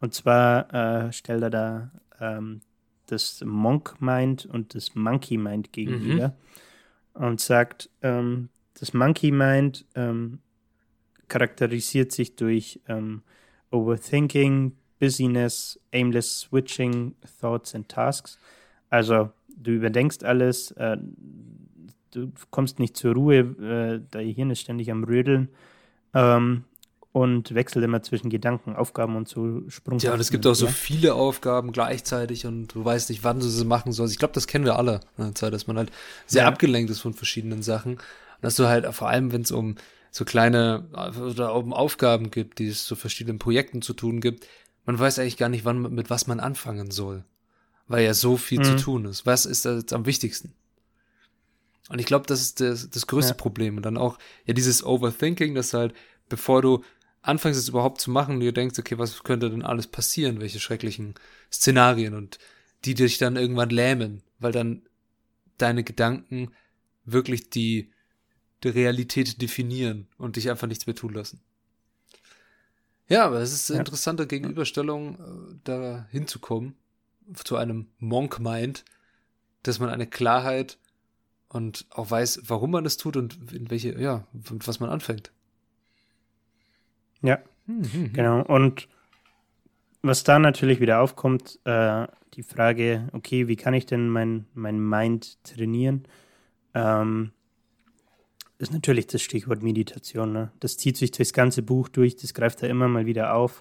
Und 0.00 0.12
zwar 0.14 0.74
äh, 0.74 1.12
stellt 1.12 1.44
er 1.44 1.50
da 1.50 1.90
ähm, 2.20 2.62
das 3.06 3.44
Monk 3.46 4.00
Mind 4.00 4.46
und 4.46 4.74
das 4.74 4.96
Monkey 4.96 5.38
Mind 5.38 5.72
gegenüber 5.72 6.34
mhm. 7.14 7.24
und 7.24 7.40
sagt, 7.40 7.90
ähm, 8.02 8.48
das 8.74 8.92
Monkey 8.92 9.30
Mind 9.30 9.84
ähm, 9.94 10.40
charakterisiert 11.28 12.10
sich 12.10 12.34
durch 12.34 12.80
ähm, 12.88 13.22
Overthinking, 13.70 14.72
Busyness, 15.02 15.80
aimless 15.92 16.42
switching 16.42 17.16
thoughts 17.40 17.74
and 17.74 17.88
tasks. 17.88 18.38
Also 18.88 19.30
du 19.48 19.72
überdenkst 19.72 20.22
alles, 20.22 20.70
äh, 20.72 20.96
du 22.12 22.30
kommst 22.50 22.78
nicht 22.78 22.96
zur 22.96 23.14
Ruhe, 23.14 23.38
äh, 23.38 24.00
dein 24.12 24.28
Hirn 24.28 24.50
ist 24.50 24.60
ständig 24.60 24.92
am 24.92 25.02
Rödeln 25.02 25.48
ähm, 26.14 26.62
und 27.10 27.52
wechselt 27.52 27.84
immer 27.84 28.00
zwischen 28.04 28.30
Gedanken, 28.30 28.76
Aufgaben 28.76 29.16
und 29.16 29.26
so 29.26 29.68
Sprung. 29.68 29.98
Ja, 29.98 30.14
und 30.14 30.20
es 30.20 30.30
gibt 30.30 30.46
auch 30.46 30.54
so 30.54 30.68
viele 30.68 31.14
Aufgaben 31.14 31.72
gleichzeitig 31.72 32.46
und 32.46 32.68
du 32.68 32.84
weißt 32.84 33.10
nicht, 33.10 33.24
wann 33.24 33.40
du 33.40 33.46
sie 33.46 33.64
machen 33.64 33.90
sollst. 33.90 34.12
Ich 34.12 34.20
glaube, 34.20 34.34
das 34.34 34.46
kennen 34.46 34.64
wir 34.64 34.76
alle 34.78 35.00
Zeit, 35.34 35.52
dass 35.52 35.66
man 35.66 35.78
halt 35.78 35.90
sehr 36.26 36.42
ja. 36.42 36.48
abgelenkt 36.48 36.92
ist 36.92 37.00
von 37.00 37.12
verschiedenen 37.12 37.64
Sachen. 37.64 37.94
Und 37.94 38.42
dass 38.42 38.54
du 38.54 38.68
halt 38.68 38.86
vor 38.94 39.08
allem, 39.08 39.32
wenn 39.32 39.42
es 39.42 39.50
um 39.50 39.74
so 40.12 40.24
kleine 40.24 40.84
oder 41.28 41.56
um 41.56 41.72
Aufgaben 41.72 42.30
gibt, 42.30 42.60
die 42.60 42.68
es 42.68 42.84
zu 42.84 42.94
verschiedenen 42.94 43.40
Projekten 43.40 43.82
zu 43.82 43.94
tun 43.94 44.20
gibt, 44.20 44.46
man 44.84 44.98
weiß 44.98 45.18
eigentlich 45.18 45.36
gar 45.36 45.48
nicht, 45.48 45.64
wann, 45.64 45.94
mit 45.94 46.10
was 46.10 46.26
man 46.26 46.40
anfangen 46.40 46.90
soll. 46.90 47.24
Weil 47.88 48.04
ja 48.04 48.14
so 48.14 48.36
viel 48.36 48.60
mhm. 48.60 48.64
zu 48.64 48.76
tun 48.76 49.04
ist. 49.04 49.26
Was 49.26 49.46
ist 49.46 49.64
da 49.64 49.76
jetzt 49.76 49.92
am 49.92 50.06
wichtigsten? 50.06 50.54
Und 51.88 51.98
ich 51.98 52.06
glaube, 52.06 52.26
das 52.26 52.40
ist 52.40 52.60
das, 52.60 52.88
das 52.88 53.06
größte 53.06 53.32
ja. 53.32 53.36
Problem. 53.36 53.76
Und 53.76 53.84
dann 53.84 53.96
auch, 53.96 54.18
ja, 54.46 54.54
dieses 54.54 54.84
Overthinking, 54.84 55.54
dass 55.54 55.74
halt, 55.74 55.94
bevor 56.28 56.62
du 56.62 56.82
anfängst 57.22 57.58
es 57.58 57.68
überhaupt 57.68 58.00
zu 58.00 58.10
machen, 58.10 58.40
dir 58.40 58.52
denkst, 58.52 58.78
okay, 58.78 58.98
was 58.98 59.22
könnte 59.22 59.50
denn 59.50 59.62
alles 59.62 59.86
passieren, 59.86 60.40
welche 60.40 60.60
schrecklichen 60.60 61.14
Szenarien 61.52 62.14
und 62.14 62.38
die 62.84 62.94
dich 62.94 63.18
dann 63.18 63.36
irgendwann 63.36 63.70
lähmen, 63.70 64.22
weil 64.38 64.52
dann 64.52 64.82
deine 65.58 65.84
Gedanken 65.84 66.50
wirklich 67.04 67.50
die, 67.50 67.90
die 68.64 68.68
Realität 68.68 69.40
definieren 69.40 70.08
und 70.18 70.36
dich 70.36 70.50
einfach 70.50 70.66
nichts 70.66 70.86
mehr 70.86 70.96
tun 70.96 71.14
lassen. 71.14 71.40
Ja, 73.08 73.26
aber 73.26 73.40
es 73.40 73.52
ist 73.52 73.70
eine 73.70 73.78
ja. 73.78 73.80
interessante 73.80 74.26
Gegenüberstellung, 74.26 75.14
äh, 75.14 75.54
da 75.64 76.06
hinzukommen, 76.10 76.74
zu 77.44 77.56
einem 77.56 77.88
Monk-Mind, 77.98 78.84
dass 79.62 79.78
man 79.78 79.90
eine 79.90 80.06
Klarheit 80.06 80.78
und 81.48 81.86
auch 81.90 82.10
weiß, 82.10 82.42
warum 82.46 82.70
man 82.70 82.86
es 82.86 82.96
tut 82.96 83.16
und 83.16 83.52
in 83.52 83.70
welche, 83.70 84.00
ja, 84.00 84.26
mit 84.32 84.66
was 84.66 84.80
man 84.80 84.90
anfängt. 84.90 85.30
Ja, 87.20 87.38
mhm. 87.66 88.12
genau. 88.12 88.42
Und 88.42 88.88
was 90.02 90.24
da 90.24 90.38
natürlich 90.38 90.80
wieder 90.80 91.00
aufkommt, 91.00 91.60
äh, 91.64 92.06
die 92.34 92.42
Frage, 92.42 93.08
okay, 93.12 93.46
wie 93.48 93.56
kann 93.56 93.74
ich 93.74 93.86
denn 93.86 94.08
mein, 94.08 94.46
mein 94.54 94.80
Mind 94.80 95.42
trainieren? 95.44 96.06
Ähm, 96.74 97.32
ist 98.62 98.72
natürlich 98.72 99.08
das 99.08 99.22
Stichwort 99.22 99.62
Meditation. 99.62 100.32
Ne? 100.32 100.52
Das 100.60 100.76
zieht 100.76 100.96
sich 100.96 101.10
durchs 101.10 101.32
ganze 101.32 101.62
Buch 101.62 101.88
durch, 101.88 102.16
das 102.16 102.32
greift 102.32 102.62
er 102.62 102.70
immer 102.70 102.86
mal 102.88 103.06
wieder 103.06 103.34
auf. 103.34 103.60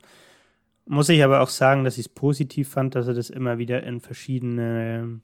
Muss 0.86 1.10
ich 1.10 1.24
aber 1.24 1.42
auch 1.42 1.50
sagen, 1.50 1.84
dass 1.84 1.98
ich 1.98 2.06
es 2.06 2.10
positiv 2.10 2.70
fand, 2.70 2.94
dass 2.96 3.08
er 3.08 3.16
das 3.16 3.30
immer 3.32 3.58
wieder 3.58 3.84
in 3.84 4.00
verschiedene 4.00 5.20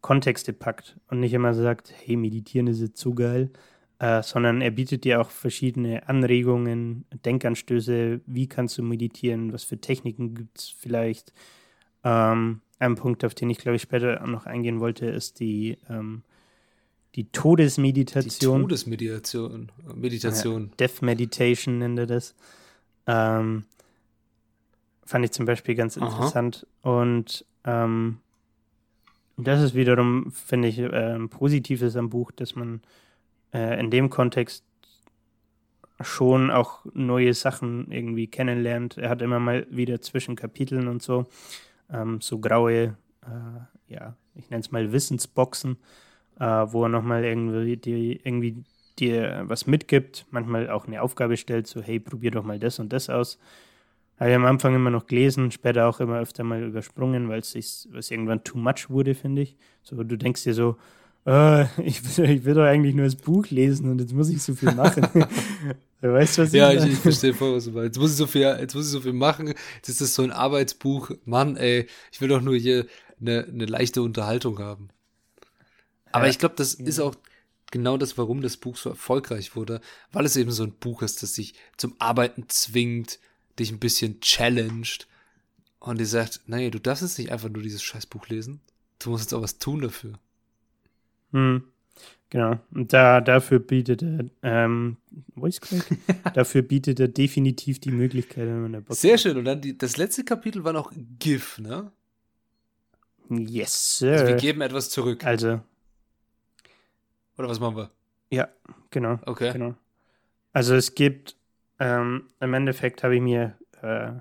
Kontexte 0.00 0.52
packt 0.52 0.96
und 1.08 1.20
nicht 1.20 1.34
immer 1.34 1.52
sagt, 1.54 1.92
hey, 2.04 2.16
meditieren 2.16 2.66
ist 2.66 2.80
jetzt 2.80 2.98
so 3.00 3.14
geil, 3.14 3.50
äh, 3.98 4.22
sondern 4.22 4.60
er 4.60 4.70
bietet 4.70 5.04
dir 5.04 5.20
auch 5.20 5.30
verschiedene 5.30 6.08
Anregungen, 6.08 7.04
Denkanstöße, 7.24 8.20
wie 8.26 8.46
kannst 8.46 8.78
du 8.78 8.82
meditieren, 8.82 9.52
was 9.52 9.64
für 9.64 9.78
Techniken 9.78 10.34
gibt 10.34 10.58
es 10.58 10.68
vielleicht. 10.68 11.32
Ähm, 12.04 12.60
ein 12.78 12.94
Punkt, 12.94 13.24
auf 13.24 13.34
den 13.34 13.50
ich 13.50 13.58
glaube 13.58 13.76
ich 13.76 13.82
später 13.82 14.26
noch 14.26 14.46
eingehen 14.46 14.80
wollte, 14.80 15.06
ist 15.06 15.40
die, 15.40 15.78
ähm, 15.88 16.22
die 17.14 17.30
Todesmeditation. 17.30 18.58
Die 18.58 18.62
Todesmeditation. 18.62 19.70
Meditation. 19.94 20.62
Ja, 20.62 20.76
Death 20.76 21.02
Meditation 21.02 21.78
nennt 21.78 21.98
er 21.98 22.06
das. 22.06 22.34
Ähm, 23.06 23.64
fand 25.04 25.24
ich 25.24 25.32
zum 25.32 25.46
Beispiel 25.46 25.74
ganz 25.74 25.96
interessant. 25.96 26.66
Aha. 26.82 27.00
Und 27.00 27.44
ähm, 27.64 28.18
das 29.36 29.62
ist 29.62 29.74
wiederum, 29.74 30.30
finde 30.32 30.68
ich, 30.68 30.78
äh, 30.78 31.18
Positives 31.28 31.96
am 31.96 32.10
Buch, 32.10 32.32
dass 32.32 32.54
man 32.56 32.82
äh, 33.52 33.78
in 33.78 33.90
dem 33.90 34.10
Kontext 34.10 34.64
schon 36.00 36.50
auch 36.50 36.84
neue 36.92 37.34
Sachen 37.34 37.90
irgendwie 37.90 38.26
kennenlernt. 38.26 38.98
Er 38.98 39.10
hat 39.10 39.22
immer 39.22 39.38
mal 39.38 39.66
wieder 39.70 40.00
zwischen 40.00 40.34
Kapiteln 40.36 40.88
und 40.88 41.02
so, 41.02 41.26
ähm, 41.90 42.20
so 42.20 42.38
graue, 42.38 42.96
äh, 43.22 43.92
ja, 43.92 44.16
ich 44.34 44.50
nenne 44.50 44.60
es 44.60 44.72
mal 44.72 44.92
Wissensboxen, 44.92 45.76
äh, 46.40 46.44
wo 46.44 46.84
er 46.84 46.88
nochmal 46.88 47.24
irgendwie, 47.24 47.76
die, 47.76 48.20
irgendwie 48.22 48.64
dir 48.98 49.44
was 49.46 49.66
mitgibt, 49.66 50.26
manchmal 50.30 50.70
auch 50.70 50.86
eine 50.86 51.02
Aufgabe 51.02 51.36
stellt, 51.36 51.66
so 51.66 51.82
hey, 51.82 52.00
probier 52.00 52.30
doch 52.30 52.44
mal 52.44 52.58
das 52.58 52.78
und 52.78 52.92
das 52.92 53.10
aus. 53.10 53.38
Habe 54.18 54.30
ich 54.30 54.36
am 54.36 54.44
Anfang 54.44 54.74
immer 54.74 54.90
noch 54.90 55.06
gelesen, 55.06 55.50
später 55.50 55.88
auch 55.88 55.98
immer 55.98 56.20
öfter 56.20 56.44
mal 56.44 56.62
übersprungen, 56.62 57.28
weil 57.28 57.40
es 57.40 57.76
irgendwann 58.10 58.44
too 58.44 58.58
much 58.58 58.88
wurde, 58.88 59.14
finde 59.14 59.42
ich. 59.42 59.56
So, 59.82 60.02
du 60.04 60.16
denkst 60.16 60.44
dir 60.44 60.54
so, 60.54 60.76
äh, 61.26 61.64
ich, 61.82 62.16
will, 62.16 62.30
ich 62.30 62.44
will 62.44 62.54
doch 62.54 62.64
eigentlich 62.64 62.94
nur 62.94 63.06
das 63.06 63.16
Buch 63.16 63.46
lesen 63.50 63.90
und 63.90 64.00
jetzt 64.00 64.12
muss 64.12 64.28
ich 64.28 64.42
so 64.42 64.54
viel 64.54 64.72
machen. 64.72 65.02
weißt 66.00 66.38
du, 66.38 66.42
was 66.42 66.48
ich 66.52 66.58
Ja, 66.58 66.72
ich, 66.72 66.84
ich 66.84 66.98
verstehe 66.98 67.34
voll, 67.34 67.56
was 67.56 67.64
du 67.64 67.72
meinst. 67.72 67.96
Jetzt 67.96 67.98
muss 67.98 68.10
ich 68.12 68.16
so 68.16 68.26
viel, 68.26 68.42
jetzt 68.42 68.74
muss 68.74 68.86
ich 68.86 68.92
so 68.92 69.00
viel 69.00 69.12
machen. 69.12 69.48
Jetzt 69.48 69.88
ist 69.88 70.00
das 70.00 70.14
so 70.14 70.22
ein 70.22 70.30
Arbeitsbuch. 70.32 71.10
Mann, 71.24 71.56
ey, 71.56 71.86
ich 72.12 72.20
will 72.20 72.28
doch 72.28 72.40
nur 72.40 72.56
hier 72.56 72.86
eine, 73.20 73.46
eine 73.46 73.66
leichte 73.66 74.02
Unterhaltung 74.02 74.58
haben. 74.58 74.88
Aber 76.14 76.26
ja. 76.26 76.30
ich 76.30 76.38
glaube, 76.38 76.54
das 76.56 76.74
ist 76.74 77.00
auch 77.00 77.16
genau 77.72 77.96
das, 77.96 78.16
warum 78.16 78.40
das 78.40 78.56
Buch 78.56 78.76
so 78.76 78.88
erfolgreich 78.88 79.56
wurde, 79.56 79.80
weil 80.12 80.24
es 80.24 80.36
eben 80.36 80.52
so 80.52 80.62
ein 80.62 80.70
Buch 80.70 81.02
ist, 81.02 81.24
das 81.24 81.34
sich 81.34 81.54
zum 81.76 81.96
Arbeiten 81.98 82.44
zwingt, 82.46 83.18
dich 83.58 83.72
ein 83.72 83.80
bisschen 83.80 84.20
challenged 84.20 85.08
und 85.80 85.98
dir 85.98 86.06
sagt, 86.06 86.42
nee, 86.46 86.70
du 86.70 86.78
darfst 86.78 87.02
jetzt 87.02 87.18
nicht 87.18 87.32
einfach 87.32 87.48
nur 87.48 87.64
dieses 87.64 87.82
Scheißbuch 87.82 88.28
lesen. 88.28 88.60
Du 89.00 89.10
musst 89.10 89.24
jetzt 89.24 89.34
auch 89.34 89.42
was 89.42 89.58
tun 89.58 89.80
dafür. 89.80 90.12
Hm. 91.32 91.64
Genau. 92.30 92.60
Und 92.72 92.92
da, 92.92 93.20
dafür 93.20 93.58
bietet 93.58 94.04
er, 94.04 94.24
ähm, 94.44 94.96
Voice 95.34 95.60
Crack? 95.60 95.84
dafür 96.34 96.62
bietet 96.62 97.00
er 97.00 97.08
definitiv 97.08 97.80
die 97.80 97.90
Möglichkeit, 97.90 98.46
wenn 98.46 98.62
man 98.62 98.72
der 98.72 98.82
Bock 98.82 98.96
Sehr 98.96 99.18
schön. 99.18 99.36
Und 99.36 99.46
dann 99.46 99.60
die, 99.60 99.76
das 99.76 99.96
letzte 99.96 100.22
Kapitel 100.22 100.62
war 100.62 100.72
noch 100.72 100.92
GIF, 101.18 101.58
ne? 101.58 101.90
Yes, 103.30 103.98
sir. 103.98 104.12
Also 104.12 104.26
wir 104.28 104.36
geben 104.36 104.60
etwas 104.60 104.90
zurück. 104.90 105.24
Also. 105.24 105.60
Oder 107.38 107.48
was 107.48 107.60
machen 107.60 107.76
wir? 107.76 107.90
Ja, 108.30 108.48
genau. 108.90 109.18
Okay. 109.26 109.52
Genau. 109.52 109.74
Also 110.52 110.74
es 110.74 110.94
gibt, 110.94 111.36
ähm, 111.78 112.28
im 112.40 112.54
Endeffekt 112.54 113.02
habe 113.02 113.16
ich 113.16 113.22
mir 113.22 113.56
äh, 113.82 114.12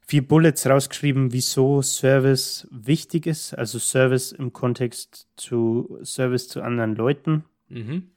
vier 0.00 0.26
Bullets 0.26 0.66
rausgeschrieben, 0.66 1.32
wieso 1.32 1.82
Service 1.82 2.68
wichtig 2.70 3.26
ist. 3.26 3.54
Also 3.54 3.78
Service 3.78 4.32
im 4.32 4.52
Kontext 4.52 5.28
zu 5.36 5.98
Service 6.02 6.48
zu 6.48 6.62
anderen 6.62 6.94
Leuten. 6.94 7.44
Mhm. 7.68 8.10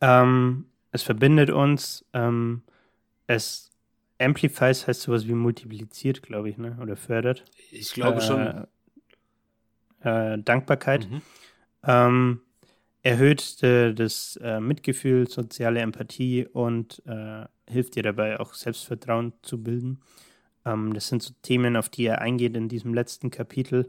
Ähm, 0.00 0.66
es 0.92 1.02
verbindet 1.02 1.50
uns. 1.50 2.04
Ähm, 2.12 2.62
es 3.26 3.70
amplifies 4.18 4.86
heißt 4.86 5.02
sowas 5.02 5.26
wie 5.26 5.34
multipliziert, 5.34 6.22
glaube 6.22 6.48
ich, 6.48 6.56
ne? 6.56 6.78
Oder 6.80 6.96
fördert. 6.96 7.44
Ich 7.70 7.92
glaube 7.92 8.18
äh, 8.18 8.22
schon. 8.22 8.66
Äh, 10.00 10.38
Dankbarkeit. 10.38 11.10
Mhm. 11.10 11.22
Ähm, 11.82 12.40
erhöht 13.06 13.62
äh, 13.62 13.94
das 13.94 14.36
äh, 14.42 14.58
Mitgefühl, 14.58 15.28
soziale 15.28 15.78
Empathie 15.78 16.44
und 16.44 17.00
äh, 17.06 17.44
hilft 17.70 17.94
dir 17.94 18.02
dabei 18.02 18.40
auch 18.40 18.52
Selbstvertrauen 18.52 19.32
zu 19.42 19.62
bilden. 19.62 20.00
Ähm, 20.64 20.92
das 20.92 21.06
sind 21.06 21.22
so 21.22 21.32
Themen, 21.42 21.76
auf 21.76 21.88
die 21.88 22.06
er 22.06 22.20
eingeht 22.20 22.56
in 22.56 22.68
diesem 22.68 22.94
letzten 22.94 23.30
Kapitel. 23.30 23.88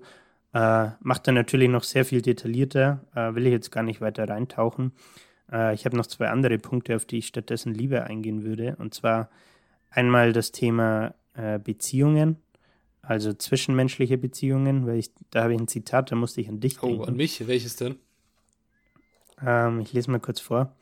Äh, 0.53 0.89
macht 0.99 1.25
er 1.25 1.33
natürlich 1.33 1.67
noch 1.67 1.83
sehr 1.83 2.05
viel 2.05 2.21
detaillierter, 2.21 3.05
äh, 3.15 3.33
will 3.33 3.47
ich 3.47 3.53
jetzt 3.53 3.71
gar 3.71 3.81
nicht 3.81 4.01
weiter 4.01 4.29
reintauchen. 4.29 4.93
Ich 5.73 5.85
habe 5.85 5.95
noch 5.95 6.07
zwei 6.07 6.27
andere 6.27 6.57
Punkte, 6.57 6.93
auf 6.97 7.05
die 7.05 7.19
ich 7.19 7.27
stattdessen 7.27 7.73
lieber 7.73 8.03
eingehen 8.03 8.43
würde. 8.43 8.75
Und 8.79 8.93
zwar 8.93 9.29
einmal 9.89 10.33
das 10.33 10.51
Thema 10.51 11.15
Beziehungen, 11.63 12.35
also 13.01 13.31
zwischenmenschliche 13.31 14.17
Beziehungen, 14.17 14.85
weil 14.85 14.97
ich, 14.97 15.11
da 15.29 15.43
habe 15.43 15.53
ich 15.53 15.59
ein 15.61 15.69
Zitat, 15.69 16.11
da 16.11 16.17
musste 16.17 16.41
ich 16.41 16.49
an 16.49 16.59
dich 16.59 16.77
denken. 16.79 16.99
Oh, 16.99 17.03
an 17.05 17.15
mich? 17.15 17.47
Welches 17.47 17.77
denn? 17.77 17.95
Ähm, 19.45 19.79
ich 19.81 19.93
lese 19.93 20.11
mal 20.11 20.19
kurz 20.19 20.39
vor. 20.39 20.75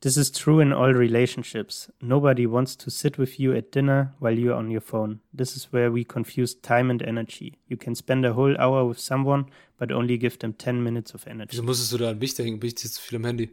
This 0.00 0.18
is 0.18 0.30
true 0.30 0.60
in 0.60 0.72
all 0.72 0.92
relationships. 0.92 1.90
Nobody 2.00 2.46
wants 2.46 2.76
to 2.76 2.90
sit 2.90 3.18
with 3.18 3.38
you 3.38 3.54
at 3.54 3.74
dinner 3.74 4.12
while 4.20 4.38
you're 4.38 4.54
on 4.54 4.70
your 4.70 4.82
phone. 4.82 5.20
This 5.32 5.56
is 5.56 5.72
where 5.72 5.90
we 5.90 6.04
confuse 6.04 6.60
time 6.60 6.90
and 6.90 7.00
energy. 7.00 7.56
You 7.68 7.78
can 7.78 7.94
spend 7.94 8.26
a 8.26 8.34
whole 8.34 8.54
hour 8.58 8.86
with 8.86 8.98
someone, 8.98 9.46
but 9.78 9.90
only 9.90 10.18
give 10.18 10.38
them 10.40 10.52
10 10.52 10.82
minutes 10.82 11.14
of 11.14 11.26
energy. 11.26 11.52
Wieso 11.52 11.62
musstest 11.62 11.92
du 11.92 11.96
da 11.96 12.10
an 12.10 12.18
mich 12.18 12.34
denken? 12.34 12.60
Bin 12.60 12.68
ich 12.68 12.82
jetzt 12.82 12.96
zu 12.96 13.00
viel 13.00 13.16
am 13.16 13.24
Handy? 13.24 13.50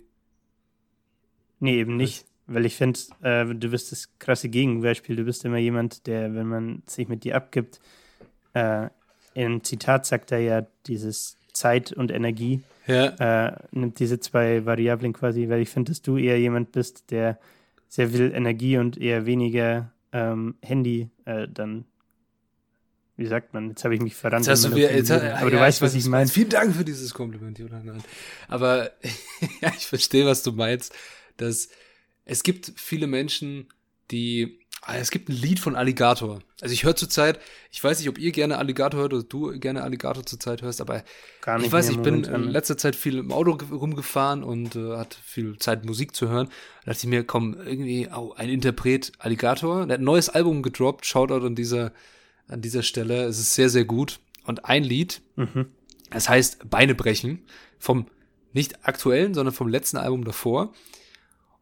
Nee, 1.61 1.79
eben 1.79 1.95
nicht. 1.95 2.25
Weil 2.47 2.65
ich 2.65 2.75
finde, 2.75 2.99
äh, 3.21 3.45
du 3.45 3.69
bist 3.69 3.93
das 3.93 4.09
krasse 4.19 4.49
Gegenbeispiel. 4.49 5.15
Du 5.15 5.23
bist 5.23 5.45
immer 5.45 5.57
jemand, 5.57 6.05
der, 6.05 6.35
wenn 6.35 6.47
man 6.47 6.83
sich 6.85 7.07
mit 7.07 7.23
dir 7.23 7.37
abgibt, 7.37 7.79
äh, 8.53 8.89
im 9.35 9.63
Zitat 9.63 10.05
sagt 10.05 10.33
er 10.33 10.39
ja 10.39 10.67
dieses 10.85 11.37
Zeit 11.53 11.93
und 11.93 12.11
Energie 12.11 12.61
ja. 12.91 13.47
äh, 13.47 13.57
nimmt 13.71 13.99
diese 13.99 14.19
zwei 14.19 14.65
Variablen 14.65 15.13
quasi, 15.13 15.49
weil 15.49 15.61
ich 15.61 15.69
finde, 15.69 15.91
dass 15.91 16.01
du 16.01 16.17
eher 16.17 16.39
jemand 16.39 16.71
bist, 16.71 17.11
der 17.11 17.39
sehr 17.87 18.09
viel 18.09 18.31
Energie 18.33 18.77
und 18.77 18.97
eher 18.97 19.25
weniger 19.25 19.91
ähm, 20.11 20.55
Handy 20.61 21.09
äh, 21.25 21.47
dann 21.47 21.85
wie 23.21 23.27
sagt 23.27 23.53
man, 23.53 23.69
jetzt 23.69 23.83
habe 23.83 23.93
ich 23.93 24.01
mich 24.01 24.15
verrannt. 24.15 24.47
Jetzt 24.47 24.63
hast 24.63 24.71
du 24.71 24.75
wieder, 24.75 24.93
jetzt, 24.93 25.11
aber 25.11 25.23
ja, 25.23 25.49
du 25.49 25.59
weißt, 25.59 25.81
was 25.83 25.93
ich 25.93 26.05
meine. 26.07 26.27
Vielen 26.27 26.49
Dank 26.49 26.75
für 26.75 26.83
dieses 26.83 27.13
Kompliment, 27.13 27.59
Jonas. 27.59 27.83
Aber 28.47 28.91
ja, 29.61 29.71
ich 29.77 29.85
verstehe, 29.85 30.25
was 30.25 30.41
du 30.41 30.53
meinst, 30.53 30.93
dass 31.37 31.69
es 32.25 32.41
gibt 32.41 32.73
viele 32.75 33.05
Menschen, 33.05 33.67
die 34.09 34.60
es 34.87 35.11
gibt 35.11 35.29
ein 35.29 35.35
Lied 35.35 35.59
von 35.59 35.75
Alligator. 35.75 36.39
Also 36.59 36.73
ich 36.73 36.83
höre 36.83 36.95
zurzeit, 36.95 37.39
ich 37.71 37.83
weiß 37.83 37.99
nicht, 37.99 38.09
ob 38.09 38.17
ihr 38.17 38.31
gerne 38.31 38.57
Alligator 38.57 38.99
hört 38.99 39.13
oder 39.13 39.23
du 39.23 39.59
gerne 39.59 39.83
Alligator 39.83 40.25
zurzeit 40.25 40.63
hörst, 40.63 40.81
aber 40.81 41.03
ich 41.59 41.71
weiß, 41.71 41.89
ich 41.89 41.99
bin 41.99 42.23
in 42.23 42.49
letzter 42.49 42.77
Zeit 42.77 42.95
viel 42.95 43.19
im 43.19 43.31
Auto 43.31 43.57
rumgefahren 43.71 44.43
und 44.43 44.75
äh, 44.75 44.97
hatte 44.97 45.17
viel 45.23 45.57
Zeit 45.59 45.85
Musik 45.85 46.15
zu 46.15 46.29
hören. 46.29 46.47
Da 46.83 46.91
dachte 46.91 47.05
ich 47.05 47.09
mir, 47.09 47.23
komm, 47.23 47.55
irgendwie, 47.63 48.09
oh, 48.13 48.33
ein 48.35 48.49
Interpret 48.49 49.11
Alligator, 49.19 49.85
der 49.85 49.95
hat 49.95 50.01
ein 50.01 50.05
neues 50.05 50.29
Album 50.29 50.63
gedroppt, 50.63 51.05
Shoutout 51.05 51.45
an 51.45 51.55
dieser, 51.55 51.91
an 52.47 52.61
dieser 52.61 52.81
Stelle. 52.81 53.25
Es 53.25 53.37
ist 53.37 53.53
sehr, 53.53 53.69
sehr 53.69 53.85
gut. 53.85 54.19
Und 54.45 54.65
ein 54.65 54.83
Lied, 54.83 55.21
mhm. 55.35 55.67
es 56.09 56.27
heißt 56.27 56.69
Beine 56.71 56.95
brechen, 56.95 57.45
vom 57.77 58.07
nicht 58.53 58.85
aktuellen, 58.85 59.35
sondern 59.35 59.53
vom 59.53 59.67
letzten 59.67 59.97
Album 59.97 60.25
davor. 60.25 60.73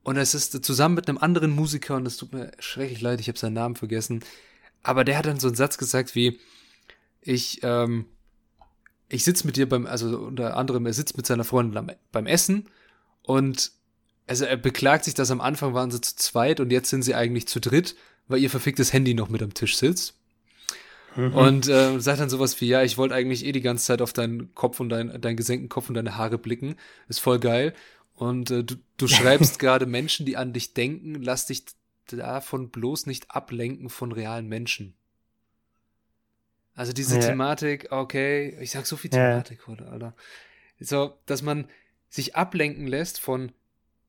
Und 0.09 0.17
es 0.17 0.33
ist 0.33 0.65
zusammen 0.65 0.95
mit 0.95 1.07
einem 1.07 1.19
anderen 1.19 1.51
Musiker, 1.51 1.95
und 1.95 2.07
es 2.07 2.17
tut 2.17 2.33
mir 2.33 2.51
schrecklich 2.57 2.99
leid, 2.99 3.19
ich 3.19 3.27
habe 3.27 3.37
seinen 3.37 3.53
Namen 3.53 3.75
vergessen, 3.75 4.23
aber 4.81 5.03
der 5.03 5.19
hat 5.19 5.27
dann 5.27 5.39
so 5.39 5.45
einen 5.45 5.55
Satz 5.55 5.77
gesagt 5.77 6.15
wie, 6.15 6.39
ich, 7.21 7.59
ähm, 7.61 8.05
ich 9.07 9.23
sitze 9.23 9.45
mit 9.45 9.55
dir 9.55 9.69
beim, 9.69 9.85
also 9.85 10.17
unter 10.17 10.57
anderem, 10.57 10.87
er 10.87 10.93
sitzt 10.93 11.15
mit 11.15 11.27
seiner 11.27 11.43
Freundin 11.43 11.91
beim 12.11 12.25
Essen 12.25 12.69
und 13.21 13.71
also 14.25 14.45
er 14.45 14.57
beklagt 14.57 15.05
sich, 15.05 15.13
dass 15.13 15.29
am 15.29 15.41
Anfang 15.41 15.75
waren 15.75 15.91
sie 15.91 16.01
zu 16.01 16.15
zweit 16.15 16.59
und 16.59 16.71
jetzt 16.71 16.89
sind 16.89 17.03
sie 17.03 17.13
eigentlich 17.13 17.47
zu 17.47 17.59
dritt, 17.59 17.95
weil 18.27 18.41
ihr 18.41 18.49
verficktes 18.49 18.91
Handy 18.91 19.13
noch 19.13 19.29
mit 19.29 19.43
am 19.43 19.53
Tisch 19.53 19.77
sitzt. 19.77 20.15
Mhm. 21.15 21.33
Und 21.35 21.67
äh, 21.67 21.99
sagt 21.99 22.19
dann 22.19 22.29
sowas 22.29 22.59
wie, 22.61 22.67
ja, 22.67 22.81
ich 22.81 22.97
wollte 22.97 23.13
eigentlich 23.13 23.45
eh 23.45 23.51
die 23.51 23.61
ganze 23.61 23.85
Zeit 23.85 24.01
auf 24.01 24.13
deinen 24.13 24.55
Kopf 24.55 24.79
und 24.79 24.89
dein, 24.89 25.21
deinen 25.21 25.37
gesenkten 25.37 25.69
Kopf 25.69 25.89
und 25.89 25.95
deine 25.95 26.17
Haare 26.17 26.39
blicken. 26.39 26.77
Ist 27.07 27.19
voll 27.19 27.39
geil. 27.39 27.73
Und 28.19 28.51
äh, 28.51 28.65
du, 28.65 28.75
du 28.97 29.07
schreibst 29.07 29.59
gerade 29.59 29.85
Menschen, 29.85 30.25
die 30.25 30.35
an 30.35 30.51
dich 30.51 30.73
denken, 30.73 31.15
lass 31.15 31.45
dich 31.45 31.63
davon 32.07 32.69
bloß 32.69 33.05
nicht 33.05 33.31
ablenken 33.31 33.89
von 33.89 34.11
realen 34.11 34.47
Menschen. 34.47 34.93
Also 36.75 36.91
diese 36.91 37.15
ja. 37.15 37.21
Thematik, 37.21 37.91
okay, 37.91 38.57
ich 38.59 38.71
sag 38.71 38.85
so 38.85 38.97
viel 38.97 39.09
Thematik 39.09 39.59
ja. 39.61 39.67
heute, 39.67 39.87
Alter. 39.87 40.15
So, 40.81 41.17
dass 41.25 41.41
man 41.41 41.69
sich 42.09 42.35
ablenken 42.35 42.87
lässt 42.87 43.19
von, 43.19 43.53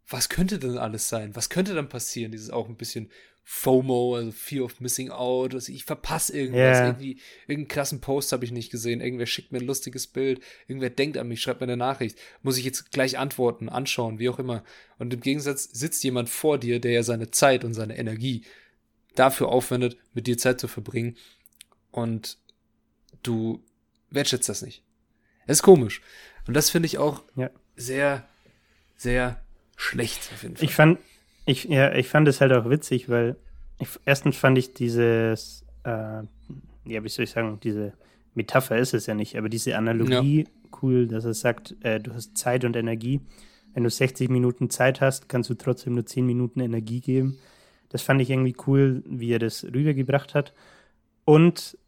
was 0.08 0.28
könnte 0.28 0.58
denn 0.58 0.78
alles 0.78 1.08
sein? 1.08 1.36
Was 1.36 1.48
könnte 1.48 1.74
dann 1.74 1.88
passieren? 1.88 2.32
Dieses 2.32 2.50
auch 2.50 2.68
ein 2.68 2.76
bisschen 2.76 3.10
FOMO, 3.44 4.16
also 4.16 4.30
Fear 4.30 4.64
of 4.64 4.80
Missing 4.80 5.10
Out, 5.10 5.54
also 5.54 5.72
ich 5.72 5.84
verpasse 5.84 6.36
irgendwas, 6.36 6.78
yeah. 6.78 6.86
irgendwie, 6.86 7.20
irgendeinen 7.48 7.68
krassen 7.68 8.00
Post 8.00 8.32
habe 8.32 8.44
ich 8.44 8.52
nicht 8.52 8.70
gesehen, 8.70 9.00
irgendwer 9.00 9.26
schickt 9.26 9.50
mir 9.50 9.58
ein 9.58 9.66
lustiges 9.66 10.06
Bild, 10.06 10.40
irgendwer 10.68 10.90
denkt 10.90 11.18
an 11.18 11.28
mich, 11.28 11.42
schreibt 11.42 11.60
mir 11.60 11.66
eine 11.66 11.76
Nachricht, 11.76 12.18
muss 12.42 12.58
ich 12.58 12.64
jetzt 12.64 12.92
gleich 12.92 13.18
antworten, 13.18 13.68
anschauen, 13.68 14.18
wie 14.18 14.28
auch 14.28 14.38
immer. 14.38 14.62
Und 14.98 15.12
im 15.12 15.20
Gegensatz 15.20 15.64
sitzt 15.64 16.04
jemand 16.04 16.28
vor 16.28 16.58
dir, 16.58 16.80
der 16.80 16.92
ja 16.92 17.02
seine 17.02 17.30
Zeit 17.30 17.64
und 17.64 17.74
seine 17.74 17.98
Energie 17.98 18.44
dafür 19.14 19.48
aufwendet, 19.48 19.96
mit 20.14 20.26
dir 20.26 20.38
Zeit 20.38 20.60
zu 20.60 20.68
verbringen 20.68 21.16
und 21.90 22.38
du 23.22 23.62
wertschätzt 24.10 24.48
das 24.48 24.62
nicht. 24.62 24.82
Das 25.46 25.58
ist 25.58 25.62
komisch. 25.62 26.00
Und 26.46 26.54
das 26.54 26.70
finde 26.70 26.86
ich 26.86 26.98
auch 26.98 27.24
ja. 27.34 27.50
sehr, 27.76 28.28
sehr 28.96 29.42
schlecht 29.76 30.30
auf 30.32 30.42
jeden 30.42 30.56
Fall. 30.56 30.64
Ich 30.64 30.74
fand, 30.74 30.98
ich, 31.44 31.64
ja, 31.64 31.92
ich 31.94 32.08
fand 32.08 32.28
es 32.28 32.40
halt 32.40 32.52
auch 32.52 32.68
witzig, 32.68 33.08
weil 33.08 33.36
ich, 33.78 33.88
erstens 34.04 34.36
fand 34.36 34.58
ich 34.58 34.74
dieses, 34.74 35.64
äh, 35.84 36.22
ja, 36.84 37.04
wie 37.04 37.08
soll 37.08 37.24
ich 37.24 37.30
sagen, 37.30 37.58
diese 37.62 37.92
Metapher 38.34 38.78
ist 38.78 38.94
es 38.94 39.06
ja 39.06 39.14
nicht, 39.14 39.36
aber 39.36 39.48
diese 39.48 39.76
Analogie 39.76 40.42
ja. 40.42 40.68
cool, 40.82 41.08
dass 41.08 41.24
er 41.24 41.34
sagt, 41.34 41.76
äh, 41.82 41.98
du 41.98 42.14
hast 42.14 42.36
Zeit 42.36 42.64
und 42.64 42.76
Energie. 42.76 43.20
Wenn 43.74 43.84
du 43.84 43.90
60 43.90 44.28
Minuten 44.30 44.68
Zeit 44.70 45.00
hast, 45.00 45.28
kannst 45.28 45.48
du 45.50 45.54
trotzdem 45.54 45.94
nur 45.94 46.04
10 46.06 46.26
Minuten 46.26 46.60
Energie 46.60 47.00
geben. 47.00 47.38
Das 47.88 48.02
fand 48.02 48.20
ich 48.20 48.30
irgendwie 48.30 48.56
cool, 48.66 49.02
wie 49.06 49.32
er 49.32 49.38
das 49.38 49.64
rübergebracht 49.64 50.34
hat. 50.34 50.52
Und 51.24 51.78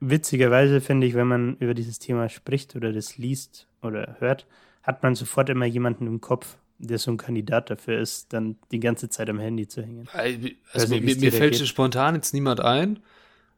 witzigerweise 0.00 0.80
finde 0.80 1.06
ich, 1.06 1.14
wenn 1.14 1.26
man 1.26 1.56
über 1.58 1.74
dieses 1.74 1.98
Thema 1.98 2.28
spricht 2.28 2.76
oder 2.76 2.92
das 2.92 3.18
liest 3.18 3.68
oder 3.82 4.16
hört, 4.18 4.46
hat 4.82 5.02
man 5.02 5.14
sofort 5.14 5.48
immer 5.50 5.66
jemanden 5.66 6.06
im 6.06 6.20
Kopf, 6.20 6.58
der 6.78 6.98
so 6.98 7.10
ein 7.10 7.16
Kandidat 7.16 7.70
dafür 7.70 7.98
ist, 7.98 8.32
dann 8.32 8.56
die 8.72 8.80
ganze 8.80 9.08
Zeit 9.08 9.28
am 9.30 9.38
Handy 9.38 9.68
zu 9.68 9.82
hängen. 9.82 10.08
Also, 10.12 10.48
also 10.72 10.94
mir, 10.94 11.16
mir 11.16 11.32
fällt 11.32 11.56
geht. 11.56 11.66
spontan 11.66 12.14
jetzt 12.14 12.34
niemand 12.34 12.60
ein, 12.60 13.00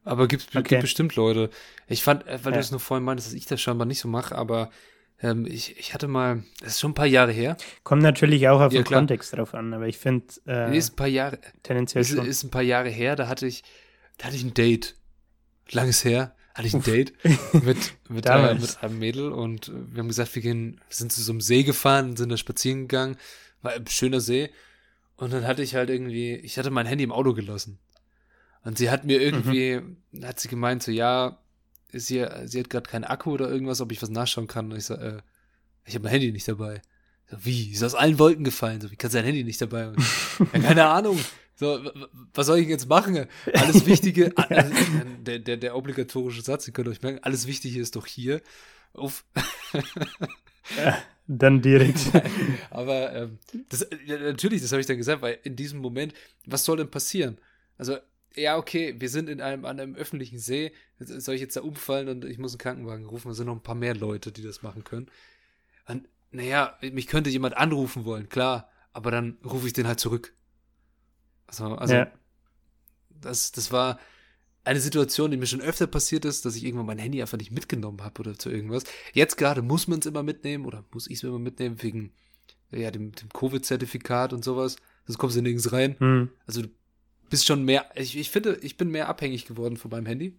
aber 0.04 0.28
gibt, 0.28 0.54
okay. 0.54 0.62
gibt 0.62 0.82
bestimmt 0.82 1.16
Leute. 1.16 1.50
Ich 1.88 2.02
fand, 2.02 2.26
äh, 2.26 2.38
weil 2.42 2.52
ja. 2.52 2.58
du 2.58 2.60
es 2.60 2.70
nur 2.70 2.80
vorhin 2.80 3.04
meintest, 3.04 3.28
dass 3.28 3.34
ich 3.34 3.46
das 3.46 3.60
scheinbar 3.60 3.86
nicht 3.86 4.00
so 4.00 4.08
mache, 4.08 4.34
aber 4.36 4.70
ähm, 5.22 5.46
ich, 5.46 5.78
ich 5.78 5.94
hatte 5.94 6.08
mal, 6.08 6.44
das 6.60 6.72
ist 6.72 6.80
schon 6.80 6.90
ein 6.90 6.94
paar 6.94 7.06
Jahre 7.06 7.32
her. 7.32 7.56
Kommt 7.84 8.02
natürlich 8.02 8.48
auch 8.48 8.60
auf 8.60 8.72
ja, 8.72 8.80
den 8.80 8.84
klar. 8.84 9.00
Kontext 9.00 9.32
drauf 9.32 9.54
an, 9.54 9.72
aber 9.72 9.88
ich 9.88 9.98
finde, 9.98 10.26
äh, 10.46 10.76
ist 10.76 10.92
ein 10.92 10.96
paar 10.96 11.06
Jahre, 11.06 11.38
tendenziell 11.62 12.02
ist, 12.02 12.14
schon. 12.14 12.26
ist 12.26 12.42
ein 12.44 12.50
paar 12.50 12.62
Jahre 12.62 12.90
her, 12.90 13.16
da 13.16 13.28
hatte 13.28 13.46
ich, 13.46 13.64
da 14.18 14.26
hatte 14.26 14.36
ich 14.36 14.44
ein 14.44 14.54
Date. 14.54 14.94
Langes 15.72 16.04
her 16.04 16.35
hatte 16.56 16.68
ich 16.68 16.74
ein 16.74 16.82
Date 16.82 17.12
mit, 17.52 17.94
mit, 18.08 18.26
äh, 18.26 18.54
mit 18.54 18.82
einem 18.82 18.98
Mädel 18.98 19.30
und 19.30 19.70
wir 19.70 20.00
haben 20.00 20.08
gesagt, 20.08 20.34
wir 20.34 20.40
gehen, 20.40 20.80
sind 20.88 21.12
zu 21.12 21.20
so 21.20 21.32
einem 21.32 21.42
See 21.42 21.64
gefahren, 21.64 22.16
sind 22.16 22.30
da 22.30 22.38
spazieren 22.38 22.88
gegangen, 22.88 23.16
war 23.60 23.72
ein 23.72 23.86
schöner 23.86 24.20
See. 24.20 24.50
Und 25.16 25.32
dann 25.32 25.46
hatte 25.46 25.62
ich 25.62 25.74
halt 25.74 25.90
irgendwie, 25.90 26.34
ich 26.34 26.58
hatte 26.58 26.70
mein 26.70 26.86
Handy 26.86 27.04
im 27.04 27.12
Auto 27.12 27.34
gelassen. 27.34 27.78
Und 28.64 28.78
sie 28.78 28.90
hat 28.90 29.04
mir 29.04 29.20
irgendwie, 29.20 29.80
mhm. 30.12 30.24
hat 30.24 30.40
sie 30.40 30.48
gemeint, 30.48 30.82
so, 30.82 30.90
ja, 30.90 31.38
sie, 31.92 32.26
sie 32.46 32.60
hat 32.60 32.70
gerade 32.70 32.88
keinen 32.88 33.04
Akku 33.04 33.32
oder 33.32 33.50
irgendwas, 33.50 33.82
ob 33.82 33.92
ich 33.92 34.00
was 34.00 34.10
nachschauen 34.10 34.46
kann. 34.46 34.72
Und 34.72 34.78
ich 34.78 34.86
so, 34.86 34.94
äh, 34.94 35.18
ich 35.84 35.94
habe 35.94 36.04
mein 36.04 36.12
Handy 36.12 36.32
nicht 36.32 36.48
dabei. 36.48 36.80
So, 37.30 37.36
wie? 37.44 37.70
Ist 37.70 37.82
aus 37.82 37.94
allen 37.94 38.18
Wolken 38.18 38.44
gefallen. 38.44 38.80
So, 38.80 38.90
wie 38.90 38.96
kannst 38.96 39.14
du 39.14 39.18
dein 39.18 39.26
Handy 39.26 39.44
nicht 39.44 39.60
dabei 39.60 39.92
ja, 40.52 40.58
keine 40.60 40.86
Ahnung. 40.86 41.18
So, 41.58 41.90
was 42.34 42.46
soll 42.46 42.58
ich 42.58 42.68
jetzt 42.68 42.88
machen? 42.88 43.26
Alles 43.54 43.86
Wichtige, 43.86 44.32
also, 44.36 44.72
der, 45.22 45.38
der, 45.38 45.56
der 45.56 45.74
obligatorische 45.74 46.42
Satz, 46.42 46.66
ihr 46.66 46.74
könnt 46.74 46.88
euch 46.88 47.02
merken, 47.02 47.20
alles 47.22 47.46
Wichtige 47.46 47.80
ist 47.80 47.96
doch 47.96 48.06
hier. 48.06 48.40
Uff. 48.92 49.24
Ja, 50.76 50.98
dann 51.26 51.62
direkt. 51.62 52.10
Aber 52.70 53.14
ähm, 53.14 53.38
das, 53.68 53.86
ja, 54.04 54.18
natürlich, 54.18 54.62
das 54.62 54.72
habe 54.72 54.80
ich 54.80 54.86
dann 54.86 54.96
gesagt, 54.96 55.22
weil 55.22 55.38
in 55.44 55.56
diesem 55.56 55.80
Moment, 55.80 56.14
was 56.44 56.64
soll 56.64 56.76
denn 56.76 56.90
passieren? 56.90 57.38
Also, 57.78 57.98
ja, 58.34 58.56
okay, 58.56 58.94
wir 58.98 59.08
sind 59.08 59.28
in 59.28 59.40
einem, 59.40 59.64
an 59.64 59.80
einem 59.80 59.94
öffentlichen 59.94 60.38
See, 60.38 60.72
soll 60.98 61.36
ich 61.36 61.40
jetzt 61.40 61.56
da 61.56 61.62
umfallen 61.62 62.08
und 62.08 62.24
ich 62.24 62.38
muss 62.38 62.52
einen 62.52 62.58
Krankenwagen 62.58 63.06
rufen? 63.06 63.30
Es 63.30 63.36
sind 63.36 63.46
noch 63.46 63.54
ein 63.54 63.62
paar 63.62 63.74
mehr 63.74 63.94
Leute, 63.94 64.32
die 64.32 64.42
das 64.42 64.62
machen 64.62 64.84
können. 64.84 65.06
Und, 65.88 66.08
naja, 66.32 66.76
mich 66.92 67.06
könnte 67.06 67.30
jemand 67.30 67.56
anrufen 67.56 68.04
wollen, 68.04 68.28
klar, 68.28 68.68
aber 68.92 69.10
dann 69.10 69.38
rufe 69.44 69.66
ich 69.66 69.72
den 69.72 69.86
halt 69.86 70.00
zurück. 70.00 70.32
Also, 71.46 71.66
also 71.76 71.94
ja. 71.94 72.10
das, 73.20 73.52
das 73.52 73.72
war 73.72 73.98
eine 74.64 74.80
Situation, 74.80 75.30
die 75.30 75.36
mir 75.36 75.46
schon 75.46 75.60
öfter 75.60 75.86
passiert 75.86 76.24
ist, 76.24 76.44
dass 76.44 76.56
ich 76.56 76.64
irgendwann 76.64 76.86
mein 76.86 76.98
Handy 76.98 77.20
einfach 77.20 77.38
nicht 77.38 77.52
mitgenommen 77.52 78.02
habe 78.02 78.20
oder 78.20 78.36
zu 78.36 78.50
irgendwas. 78.50 78.82
Jetzt 79.12 79.36
gerade 79.36 79.62
muss 79.62 79.86
man 79.86 80.00
es 80.00 80.06
immer 80.06 80.24
mitnehmen 80.24 80.66
oder 80.66 80.84
muss 80.92 81.06
ich 81.06 81.18
es 81.18 81.22
immer 81.22 81.38
mitnehmen 81.38 81.80
wegen 81.82 82.12
ja, 82.72 82.90
dem, 82.90 83.12
dem 83.12 83.28
Covid-Zertifikat 83.28 84.32
und 84.32 84.44
sowas. 84.44 84.76
Sonst 85.06 85.18
kommst 85.18 85.36
du 85.36 85.42
nirgends 85.42 85.70
rein. 85.72 85.94
Mhm. 86.00 86.30
Also 86.46 86.62
du 86.62 86.68
bist 87.30 87.46
schon 87.46 87.64
mehr, 87.64 87.86
ich, 87.94 88.16
ich 88.16 88.30
finde, 88.30 88.58
ich 88.60 88.76
bin 88.76 88.90
mehr 88.90 89.08
abhängig 89.08 89.46
geworden 89.46 89.76
von 89.76 89.90
meinem 89.90 90.06
Handy, 90.06 90.36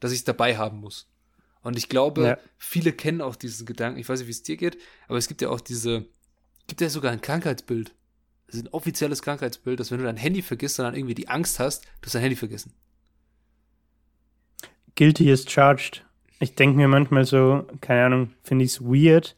dass 0.00 0.12
ich 0.12 0.20
es 0.20 0.24
dabei 0.24 0.56
haben 0.56 0.78
muss. 0.78 1.10
Und 1.62 1.76
ich 1.76 1.90
glaube, 1.90 2.22
ja. 2.22 2.38
viele 2.56 2.92
kennen 2.92 3.20
auch 3.20 3.36
diesen 3.36 3.66
Gedanken. 3.66 4.00
Ich 4.00 4.08
weiß 4.08 4.20
nicht, 4.20 4.28
wie 4.28 4.32
es 4.32 4.42
dir 4.42 4.56
geht, 4.56 4.78
aber 5.06 5.18
es 5.18 5.28
gibt 5.28 5.42
ja 5.42 5.50
auch 5.50 5.60
diese, 5.60 6.06
gibt 6.66 6.80
ja 6.80 6.88
sogar 6.88 7.12
ein 7.12 7.20
Krankheitsbild 7.20 7.94
ist 8.54 8.64
ein 8.64 8.72
offizielles 8.72 9.22
Krankheitsbild, 9.22 9.80
dass 9.80 9.90
wenn 9.90 9.98
du 9.98 10.04
dein 10.04 10.16
Handy 10.16 10.42
vergisst 10.42 10.78
und 10.78 10.84
dann 10.84 10.94
irgendwie 10.94 11.14
die 11.14 11.28
Angst 11.28 11.58
hast, 11.58 11.84
du 11.84 12.06
hast 12.06 12.14
dein 12.14 12.22
Handy 12.22 12.36
vergessen. 12.36 12.72
Guilty 14.96 15.30
is 15.30 15.48
charged. 15.48 16.04
Ich 16.40 16.54
denke 16.54 16.76
mir 16.76 16.88
manchmal 16.88 17.24
so, 17.24 17.66
keine 17.80 18.04
Ahnung, 18.06 18.30
finde 18.42 18.64
ich 18.64 18.72
es 18.72 18.80
weird. 18.80 19.36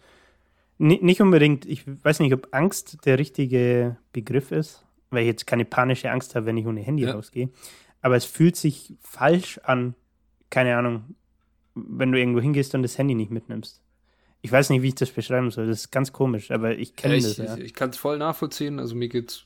N 0.78 0.98
nicht 1.00 1.20
unbedingt, 1.20 1.66
ich 1.66 1.84
weiß 1.86 2.20
nicht, 2.20 2.32
ob 2.32 2.48
Angst 2.52 3.04
der 3.04 3.18
richtige 3.18 3.96
Begriff 4.12 4.50
ist, 4.50 4.84
weil 5.10 5.22
ich 5.22 5.28
jetzt 5.28 5.46
keine 5.46 5.64
panische 5.64 6.10
Angst 6.10 6.34
habe, 6.34 6.46
wenn 6.46 6.56
ich 6.56 6.66
ohne 6.66 6.80
Handy 6.80 7.04
ja. 7.04 7.12
rausgehe. 7.12 7.50
Aber 8.00 8.16
es 8.16 8.24
fühlt 8.24 8.56
sich 8.56 8.94
falsch 9.00 9.58
an, 9.58 9.94
keine 10.50 10.76
Ahnung, 10.76 11.16
wenn 11.74 12.12
du 12.12 12.18
irgendwo 12.18 12.40
hingehst 12.40 12.74
und 12.74 12.82
das 12.82 12.98
Handy 12.98 13.14
nicht 13.14 13.30
mitnimmst. 13.30 13.81
Ich 14.42 14.50
weiß 14.50 14.70
nicht, 14.70 14.82
wie 14.82 14.88
ich 14.88 14.94
das 14.96 15.10
beschreiben 15.10 15.50
soll. 15.50 15.68
Das 15.68 15.80
ist 15.80 15.90
ganz 15.92 16.12
komisch, 16.12 16.50
aber 16.50 16.76
ich 16.76 16.96
kenne 16.96 17.16
ja, 17.16 17.22
das. 17.22 17.36
Ja. 17.36 17.56
Ich, 17.56 17.64
ich 17.64 17.74
kann 17.74 17.90
es 17.90 17.96
voll 17.96 18.18
nachvollziehen. 18.18 18.80
Also 18.80 18.94
mir 18.96 19.08
geht's 19.08 19.44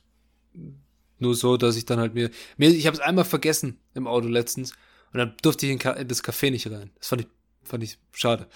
nur 1.19 1.35
so, 1.35 1.55
dass 1.57 1.77
ich 1.77 1.85
dann 1.85 1.99
halt 1.99 2.15
mir, 2.15 2.31
mir 2.57 2.69
ich 2.69 2.87
habe 2.87 2.95
es 2.95 3.01
einmal 3.01 3.25
vergessen 3.25 3.79
im 3.93 4.07
Auto 4.07 4.27
letztens 4.27 4.73
und 5.13 5.19
dann 5.19 5.35
durfte 5.41 5.65
ich 5.65 5.71
in, 5.71 5.79
in 5.79 6.07
das 6.07 6.23
Café 6.23 6.51
nicht 6.51 6.69
rein. 6.69 6.91
Das 6.97 7.09
fand 7.09 7.21
ich 7.21 7.27
fand 7.63 7.83
ich 7.83 7.99
schade. 8.11 8.47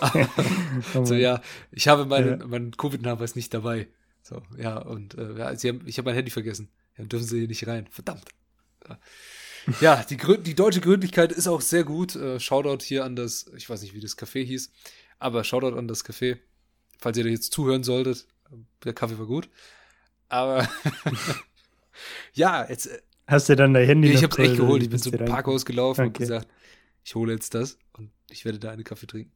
so 1.04 1.14
ja, 1.14 1.42
ich 1.70 1.88
habe 1.88 2.06
meinen 2.06 2.40
ja. 2.40 2.46
meinen 2.46 2.70
Covid-Nachweis 2.76 3.36
nicht 3.36 3.52
dabei. 3.52 3.88
So 4.22 4.42
ja 4.56 4.78
und 4.78 5.18
äh, 5.18 5.36
ja, 5.36 5.54
sie 5.54 5.68
haben, 5.68 5.82
ich 5.86 5.98
habe 5.98 6.08
mein 6.08 6.14
Handy 6.14 6.30
vergessen. 6.30 6.70
Dann 6.96 7.08
dürfen 7.08 7.26
sie 7.26 7.40
hier 7.40 7.48
nicht 7.48 7.66
rein. 7.66 7.86
Verdammt. 7.90 8.24
Ja, 9.80 10.04
die, 10.04 10.16
die 10.16 10.54
deutsche 10.54 10.80
Gründlichkeit 10.80 11.32
ist 11.32 11.46
auch 11.46 11.60
sehr 11.60 11.84
gut. 11.84 12.16
Äh, 12.16 12.40
Shoutout 12.40 12.82
hier 12.84 13.04
an 13.04 13.16
das, 13.16 13.50
ich 13.56 13.68
weiß 13.68 13.82
nicht, 13.82 13.94
wie 13.94 14.00
das 14.00 14.16
Café 14.16 14.44
hieß. 14.44 14.70
Aber 15.20 15.44
Shoutout 15.44 15.76
an 15.76 15.86
das 15.86 16.04
Café. 16.04 16.38
Falls 16.98 17.16
ihr 17.16 17.24
da 17.24 17.30
jetzt 17.30 17.52
zuhören 17.52 17.84
solltet, 17.84 18.26
der 18.84 18.92
Kaffee 18.92 19.18
war 19.18 19.26
gut. 19.26 19.48
Aber 20.28 20.68
ja, 22.32 22.68
jetzt. 22.68 22.86
Äh, 22.86 23.00
Hast 23.26 23.48
du 23.48 23.54
dann 23.54 23.74
dein 23.74 23.86
Handy? 23.86 24.10
Ich 24.10 24.24
hab's 24.24 24.38
echt 24.38 24.56
geholt. 24.56 24.82
Ich 24.82 24.90
bin 24.90 24.98
zum 24.98 25.12
Parkhaus 25.12 25.64
gelaufen 25.64 26.00
okay. 26.00 26.08
und 26.08 26.18
gesagt, 26.18 26.48
ich 27.04 27.14
hole 27.14 27.32
jetzt 27.32 27.54
das 27.54 27.78
und 27.92 28.10
ich 28.28 28.44
werde 28.44 28.58
da 28.58 28.70
eine 28.72 28.82
Kaffee 28.82 29.06
trinken. 29.06 29.32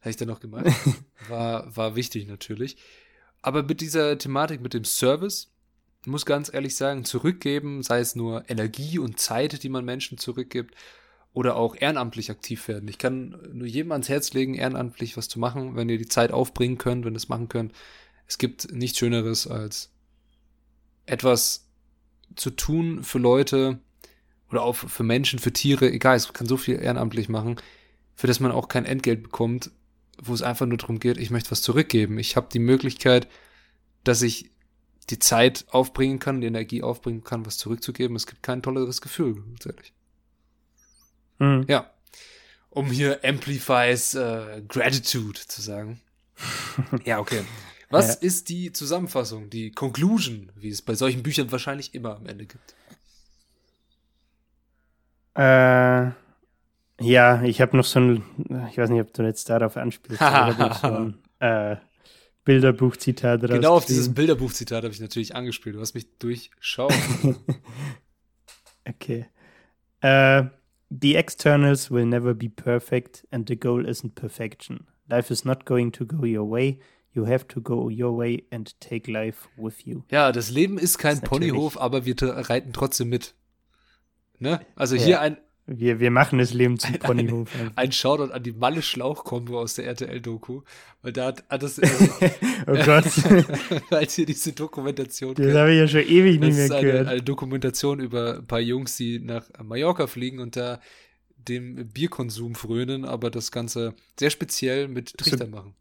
Habe 0.00 0.10
ich 0.10 0.16
dann 0.16 0.28
noch 0.28 0.40
gemacht. 0.40 0.66
War, 1.28 1.76
war 1.76 1.94
wichtig 1.94 2.26
natürlich. 2.26 2.76
Aber 3.42 3.62
mit 3.62 3.80
dieser 3.80 4.18
Thematik, 4.18 4.60
mit 4.60 4.74
dem 4.74 4.84
Service, 4.84 5.52
muss 6.06 6.24
ganz 6.26 6.52
ehrlich 6.52 6.74
sagen, 6.74 7.04
zurückgeben, 7.04 7.82
sei 7.82 8.00
es 8.00 8.16
nur 8.16 8.48
Energie 8.48 8.98
und 8.98 9.20
Zeit, 9.20 9.62
die 9.62 9.68
man 9.68 9.84
Menschen 9.84 10.18
zurückgibt, 10.18 10.74
oder 11.32 11.56
auch 11.56 11.76
ehrenamtlich 11.78 12.30
aktiv 12.30 12.66
werden. 12.68 12.88
Ich 12.88 12.98
kann 12.98 13.36
nur 13.52 13.66
jedem 13.66 13.92
ans 13.92 14.08
Herz 14.08 14.32
legen, 14.32 14.54
ehrenamtlich 14.54 15.16
was 15.16 15.28
zu 15.28 15.38
machen, 15.38 15.76
wenn 15.76 15.88
ihr 15.88 15.98
die 15.98 16.08
Zeit 16.08 16.32
aufbringen 16.32 16.78
könnt, 16.78 17.04
wenn 17.04 17.14
ihr 17.14 17.18
es 17.18 17.28
machen 17.28 17.48
könnt. 17.48 17.72
Es 18.26 18.38
gibt 18.38 18.72
nichts 18.72 18.98
Schöneres 18.98 19.46
als 19.46 19.92
etwas 21.06 21.68
zu 22.36 22.50
tun 22.50 23.02
für 23.02 23.18
Leute 23.18 23.80
oder 24.50 24.62
auch 24.62 24.74
für 24.74 25.02
Menschen, 25.02 25.38
für 25.38 25.52
Tiere, 25.52 25.90
egal, 25.90 26.16
es 26.16 26.32
kann 26.32 26.46
so 26.46 26.56
viel 26.56 26.80
ehrenamtlich 26.80 27.28
machen, 27.28 27.56
für 28.14 28.26
das 28.26 28.40
man 28.40 28.52
auch 28.52 28.68
kein 28.68 28.84
Entgelt 28.84 29.22
bekommt, 29.22 29.70
wo 30.20 30.34
es 30.34 30.42
einfach 30.42 30.66
nur 30.66 30.78
darum 30.78 30.98
geht, 30.98 31.16
ich 31.18 31.30
möchte 31.30 31.50
was 31.50 31.62
zurückgeben. 31.62 32.18
Ich 32.18 32.36
habe 32.36 32.48
die 32.52 32.58
Möglichkeit, 32.58 33.28
dass 34.04 34.22
ich 34.22 34.50
die 35.08 35.18
Zeit 35.18 35.66
aufbringen 35.70 36.18
kann, 36.18 36.40
die 36.40 36.46
Energie 36.46 36.82
aufbringen 36.82 37.24
kann, 37.24 37.46
was 37.46 37.58
zurückzugeben. 37.58 38.16
Es 38.16 38.26
gibt 38.26 38.42
kein 38.42 38.62
tolleres 38.62 39.00
Gefühl, 39.00 39.42
tatsächlich. 39.58 39.92
Mhm. 41.40 41.64
Ja. 41.68 41.90
Um 42.70 42.86
hier 42.86 43.18
Amplifies 43.24 44.14
äh, 44.14 44.62
Gratitude 44.68 45.40
zu 45.40 45.60
sagen. 45.60 46.00
ja, 47.04 47.18
okay. 47.18 47.42
Was 47.88 48.20
ja. 48.20 48.28
ist 48.28 48.48
die 48.48 48.72
Zusammenfassung, 48.72 49.50
die 49.50 49.72
Conclusion, 49.72 50.52
wie 50.54 50.68
es 50.68 50.80
bei 50.80 50.94
solchen 50.94 51.24
Büchern 51.24 51.50
wahrscheinlich 51.50 51.92
immer 51.92 52.16
am 52.16 52.26
Ende 52.26 52.46
gibt? 52.46 52.76
Äh, 55.34 56.12
ja, 57.00 57.42
ich 57.42 57.60
habe 57.60 57.76
noch 57.76 57.84
so 57.84 57.98
ein, 57.98 58.22
ich 58.70 58.78
weiß 58.78 58.90
nicht, 58.90 59.00
ob 59.00 59.12
du 59.12 59.22
jetzt 59.22 59.48
darauf 59.48 59.76
anspielst, 59.76 60.22
aber 60.22 60.52
ich 60.52 60.58
habe 60.58 60.74
so 60.74 60.86
ein 60.86 61.18
äh, 61.40 61.76
Bilderbuchzitat 62.44 63.42
raus. 63.42 63.50
Genau 63.50 63.74
auf 63.74 63.86
dieses 63.86 64.14
Bilderbuchzitat 64.14 64.84
habe 64.84 64.92
ich 64.92 65.00
natürlich 65.00 65.34
angespielt. 65.34 65.76
Du 65.76 65.80
hast 65.80 65.94
mich 65.94 66.06
durchschaut. 66.18 66.94
okay. 68.88 69.26
Uh, 70.02 70.48
the 70.90 71.16
externals 71.16 71.90
will 71.90 72.06
never 72.06 72.34
be 72.34 72.48
perfect 72.48 73.24
and 73.30 73.46
the 73.46 73.56
goal 73.56 73.86
isn't 73.86 74.14
perfection. 74.14 74.86
Life 75.08 75.30
is 75.30 75.44
not 75.44 75.64
going 75.64 75.92
to 75.92 76.04
go 76.04 76.24
your 76.24 76.44
way. 76.44 76.78
You 77.12 77.24
have 77.24 77.48
to 77.48 77.60
go 77.60 77.88
your 77.88 78.16
way 78.16 78.44
and 78.52 78.72
take 78.80 79.08
life 79.08 79.48
with 79.56 79.86
you. 79.86 80.04
Ja, 80.10 80.30
das 80.30 80.50
Leben 80.50 80.78
ist 80.78 80.98
kein 80.98 81.20
das 81.20 81.28
Ponyhof, 81.28 81.80
aber 81.80 82.04
wir 82.04 82.14
reiten 82.20 82.72
trotzdem 82.72 83.08
mit. 83.08 83.34
Ne? 84.38 84.60
Also 84.76 84.96
ja. 84.96 85.02
hier 85.02 85.20
ein 85.20 85.36
wir, 85.72 86.00
wir 86.00 86.10
machen 86.10 86.38
das 86.40 86.52
Leben 86.52 86.78
zum 86.78 86.94
Ponyhof. 86.94 87.48
Ein, 87.54 87.70
ein 87.76 87.92
Shoutout 87.92 88.32
an 88.32 88.42
die 88.42 88.52
Malle 88.52 88.82
Schlauch-Kombo 88.82 89.60
aus 89.60 89.74
der 89.74 89.86
RTL-Doku. 89.86 90.62
Weil 91.02 91.12
da 91.12 91.26
hat, 91.26 91.44
hat 91.48 91.62
das. 91.62 91.78
Äh, 91.78 91.88
oh 92.66 92.74
Gott. 92.84 93.04
als 93.90 94.14
hier 94.14 94.26
diese 94.26 94.52
Dokumentation. 94.52 95.34
Das 95.34 95.54
habe 95.54 95.72
ich 95.72 95.78
ja 95.78 95.86
schon 95.86 96.02
ewig 96.02 96.40
nicht 96.40 96.56
mehr 96.56 96.72
eine, 96.72 96.80
gehört. 96.80 97.06
Eine 97.06 97.22
Dokumentation 97.22 98.00
über 98.00 98.38
ein 98.38 98.46
paar 98.46 98.60
Jungs, 98.60 98.96
die 98.96 99.20
nach 99.20 99.44
Mallorca 99.62 100.08
fliegen 100.08 100.40
und 100.40 100.56
da 100.56 100.80
dem 101.36 101.88
Bierkonsum 101.88 102.56
frönen, 102.56 103.04
aber 103.04 103.30
das 103.30 103.52
Ganze 103.52 103.94
sehr 104.18 104.30
speziell 104.30 104.88
mit 104.88 105.16
Trichtern 105.16 105.50
so 105.50 105.56
machen. 105.56 105.74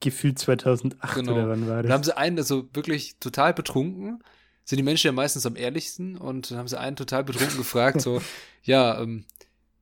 Gefühlt 0.00 0.38
2008 0.38 1.14
genau. 1.14 1.32
oder 1.32 1.48
wann 1.48 1.68
war 1.68 1.82
das? 1.82 1.88
Da 1.88 1.94
haben 1.94 2.04
sie 2.04 2.16
einen, 2.16 2.38
also 2.38 2.68
wirklich 2.74 3.16
total 3.20 3.54
betrunken 3.54 4.22
sind 4.64 4.76
die 4.76 4.82
Menschen 4.82 5.08
ja 5.08 5.12
meistens 5.12 5.46
am 5.46 5.56
ehrlichsten 5.56 6.16
und 6.16 6.50
dann 6.50 6.58
haben 6.58 6.68
sie 6.68 6.78
einen 6.78 6.96
total 6.96 7.24
betrunken 7.24 7.56
gefragt, 7.56 8.00
so, 8.00 8.22
ja, 8.62 9.00
ähm, 9.00 9.24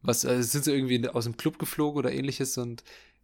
was, 0.03 0.25
äh, 0.25 0.43
sind 0.43 0.65
sie 0.65 0.73
irgendwie 0.73 1.07
aus 1.09 1.25
dem 1.25 1.37
Club 1.37 1.59
geflogen 1.59 1.99
oder 1.99 2.13
ähnliches 2.13 2.57
und 2.59 2.83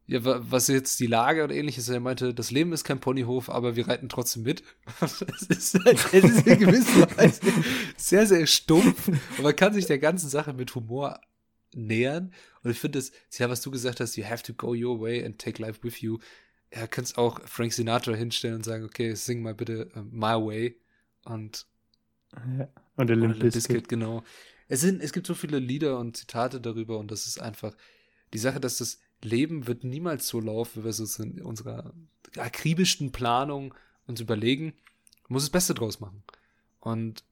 ja, 0.09 0.21
was 0.23 0.69
jetzt 0.69 1.01
die 1.01 1.09
Lage 1.09 1.43
oder 1.43 1.55
ähnliches? 1.55 1.89
Er 1.89 1.99
meinte, 1.99 2.33
das 2.33 2.53
Leben 2.53 2.73
ist 2.73 2.85
kein 2.85 3.01
Ponyhof, 3.01 3.51
aber 3.51 3.75
wir 3.75 3.89
reiten 3.89 4.09
trotzdem 4.09 4.45
mit. 4.45 4.63
Das 5.01 5.21
ist, 5.49 5.85
halt, 5.85 5.99
das 6.13 6.31
ist 6.31 6.47
in 6.47 6.61
gewisser 6.61 7.17
Weise 7.17 7.41
sehr, 7.97 8.27
sehr 8.27 8.47
stumpf. 8.47 9.09
Und 9.09 9.43
man 9.43 9.57
kann 9.57 9.75
sich 9.75 9.87
der 9.87 9.99
ganzen 9.99 10.29
Sache 10.29 10.53
mit 10.53 10.75
Humor 10.77 11.21
nähern. 11.75 12.33
Und 12.63 12.71
ich 12.71 12.79
finde 12.79 13.01
es, 13.01 13.11
ja, 13.37 13.51
was 13.51 13.63
du 13.63 13.73
gesagt 13.73 13.99
hast, 13.99 14.17
you 14.17 14.25
have 14.25 14.45
to 14.45 14.55
go 14.55 14.75
your 14.75 15.01
way 15.01 15.25
and 15.25 15.39
take 15.41 15.61
life 15.61 15.81
with 15.83 16.01
you. 16.01 16.19
Ja, 16.73 16.87
kannst 16.87 17.19
auch 17.19 17.41
Frank 17.45 17.73
Sinatra 17.73 18.15
hinstellen 18.15 18.57
und 18.57 18.65
sagen, 18.65 18.85
okay, 18.85 19.15
sing 19.15 19.43
mal 19.43 19.55
bitte 19.55 19.91
uh, 19.97 20.03
My 20.11 20.35
Way 20.35 20.77
und, 21.27 21.66
ja, 22.59 22.68
und 22.97 23.09
Limp 23.09 23.39
Bizkit. 23.39 23.89
genau. 23.89 24.22
Es, 24.68 24.81
sind, 24.81 25.03
es 25.03 25.12
gibt 25.12 25.27
so 25.27 25.35
viele 25.35 25.59
Lieder 25.59 25.99
und 25.99 26.16
Zitate 26.16 26.61
darüber 26.61 26.99
und 26.99 27.11
das 27.11 27.27
ist 27.27 27.41
einfach 27.41 27.77
die 28.33 28.39
Sache, 28.39 28.61
dass 28.61 28.79
das 28.79 29.01
Leben 29.22 29.66
wird 29.66 29.85
niemals 29.85 30.29
so 30.29 30.41
laufen, 30.41 30.81
wie 30.81 30.85
wir 30.85 30.91
es 30.91 31.18
in 31.18 31.41
unserer 31.43 31.93
akribischen 32.37 33.12
Planung 33.12 33.74
uns 34.07 34.20
überlegen, 34.20 34.74
muss 35.29 35.45
das 35.45 35.51
Beste 35.51 35.74
draus 35.74 36.01
machen. 36.01 36.22
Und 36.81 37.24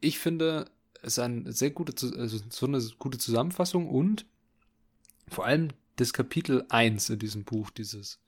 ich 0.00 0.18
finde, 0.18 0.70
es 1.02 1.14
ist 1.14 1.18
eine 1.18 1.52
sehr 1.52 1.70
gute, 1.70 1.92
also 2.16 2.40
so 2.48 2.66
eine 2.66 2.80
gute 2.98 3.18
Zusammenfassung 3.18 3.88
und 3.88 4.26
vor 5.28 5.44
allem 5.44 5.68
das 5.96 6.12
Kapitel 6.12 6.64
1 6.68 7.10
in 7.10 7.18
diesem 7.18 7.44
Buch, 7.44 7.70
dieses, 7.70 8.20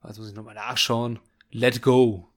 also 0.00 0.20
muss 0.20 0.30
ich 0.30 0.36
nochmal 0.36 0.54
nachschauen, 0.54 1.18
Let 1.50 1.80
Go. 1.80 2.28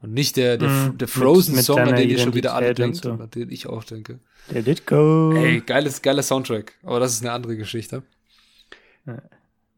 Und 0.00 0.12
nicht 0.12 0.36
der, 0.36 0.58
der, 0.58 0.68
mm, 0.68 0.98
der 0.98 1.08
Frozen-Song, 1.08 1.78
an 1.78 1.96
den 1.96 2.10
ihr 2.10 2.18
schon 2.18 2.34
wieder 2.34 2.54
alle 2.54 2.74
denkt, 2.74 2.96
so. 2.96 3.12
an 3.12 3.30
den 3.30 3.50
ich 3.50 3.66
auch 3.66 3.84
denke. 3.84 4.20
Let 4.50 4.68
it 4.68 4.86
go. 4.86 5.32
Ey, 5.34 5.60
geiles, 5.60 6.02
geiler 6.02 6.22
Soundtrack. 6.22 6.74
Aber 6.82 7.00
das 7.00 7.14
ist 7.14 7.22
eine 7.22 7.32
andere 7.32 7.56
Geschichte. 7.56 8.02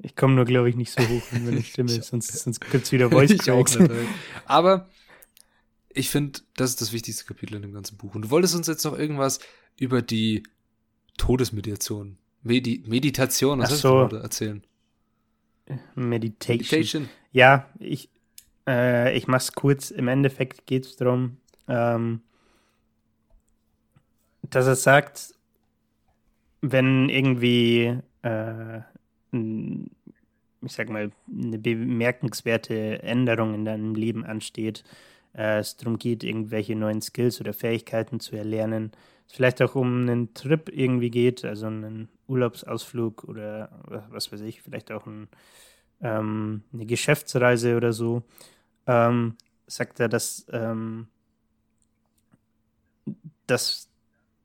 Ich 0.01 0.17
komme 0.17 0.35
nur, 0.35 0.45
glaube 0.45 0.69
ich, 0.69 0.77
nicht 0.77 0.91
so 0.91 1.03
hoch 1.03 1.23
in 1.33 1.45
meine 1.45 1.63
Stimme, 1.65 1.91
sonst, 1.91 2.33
sonst 2.33 2.61
gibt 2.71 2.85
es 2.85 2.93
wieder 2.93 3.11
Voice 3.11 3.37
Cracks. 3.39 3.79
Aber 4.45 4.89
ich 5.89 6.11
finde, 6.11 6.41
das 6.57 6.71
ist 6.71 6.81
das 6.81 6.93
wichtigste 6.93 7.25
Kapitel 7.25 7.55
in 7.57 7.63
dem 7.63 7.73
ganzen 7.73 7.97
Buch. 7.97 8.15
Und 8.15 8.23
du 8.23 8.31
wolltest 8.31 8.55
uns 8.55 8.67
jetzt 8.67 8.85
noch 8.85 8.99
irgendwas 8.99 9.41
über 9.79 10.03
die 10.03 10.43
Todesmeditation, 11.17 12.19
Medi 12.43 12.85
Meditation, 12.87 13.59
was 13.59 13.81
so. 13.81 14.07
du 14.07 14.17
erzählen? 14.17 14.63
Meditation. 15.95 16.57
Meditation. 16.57 17.09
Ja, 17.33 17.69
ich, 17.79 18.11
äh, 18.69 19.17
ich 19.17 19.27
mach's 19.27 19.53
kurz. 19.53 19.91
Im 19.91 20.09
Endeffekt 20.09 20.67
geht 20.67 20.85
es 20.85 20.97
darum, 20.97 21.39
ähm, 21.67 22.21
dass 24.43 24.67
er 24.67 24.77
sagt, 24.77 25.35
wenn 26.61 27.09
irgendwie, 27.09 27.99
äh, 28.23 28.79
ich 29.33 30.73
sag 30.73 30.91
mal, 30.91 31.11
eine 31.31 31.59
bemerkenswerte 31.59 33.03
Änderung 33.03 33.55
in 33.55 33.65
deinem 33.65 33.95
Leben 33.95 34.25
ansteht, 34.25 34.85
äh, 35.35 35.59
es 35.59 35.77
darum 35.77 35.99
geht, 35.99 36.23
irgendwelche 36.23 36.77
neuen 36.77 37.01
Skills 37.01 37.41
oder 37.41 37.53
Fähigkeiten 37.53 38.21
zu 38.21 38.37
erlernen, 38.37 38.93
es 39.27 39.35
vielleicht 39.35 39.63
auch 39.63 39.75
um 39.75 40.03
einen 40.03 40.35
Trip 40.35 40.69
irgendwie 40.73 41.11
geht, 41.11 41.45
also 41.45 41.67
einen 41.67 42.09
Urlaubsausflug 42.27 43.25
oder 43.25 43.71
was 44.11 44.33
weiß 44.33 44.41
ich, 44.41 44.63
vielleicht 44.63 44.91
auch 44.91 45.07
ein, 45.07 45.29
ähm, 46.01 46.63
eine 46.73 46.87
Geschäftsreise 46.87 47.77
oder 47.77 47.93
so, 47.93 48.23
ähm, 48.89 49.37
sagt 49.69 50.01
er, 50.01 50.09
dass, 50.09 50.47
ähm, 50.51 51.07
dass 53.47 53.89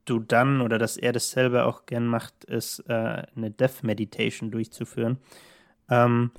du 0.05 0.19
dann 0.19 0.61
oder 0.61 0.77
dass 0.77 0.97
er 0.97 1.13
das 1.13 1.31
selber 1.31 1.65
auch 1.65 1.85
gern 1.85 2.05
macht, 2.05 2.43
ist 2.43 2.79
äh, 2.87 3.23
eine 3.35 3.49
Death 3.49 3.83
Meditation 3.83 4.51
durchzuführen. 4.51 5.17
Ähm, 5.89 6.31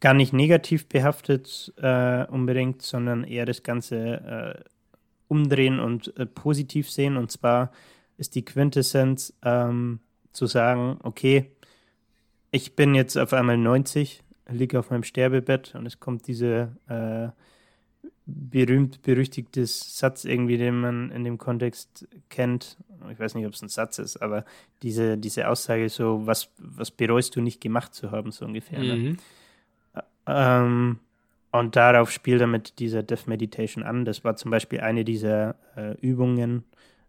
gar 0.00 0.14
nicht 0.14 0.32
negativ 0.32 0.88
behaftet 0.88 1.72
äh, 1.78 2.26
unbedingt, 2.26 2.82
sondern 2.82 3.24
eher 3.24 3.46
das 3.46 3.62
Ganze 3.62 3.96
äh, 3.96 4.70
umdrehen 5.28 5.80
und 5.80 6.16
äh, 6.18 6.26
positiv 6.26 6.90
sehen. 6.90 7.16
Und 7.16 7.30
zwar 7.30 7.70
ist 8.16 8.34
die 8.34 8.44
Quintessenz 8.44 9.32
ähm, 9.42 10.00
zu 10.32 10.46
sagen, 10.46 10.98
okay, 11.04 11.50
ich 12.50 12.76
bin 12.76 12.94
jetzt 12.94 13.16
auf 13.16 13.32
einmal 13.32 13.56
90, 13.56 14.23
liege 14.48 14.78
auf 14.78 14.90
meinem 14.90 15.02
Sterbebett 15.02 15.74
und 15.74 15.86
es 15.86 16.00
kommt 16.00 16.26
diese 16.26 16.76
äh, 16.88 17.28
berühmt 18.26 19.02
berüchtigtes 19.02 19.98
Satz 19.98 20.24
irgendwie, 20.24 20.56
den 20.56 20.80
man 20.80 21.10
in 21.10 21.24
dem 21.24 21.38
Kontext 21.38 22.08
kennt. 22.30 22.78
Ich 23.10 23.18
weiß 23.18 23.34
nicht, 23.34 23.46
ob 23.46 23.52
es 23.52 23.62
ein 23.62 23.68
Satz 23.68 23.98
ist, 23.98 24.16
aber 24.18 24.44
diese, 24.82 25.18
diese 25.18 25.48
Aussage 25.48 25.88
so, 25.88 26.26
was, 26.26 26.50
was 26.58 26.90
bereust 26.90 27.36
du 27.36 27.40
nicht 27.40 27.60
gemacht 27.60 27.94
zu 27.94 28.10
haben, 28.10 28.30
so 28.30 28.46
ungefähr. 28.46 28.78
Ne? 28.78 28.96
Mhm. 28.96 29.16
Ähm, 30.26 30.98
und 31.52 31.76
darauf 31.76 32.10
spielt 32.10 32.40
er 32.40 32.46
mit 32.46 32.78
dieser 32.78 33.02
Death 33.02 33.26
Meditation 33.26 33.84
an. 33.84 34.04
Das 34.04 34.24
war 34.24 34.36
zum 34.36 34.50
Beispiel 34.50 34.80
eine 34.80 35.04
dieser 35.04 35.56
äh, 35.76 35.94
Übungen, 36.00 36.64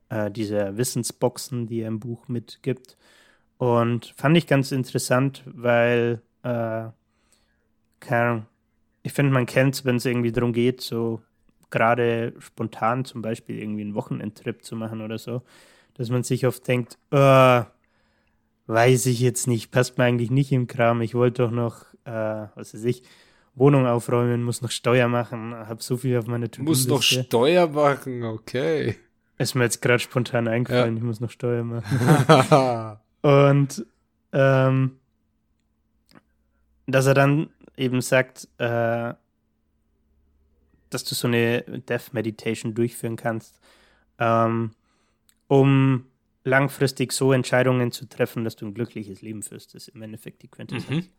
äh, 0.10 0.30
dieser 0.30 0.78
Wissensboxen, 0.78 1.68
die 1.68 1.82
er 1.82 1.88
im 1.88 2.00
Buch 2.00 2.28
mitgibt. 2.28 2.98
Und 3.58 4.14
fand 4.18 4.38
ich 4.38 4.48
ganz 4.48 4.72
interessant, 4.72 5.44
weil, 5.48 6.22
äh, 6.44 6.90
keine 8.06 8.22
Ahnung, 8.22 8.46
ich 9.04 9.14
finde, 9.14 9.34
man 9.34 9.46
kennt 9.46 9.76
es, 9.76 9.86
wenn 9.86 9.98
es 9.98 10.06
irgendwie 10.06 10.32
darum 10.32 10.54
geht, 10.54 10.82
so 10.82 11.22
gerade 11.70 12.34
spontan 12.40 13.06
zum 13.06 13.22
Beispiel 13.22 13.60
irgendwie 13.60 13.82
einen 13.82 13.96
Wochenendtrip 13.96 14.64
zu 14.64 14.76
machen 14.76 15.02
oder 15.02 15.18
so, 15.18 15.42
dass 15.96 16.10
man 16.10 16.24
sich 16.24 16.48
oft 16.48 16.68
denkt, 16.68 16.98
oh, 17.12 17.62
weiß 18.68 19.06
ich 19.08 19.20
jetzt 19.20 19.48
nicht, 19.48 19.72
passt 19.72 19.98
mir 19.98 20.06
eigentlich 20.06 20.32
nicht 20.32 20.52
im 20.52 20.68
Kram, 20.68 21.02
ich 21.02 21.14
wollte 21.14 21.44
doch 21.44 21.52
noch, 21.52 21.86
äh, 22.06 22.48
was 22.56 22.74
weiß 22.74 22.84
ich, 22.86 23.04
Wohnung 23.56 23.86
aufräumen, 23.86 24.44
muss 24.44 24.62
noch 24.62 24.72
Steuer 24.72 25.08
machen, 25.08 25.54
habe 25.54 25.82
so 25.82 25.98
viel 25.98 26.18
auf 26.18 26.28
meine 26.28 26.50
to 26.50 26.64
Muss 26.64 26.88
noch 26.88 27.02
Steuer 27.02 27.68
machen, 27.68 28.24
okay. 28.24 28.96
Ist 29.38 29.56
mir 29.56 29.64
jetzt 29.64 29.82
gerade 29.82 30.00
spontan 30.00 30.48
eingefallen, 30.48 30.96
ja. 30.96 30.98
ich 30.98 31.04
muss 31.04 31.20
noch 31.20 31.30
Steuer 31.30 31.64
machen. 31.64 32.98
Und 33.22 33.86
ähm, 34.32 34.92
dass 36.88 37.06
er 37.06 37.14
dann 37.14 37.50
eben 37.78 38.02
sagt, 38.02 38.48
äh, 38.58 39.14
dass 40.90 41.04
du 41.04 41.16
so 41.16 41.28
eine 41.28 41.62
Death 41.62 42.14
Meditation 42.14 42.74
durchführen 42.74 43.16
kannst, 43.16 43.60
ähm, 44.20 44.72
um 45.48 46.06
langfristig 46.44 47.12
so 47.12 47.34
Entscheidungen 47.34 47.92
zu 47.92 48.08
treffen, 48.08 48.44
dass 48.44 48.56
du 48.56 48.68
ein 48.68 48.74
glückliches 48.74 49.22
Leben 49.22 49.44
führst. 49.44 49.74
Das 49.74 49.88
ist 49.88 49.96
im 49.96 50.02
Endeffekt 50.02 50.44
die 50.44 50.48
Quintessenz. 50.48 51.06
Mhm. 51.06 51.12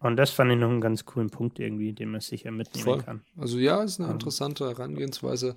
Und 0.00 0.16
das 0.16 0.30
fand 0.30 0.50
ich 0.50 0.58
noch 0.58 0.70
einen 0.70 0.80
ganz 0.80 1.04
coolen 1.04 1.30
Punkt 1.30 1.58
irgendwie, 1.58 1.92
den 1.92 2.10
man 2.10 2.20
sicher 2.20 2.50
mitnehmen 2.50 2.84
Voll. 2.84 3.02
kann. 3.02 3.22
Also 3.36 3.58
ja, 3.58 3.82
ist 3.82 4.00
eine 4.00 4.08
um, 4.08 4.14
interessante 4.14 4.66
Herangehensweise, 4.66 5.54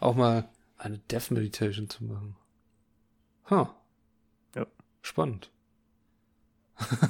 auch 0.00 0.14
mal 0.14 0.48
eine 0.78 0.98
Death 0.98 1.30
Meditation 1.30 1.88
zu 1.88 2.04
machen. 2.04 2.36
Huh. 3.48 3.66
Ja. 4.56 4.66
Spannend. 5.02 5.50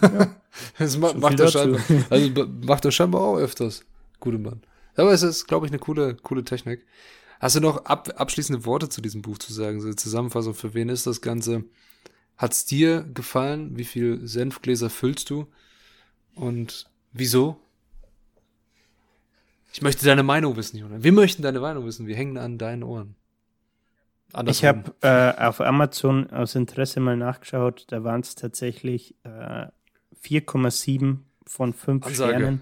Ja. 0.02 0.36
das 0.78 0.96
ma 0.98 1.12
macht 1.14 1.40
er 1.40 1.48
scheinbar, 1.48 1.80
also 2.10 2.46
macht 2.62 2.84
er 2.84 2.92
scheinbar 2.92 3.22
auch 3.22 3.36
öfters. 3.36 3.84
Gute 4.20 4.38
Mann. 4.38 4.62
Aber 4.96 5.12
es 5.12 5.22
ist, 5.22 5.46
glaube 5.46 5.66
ich, 5.66 5.72
eine 5.72 5.78
coole, 5.78 6.14
coole 6.14 6.44
Technik. 6.44 6.86
Hast 7.40 7.56
du 7.56 7.60
noch 7.60 7.84
ab, 7.84 8.08
abschließende 8.16 8.64
Worte 8.64 8.88
zu 8.88 9.00
diesem 9.00 9.22
Buch 9.22 9.38
zu 9.38 9.52
sagen? 9.52 9.80
So 9.80 9.86
eine 9.86 9.96
Zusammenfassung, 9.96 10.54
für 10.54 10.74
wen 10.74 10.88
ist 10.88 11.06
das 11.06 11.20
Ganze? 11.20 11.64
Hat 12.36 12.52
es 12.52 12.64
dir 12.64 13.02
gefallen? 13.14 13.76
Wie 13.76 13.84
viel 13.84 14.26
Senfgläser 14.26 14.90
füllst 14.90 15.30
du? 15.30 15.46
Und 16.34 16.86
wieso? 17.12 17.60
Ich 19.72 19.82
möchte 19.82 20.04
deine 20.06 20.22
Meinung 20.22 20.56
wissen, 20.56 20.76
Jonas. 20.76 21.02
Wir 21.02 21.12
möchten 21.12 21.42
deine 21.42 21.60
Meinung 21.60 21.84
wissen. 21.84 22.06
Wir 22.06 22.16
hängen 22.16 22.38
an 22.38 22.58
deinen 22.58 22.82
Ohren. 22.82 23.16
Andersrum. 24.34 24.50
Ich 24.50 24.64
habe 24.64 24.94
äh, 25.02 25.42
auf 25.42 25.60
Amazon 25.60 26.30
aus 26.30 26.54
Interesse 26.54 27.00
mal 27.00 27.16
nachgeschaut. 27.16 27.86
Da 27.88 28.04
waren 28.04 28.20
es 28.20 28.34
tatsächlich 28.34 29.14
äh, 29.24 29.66
4,7 30.22 31.18
von 31.46 31.72
5 31.72 32.06
Ansage. 32.06 32.34
Sternen 32.34 32.60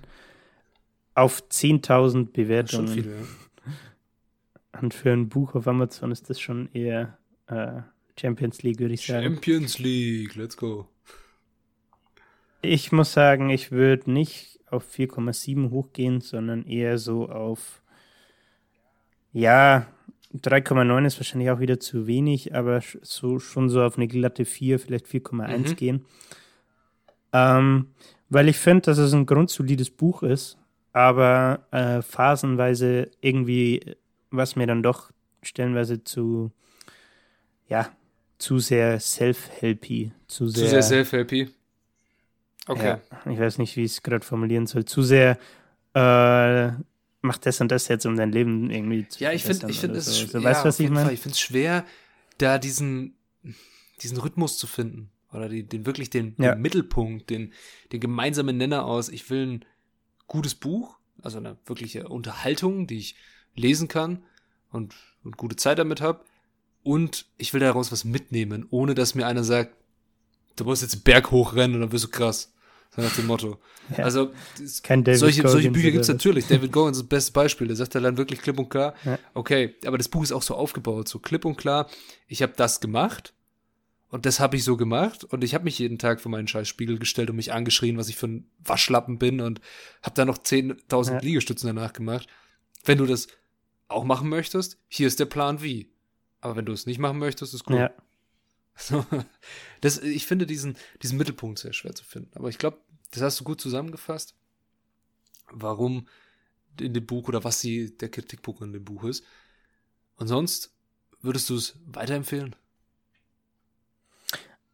auf 1.14 1.42
10.000 1.50 2.32
Bewertungen. 2.32 2.88
Viel, 2.88 3.06
ja. 3.06 4.80
Und 4.80 4.94
für 4.94 5.12
ein 5.12 5.28
Buch 5.28 5.54
auf 5.54 5.68
Amazon 5.68 6.10
ist 6.10 6.30
das 6.30 6.40
schon 6.40 6.70
eher 6.72 7.18
äh, 7.46 7.82
Champions 8.18 8.62
League, 8.62 8.80
würde 8.80 8.94
ich 8.94 9.06
sagen. 9.06 9.24
Champions 9.24 9.78
League, 9.78 10.34
let's 10.34 10.56
go. 10.56 10.88
Ich 12.62 12.92
muss 12.92 13.12
sagen, 13.12 13.50
ich 13.50 13.72
würde 13.72 14.10
nicht 14.10 14.60
auf 14.70 14.86
4,7 14.94 15.70
hochgehen, 15.70 16.20
sondern 16.20 16.64
eher 16.64 16.98
so 16.98 17.28
auf, 17.28 17.82
ja, 19.32 19.86
3,9 20.34 21.06
ist 21.06 21.18
wahrscheinlich 21.18 21.50
auch 21.50 21.60
wieder 21.60 21.78
zu 21.78 22.06
wenig, 22.06 22.54
aber 22.54 22.80
so 23.02 23.38
schon 23.38 23.68
so 23.68 23.82
auf 23.82 23.96
eine 23.96 24.08
glatte 24.08 24.44
4, 24.44 24.78
vielleicht 24.78 25.06
4,1 25.06 25.58
mhm. 25.58 25.76
gehen. 25.76 26.04
Ähm, 27.32 27.88
weil 28.28 28.48
ich 28.48 28.58
finde, 28.58 28.82
dass 28.82 28.98
es 28.98 29.12
ein 29.12 29.26
grundsolides 29.26 29.90
Buch 29.90 30.22
ist, 30.22 30.58
aber 30.92 31.66
äh, 31.70 32.02
phasenweise 32.02 33.10
irgendwie 33.20 33.96
was 34.32 34.56
mir 34.56 34.66
dann 34.66 34.82
doch 34.82 35.12
stellenweise 35.42 36.02
zu, 36.02 36.50
ja, 37.68 37.90
zu 38.38 38.58
sehr 38.58 38.98
self-helpy. 38.98 40.12
Zu 40.26 40.48
sehr, 40.48 40.64
zu 40.64 40.70
sehr 40.70 40.82
self-helpy. 40.82 41.50
Okay. 42.66 42.96
Ja, 43.24 43.30
ich 43.30 43.38
weiß 43.38 43.58
nicht, 43.58 43.76
wie 43.76 43.84
ich 43.84 43.92
es 43.92 44.02
gerade 44.02 44.24
formulieren 44.24 44.66
soll. 44.66 44.84
Zu 44.84 45.02
sehr, 45.02 45.38
äh, 45.94 46.70
mach 47.22 47.38
das 47.38 47.60
und 47.60 47.68
das 47.68 47.88
jetzt, 47.88 48.04
um 48.04 48.16
dein 48.16 48.32
Leben 48.32 48.70
irgendwie 48.70 49.08
zu 49.08 49.22
Ja, 49.22 49.32
ich 49.32 49.44
finde, 49.44 49.70
ich 49.70 49.80
finde 49.80 49.98
es, 49.98 50.06
so. 50.06 50.26
so, 50.26 50.38
ja, 50.38 50.44
weißt, 50.44 50.64
was 50.64 50.80
ich 50.80 50.90
meine? 50.90 51.12
Ich 51.12 51.20
finde 51.20 51.34
es 51.34 51.40
schwer, 51.40 51.86
da 52.38 52.58
diesen, 52.58 53.16
diesen 54.02 54.18
Rhythmus 54.18 54.58
zu 54.58 54.66
finden. 54.66 55.10
Oder 55.32 55.48
die, 55.48 55.62
den 55.62 55.86
wirklich 55.86 56.10
den, 56.10 56.34
ja. 56.38 56.54
den 56.54 56.60
Mittelpunkt, 56.60 57.30
den, 57.30 57.52
den 57.90 58.00
gemeinsamen 58.00 58.56
Nenner 58.56 58.84
aus. 58.84 59.08
Ich 59.08 59.30
will 59.30 59.46
ein 59.46 59.64
gutes 60.26 60.54
Buch, 60.54 60.98
also 61.22 61.38
eine 61.38 61.56
wirkliche 61.64 62.08
Unterhaltung, 62.08 62.86
die 62.86 62.98
ich 62.98 63.16
lesen 63.54 63.88
kann 63.88 64.24
und, 64.70 64.94
und 65.24 65.36
gute 65.36 65.56
Zeit 65.56 65.78
damit 65.78 66.00
habe. 66.00 66.24
Und 66.82 67.26
ich 67.38 67.54
will 67.54 67.60
daraus 67.60 67.92
was 67.92 68.04
mitnehmen, 68.04 68.66
ohne 68.70 68.94
dass 68.94 69.14
mir 69.14 69.26
einer 69.26 69.44
sagt, 69.44 69.74
du 70.56 70.64
musst 70.64 70.82
jetzt 70.82 71.04
Berg 71.04 71.30
hochrennen 71.30 71.76
und 71.76 71.80
dann 71.80 71.92
wirst 71.92 72.04
du 72.04 72.08
krass. 72.08 72.51
So 72.94 73.00
nach 73.02 73.14
dem 73.14 73.26
Motto. 73.26 73.58
Ja. 73.98 74.04
Also 74.04 74.32
solche, 74.56 75.46
solche 75.48 75.70
Bücher 75.72 75.90
gibt 75.90 76.02
es 76.02 76.08
natürlich. 76.08 76.46
David 76.46 76.70
Goggins 76.72 76.98
ist 76.98 77.02
das 77.02 77.08
beste 77.08 77.32
Beispiel. 77.32 77.66
Der 77.66 77.76
sagt 77.76 77.96
dann 77.96 78.16
wirklich 78.16 78.40
klipp 78.40 78.58
und 78.58 78.70
klar, 78.70 78.94
ja. 79.04 79.18
okay, 79.34 79.74
aber 79.84 79.98
das 79.98 80.08
Buch 80.08 80.22
ist 80.22 80.30
auch 80.30 80.40
so 80.40 80.54
aufgebaut, 80.54 81.08
so 81.08 81.18
klipp 81.18 81.44
und 81.44 81.56
klar, 81.56 81.90
ich 82.28 82.42
habe 82.42 82.52
das 82.56 82.80
gemacht 82.80 83.34
und 84.08 84.24
das 84.24 84.38
habe 84.38 84.56
ich 84.56 84.62
so 84.62 84.76
gemacht 84.76 85.24
und 85.24 85.42
ich 85.42 85.52
habe 85.52 85.64
mich 85.64 85.80
jeden 85.80 85.98
Tag 85.98 86.20
vor 86.20 86.30
meinen 86.30 86.46
scheiß 86.46 86.68
Spiegel 86.68 86.98
gestellt 86.98 87.28
und 87.28 87.36
mich 87.36 87.52
angeschrien, 87.52 87.98
was 87.98 88.08
ich 88.08 88.16
für 88.16 88.28
ein 88.28 88.50
Waschlappen 88.64 89.18
bin 89.18 89.40
und 89.40 89.60
habe 90.02 90.14
dann 90.14 90.28
noch 90.28 90.38
10.000 90.38 91.12
ja. 91.12 91.18
Liegestützen 91.18 91.66
danach 91.66 91.92
gemacht. 91.92 92.28
Wenn 92.84 92.98
du 92.98 93.06
das 93.06 93.26
auch 93.88 94.04
machen 94.04 94.28
möchtest, 94.28 94.78
hier 94.88 95.08
ist 95.08 95.18
der 95.18 95.26
Plan 95.26 95.60
wie. 95.60 95.90
Aber 96.40 96.56
wenn 96.56 96.66
du 96.66 96.72
es 96.72 96.86
nicht 96.86 96.98
machen 96.98 97.18
möchtest, 97.18 97.52
ist 97.52 97.68
cool. 97.68 97.76
Ja. 97.76 97.90
So, 98.74 99.04
das, 99.80 99.98
ich 99.98 100.26
finde 100.26 100.46
diesen, 100.46 100.76
diesen 101.02 101.18
Mittelpunkt 101.18 101.58
sehr 101.58 101.72
schwer 101.72 101.94
zu 101.94 102.04
finden. 102.04 102.30
Aber 102.34 102.48
ich 102.48 102.58
glaube, 102.58 102.78
das 103.10 103.22
hast 103.22 103.40
du 103.40 103.44
gut 103.44 103.60
zusammengefasst, 103.60 104.34
warum 105.50 106.08
in 106.80 106.94
dem 106.94 107.04
Buch 107.04 107.28
oder 107.28 107.44
was 107.44 107.60
die, 107.60 107.96
der 107.96 108.08
Kritikpunkt 108.08 108.62
in 108.62 108.72
dem 108.72 108.84
Buch 108.84 109.04
ist. 109.04 109.24
Und 110.16 110.28
sonst 110.28 110.72
würdest 111.20 111.50
du 111.50 111.56
es 111.56 111.78
weiterempfehlen? 111.86 112.56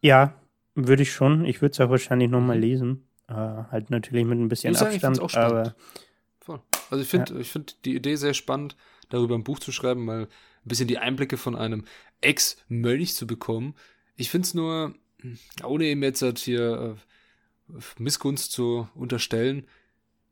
Ja, 0.01 0.40
würde 0.74 1.03
ich 1.03 1.12
schon. 1.12 1.44
Ich 1.44 1.61
würde 1.61 1.72
es 1.72 1.80
auch 1.80 1.90
wahrscheinlich 1.90 2.30
nochmal 2.30 2.57
mhm. 2.57 2.62
lesen. 2.62 3.09
Äh, 3.28 3.34
halt 3.34 3.90
natürlich 3.90 4.24
mit 4.24 4.38
ein 4.38 4.49
bisschen 4.49 4.76
Abstand, 4.76 5.34
aber. 5.36 5.74
Voll. 6.40 6.61
Also 6.90 7.03
ich 7.03 7.09
finde, 7.09 7.34
ja. 7.34 7.40
ich 7.40 7.51
finde 7.51 7.74
die 7.84 7.96
Idee 7.96 8.16
sehr 8.16 8.34
spannend 8.34 8.76
darüber 9.09 9.34
ein 9.34 9.44
Buch 9.44 9.59
zu 9.59 9.72
schreiben, 9.72 10.05
mal 10.05 10.28
ein 10.68 10.70
bisschen 10.70 10.88
die 10.88 10.98
Einblicke 10.98 11.38
von 11.38 11.56
einem 11.56 11.84
Ex-Mönch 12.20 13.14
zu 13.14 13.26
bekommen. 13.26 13.74
Ich 14.16 14.30
finde 14.30 14.46
es 14.46 14.54
nur, 14.54 14.94
ohne 15.64 15.90
ihm 15.90 16.02
jetzt 16.02 16.22
halt 16.22 16.38
hier 16.38 16.96
äh, 17.72 17.80
Missgunst 17.98 18.52
zu 18.52 18.88
unterstellen, 18.94 19.66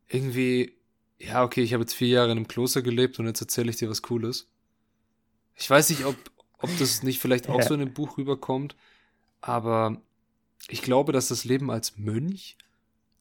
irgendwie, 0.08 0.74
ja, 1.18 1.42
okay, 1.42 1.62
ich 1.62 1.72
habe 1.72 1.82
jetzt 1.82 1.94
vier 1.94 2.08
Jahre 2.08 2.32
in 2.32 2.38
einem 2.38 2.48
Kloster 2.48 2.82
gelebt 2.82 3.18
und 3.18 3.26
jetzt 3.26 3.40
erzähle 3.40 3.70
ich 3.70 3.76
dir 3.76 3.88
was 3.88 4.02
Cooles. 4.02 4.48
Ich 5.54 5.68
weiß 5.68 5.90
nicht, 5.90 6.04
ob, 6.04 6.16
ob 6.58 6.70
das 6.78 7.02
nicht 7.02 7.18
vielleicht 7.18 7.48
auch 7.48 7.60
ja. 7.60 7.66
so 7.66 7.74
in 7.74 7.80
dem 7.80 7.94
Buch 7.94 8.18
rüberkommt, 8.18 8.76
aber 9.40 10.00
ich 10.68 10.82
glaube, 10.82 11.12
dass 11.12 11.28
das 11.28 11.44
Leben 11.44 11.70
als 11.70 11.96
Mönch 11.96 12.58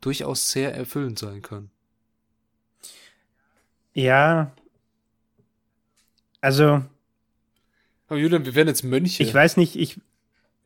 durchaus 0.01 0.51
sehr 0.51 0.76
erfüllend 0.76 1.18
sein 1.18 1.41
kann. 1.41 1.72
Ja, 3.93 4.53
also. 6.45 6.84
Aber 8.08 8.20
Julian, 8.20 8.45
wir 8.45 8.56
werden 8.56 8.68
jetzt 8.68 8.84
Mönche. 8.84 9.24
Ich 9.24 9.34
weiß 9.34 9.58
nicht, 9.58 9.76
ich. 9.76 9.99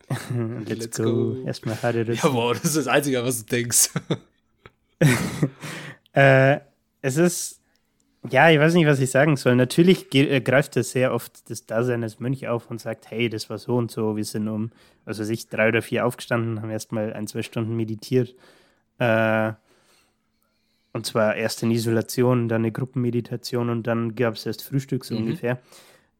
Let's, 0.66 0.82
Let's 0.82 0.98
go. 0.98 1.04
go. 1.04 1.44
Erstmal 1.46 1.82
hatte 1.82 2.06
das. 2.06 2.22
Ja, 2.22 2.34
wow, 2.34 2.54
das 2.54 2.66
ist 2.66 2.78
das 2.78 2.88
Einzige, 2.88 3.24
was 3.24 3.46
du 3.46 3.56
denkst. 3.56 3.90
äh, 6.14 6.60
es 7.02 7.18
ist. 7.18 7.56
Ja, 8.30 8.50
ich 8.50 8.60
weiß 8.60 8.74
nicht, 8.74 8.86
was 8.86 9.00
ich 9.00 9.10
sagen 9.10 9.38
soll. 9.38 9.56
Natürlich 9.56 10.14
äh, 10.14 10.42
greift 10.42 10.76
er 10.76 10.84
sehr 10.84 11.14
oft 11.14 11.50
das 11.50 11.66
Dasein 11.66 12.04
als 12.04 12.20
Mönch 12.20 12.50
auf 12.50 12.70
und 12.70 12.82
sagt, 12.82 13.10
hey, 13.10 13.30
das 13.30 13.50
war 13.50 13.58
so 13.58 13.78
und 13.78 13.92
so, 13.92 14.18
wir 14.18 14.26
sind 14.26 14.50
um, 14.50 14.72
also 15.06 15.24
sich 15.24 15.48
drei 15.48 15.70
oder 15.70 15.82
vier 15.82 16.06
aufgestanden, 16.06 16.62
haben 16.62 16.70
erstmal 16.70 17.14
ein, 17.14 17.28
zwei 17.28 17.44
Stunden 17.44 17.78
meditiert. 17.78 18.36
Äh, 18.98 19.54
und 20.92 21.06
zwar 21.06 21.36
erst 21.36 21.64
in 21.64 21.72
Isolation, 21.72 22.50
dann 22.50 22.64
eine 22.64 22.74
Gruppenmeditation 22.74 23.70
und 23.70 23.88
dann 23.88 24.16
gab 24.16 24.34
es 24.34 24.46
erst 24.46 24.64
Frühstück 24.64 25.06
so 25.06 25.16
mhm. 25.16 25.22
ungefähr. 25.22 25.60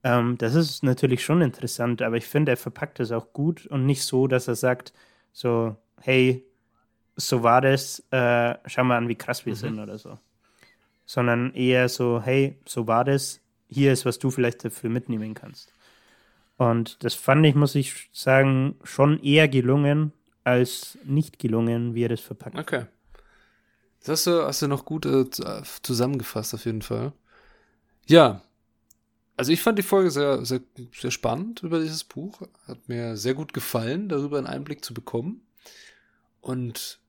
Ähm, 0.04 0.38
das 0.38 0.56
ist 0.56 0.84
natürlich 0.84 1.24
schon 1.24 1.42
interessant, 1.42 2.02
aber 2.02 2.18
ich 2.18 2.26
finde, 2.26 2.52
er 2.54 2.58
verpackt 2.58 3.00
das 3.00 3.12
auch 3.12 3.34
gut 3.34 3.68
und 3.68 3.86
nicht 3.86 4.04
so, 4.04 4.28
dass 4.28 4.48
er 4.48 4.56
sagt, 4.56 4.94
so, 5.34 5.76
hey, 6.02 6.46
so 7.16 7.44
war 7.44 7.62
das, 7.62 8.00
äh, 8.12 8.56
schau 8.66 8.84
mal 8.84 8.98
an, 8.98 9.10
wie 9.10 9.16
krass 9.16 9.46
wir 9.46 9.54
mhm. 9.54 9.58
sind 9.58 9.80
oder 9.80 9.98
so. 9.98 10.18
Sondern 11.06 11.54
eher 11.54 11.90
so, 11.90 12.22
hey, 12.24 12.58
so 12.66 12.88
war 12.88 13.04
das, 13.04 13.42
hier 13.68 13.92
ist, 13.92 14.06
was 14.06 14.20
du 14.20 14.32
vielleicht 14.32 14.64
dafür 14.64 14.90
mitnehmen 14.90 15.34
kannst. 15.34 15.74
Und 16.58 17.04
das 17.04 17.14
fand 17.14 17.46
ich, 17.46 17.56
muss 17.56 17.76
ich 17.76 18.10
sagen, 18.12 18.76
schon 18.84 19.22
eher 19.22 19.48
gelungen 19.48 20.14
als 20.44 20.98
nicht 21.04 21.40
gelungen, 21.40 21.94
wie 21.94 22.04
er 22.04 22.10
das 22.10 22.22
verpackt. 22.22 22.58
Okay. 22.58 22.86
Das 24.00 24.10
hast 24.10 24.28
du, 24.28 24.44
hast 24.44 24.62
du 24.62 24.68
noch 24.68 24.86
gut 24.86 25.06
äh, 25.06 25.26
zusammengefasst, 25.82 26.54
auf 26.54 26.66
jeden 26.66 26.82
Fall. 26.82 27.14
Ja. 28.08 28.42
Also 29.40 29.54
ich 29.54 29.62
fand 29.62 29.80
die 29.80 29.84
Folge 29.84 30.12
sehr, 30.12 30.44
sehr, 30.44 30.60
sehr 30.94 31.12
spannend 31.12 31.64
über 31.64 31.80
dieses 31.80 32.04
Buch. 32.04 32.42
Hat 32.68 32.90
mir 32.90 33.16
sehr 33.16 33.36
gut 33.36 33.54
gefallen, 33.54 34.10
darüber 34.10 34.38
einen 34.38 34.48
Einblick 34.48 34.84
zu 34.84 34.94
bekommen. 34.94 35.48
Und 36.42 37.00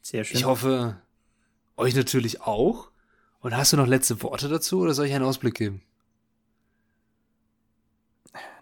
sehr 0.00 0.22
schön. 0.22 0.36
ich 0.36 0.44
hoffe, 0.44 1.02
euch 1.76 1.96
natürlich 1.96 2.42
auch. 2.42 2.92
Und 3.40 3.56
hast 3.56 3.72
du 3.72 3.76
noch 3.76 3.88
letzte 3.88 4.22
Worte 4.22 4.48
dazu 4.48 4.78
oder 4.78 4.94
soll 4.94 5.06
ich 5.06 5.14
einen 5.14 5.24
Ausblick 5.24 5.56
geben? 5.56 5.82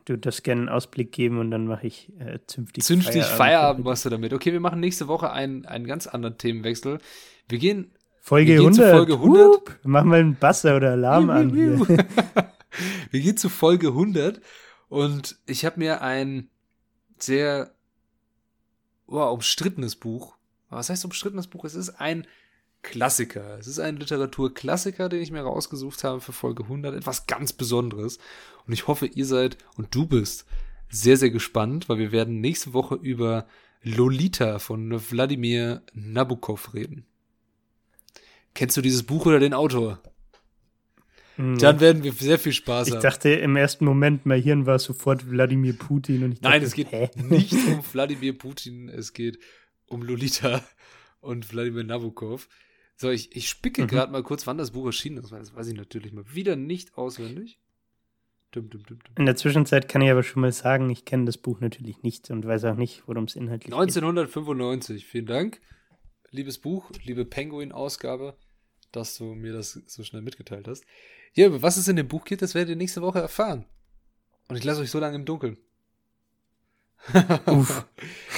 du 0.07 0.17
das 0.17 0.43
gerne 0.43 0.63
einen 0.63 0.69
Ausblick 0.71 1.13
geben 1.13 1.39
und 1.39 1.51
dann 1.51 1.67
mache 1.67 1.87
ich 1.87 2.11
äh, 2.19 2.39
zünftig, 2.47 2.83
zünftig 2.83 3.25
Feierabend. 3.25 3.37
Feierabend 3.37 3.85
machst 3.85 4.05
du 4.07 4.09
damit. 4.09 4.33
Okay, 4.33 4.53
wir 4.53 4.61
machen 4.61 4.81
nächste 4.81 5.07
Woche 5.07 5.31
einen, 5.33 5.67
einen 5.67 5.87
ganz 5.87 6.07
anderen 6.07 6.39
Themenwechsel. 6.39 7.01
Wir 7.47 7.59
gehen 7.59 7.91
Folge 8.23 8.53
Wir 8.53 8.61
gehen 8.61 8.73
zu 8.73 8.85
100. 8.85 8.97
Folge 8.97 9.13
100. 9.15 9.45
Hup, 9.45 9.79
mach 9.83 10.05
mal 10.05 10.21
einen 10.21 10.37
Basser 10.37 10.77
oder 10.77 10.93
Alarm 10.93 11.29
an 11.29 11.51
hier. 11.51 12.07
Wir 13.11 13.21
gehen 13.21 13.37
zu 13.37 13.49
Folge 13.49 13.89
100 13.89 14.41
und 14.89 15.37
ich 15.47 15.65
habe 15.65 15.79
mir 15.79 16.03
ein 16.03 16.49
sehr 17.19 17.75
wow, 19.07 19.33
umstrittenes 19.33 19.97
Buch. 19.97 20.37
Was 20.69 20.91
heißt 20.91 21.05
umstrittenes 21.05 21.47
Buch? 21.47 21.65
Es 21.65 21.75
ist 21.75 21.91
ein 21.91 22.27
Klassiker. 22.83 23.59
Es 23.59 23.67
ist 23.67 23.81
ein 23.81 23.97
Literaturklassiker, 23.97 25.09
den 25.09 25.21
ich 25.21 25.31
mir 25.31 25.43
rausgesucht 25.43 26.05
habe 26.05 26.21
für 26.21 26.33
Folge 26.33 26.65
100. 26.65 26.95
Etwas 26.95 27.27
ganz 27.27 27.53
Besonderes. 27.53 28.19
Und 28.67 28.73
ich 28.73 28.87
hoffe, 28.87 29.07
ihr 29.07 29.27
seid 29.27 29.59
und 29.77 29.95
du 29.95 30.07
bist 30.07 30.47
sehr, 30.89 31.17
sehr 31.17 31.31
gespannt, 31.31 31.89
weil 31.89 31.99
wir 31.99 32.13
werden 32.13 32.41
nächste 32.41 32.73
Woche 32.73 32.95
über 32.95 33.47
Lolita 33.83 34.59
von 34.59 34.91
Wladimir 35.11 35.83
Nabokov 35.95 36.75
reden. 36.75 37.07
Kennst 38.55 38.77
du 38.77 38.83
dieses 38.83 39.03
Buch 39.03 39.27
oder 39.27 39.39
den 39.39 39.53
Autor? 39.53 40.01
Hm, 41.37 41.59
Dann 41.59 41.81
werden 41.81 42.03
wir 42.03 42.13
sehr 42.13 42.39
viel 42.39 42.53
Spaß 42.53 42.89
ich 42.89 42.95
haben. 42.95 43.03
dachte 43.03 43.31
im 43.31 43.57
ersten 43.57 43.85
Moment, 43.85 44.27
mein 44.27 44.43
Hirn 44.43 44.67
war 44.67 44.79
sofort 44.79 45.31
Wladimir 45.31 45.75
Putin 45.75 46.25
und 46.25 46.33
ich 46.33 46.41
Nein, 46.41 46.53
dachte, 46.63 46.67
es 46.67 46.75
geht 46.75 46.91
hä? 46.93 47.11
nicht 47.17 47.53
um 47.69 47.83
Wladimir 47.93 48.37
Putin, 48.37 48.89
es 48.89 49.13
geht 49.13 49.39
um 49.87 50.03
Lolita 50.03 50.65
und 51.21 51.53
Wladimir 51.53 51.85
Nabokov. 51.85 52.49
So, 52.97 53.11
ich, 53.11 53.37
ich 53.37 53.49
spicke 53.49 53.83
Mhm. 53.83 53.89
gerade 53.89 54.11
mal 54.13 54.23
kurz, 54.23 54.47
wann 54.47 54.57
das 54.59 54.71
Buch 54.71 54.87
erschienen 54.87 55.19
ist, 55.19 55.31
weil 55.31 55.41
das 55.41 55.55
weiß 55.55 55.67
ich 55.69 55.75
natürlich 55.77 56.13
mal 56.13 56.25
wieder 56.35 56.57
nicht 56.57 56.97
auswendig. 56.97 57.59
Dum, 58.53 58.71
dum, 58.71 58.83
dum. 58.87 58.99
In 59.19 59.27
der 59.27 59.37
Zwischenzeit 59.37 59.87
kann 59.89 60.01
ich 60.01 60.11
aber 60.11 60.23
schon 60.23 60.41
mal 60.41 60.53
sagen, 60.53 60.89
ich 60.89 61.05
kenne 61.05 61.27
das 61.27 61.37
Buch 61.37 61.61
natürlich 61.61 62.03
nicht 62.03 62.31
und 62.31 62.47
weiß 62.47 62.65
auch 62.65 62.77
nicht, 62.77 63.03
worum 63.07 63.25
es 63.25 63.37
inhaltlich 63.37 63.75
1995, 63.75 65.05
vielen 65.05 65.27
Dank. 65.27 65.61
Liebes 66.31 66.59
Buch, 66.59 66.91
liebe 67.05 67.25
Penguin-Ausgabe, 67.27 68.37
dass 68.93 69.17
du 69.19 69.35
mir 69.35 69.53
das 69.53 69.73
so 69.87 70.03
schnell 70.05 70.23
mitgeteilt 70.23 70.67
hast. 70.69 70.85
Ja, 71.37 71.63
was 71.63 71.77
es 71.77 71.87
in 71.89 71.97
dem 71.97 72.09
Buch 72.09 72.25
geht, 72.25 72.43
das 72.43 72.55
werdet 72.55 72.71
ihr 72.71 72.77
nächste 72.77 73.03
Woche 73.03 73.21
erfahren. 73.21 73.65
Und 74.49 74.57
ich 74.57 74.65
lasse 74.65 74.81
euch 74.81 74.91
so 74.91 74.99
lange 74.99 75.17
im 75.17 75.25
Dunkeln. 75.25 75.57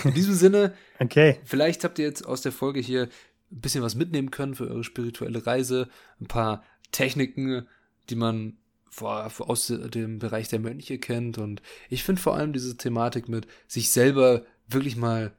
In 0.04 0.14
diesem 0.14 0.34
Sinne. 0.34 0.74
Okay, 0.98 1.38
Vielleicht 1.44 1.84
habt 1.84 1.98
ihr 1.98 2.04
jetzt 2.04 2.26
aus 2.26 2.42
der 2.42 2.52
Folge 2.52 2.80
hier 2.80 3.04
ein 3.50 3.60
bisschen 3.60 3.82
was 3.82 3.94
mitnehmen 3.94 4.30
können 4.30 4.54
für 4.54 4.68
eure 4.68 4.84
spirituelle 4.84 5.46
Reise, 5.46 5.88
ein 6.20 6.26
paar 6.26 6.62
Techniken, 6.92 7.66
die 8.10 8.16
man 8.16 8.58
vor, 8.90 9.30
vor- 9.30 9.48
aus 9.48 9.68
dem 9.68 10.18
Bereich 10.18 10.48
der 10.48 10.58
Mönche 10.58 10.98
kennt. 10.98 11.38
Und 11.38 11.62
ich 11.88 12.02
finde 12.02 12.20
vor 12.20 12.34
allem 12.36 12.52
diese 12.52 12.76
Thematik 12.76 13.28
mit 13.28 13.46
sich 13.68 13.90
selber 13.90 14.44
wirklich 14.66 14.96
mal 14.96 15.32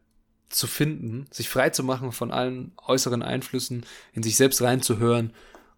zu 0.50 0.66
finden, 0.66 1.28
sich 1.30 1.50
frei 1.50 1.70
zu 1.70 1.84
machen 1.84 2.12
von 2.12 2.32
allen 2.32 2.72
äußeren 2.88 3.22
Einflüssen, 3.22 3.86
in 4.14 4.24
sich 4.24 4.36
selbst 4.38 4.62
reinzuhören 4.64 5.34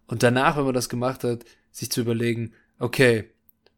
und 0.06 0.22
danach, 0.22 0.56
wenn 0.56 0.64
man 0.64 0.72
das 0.74 0.88
gemacht 0.88 1.24
hat, 1.24 1.44
sich 1.72 1.90
zu 1.90 2.00
überlegen, 2.02 2.52
okay, 2.78 3.30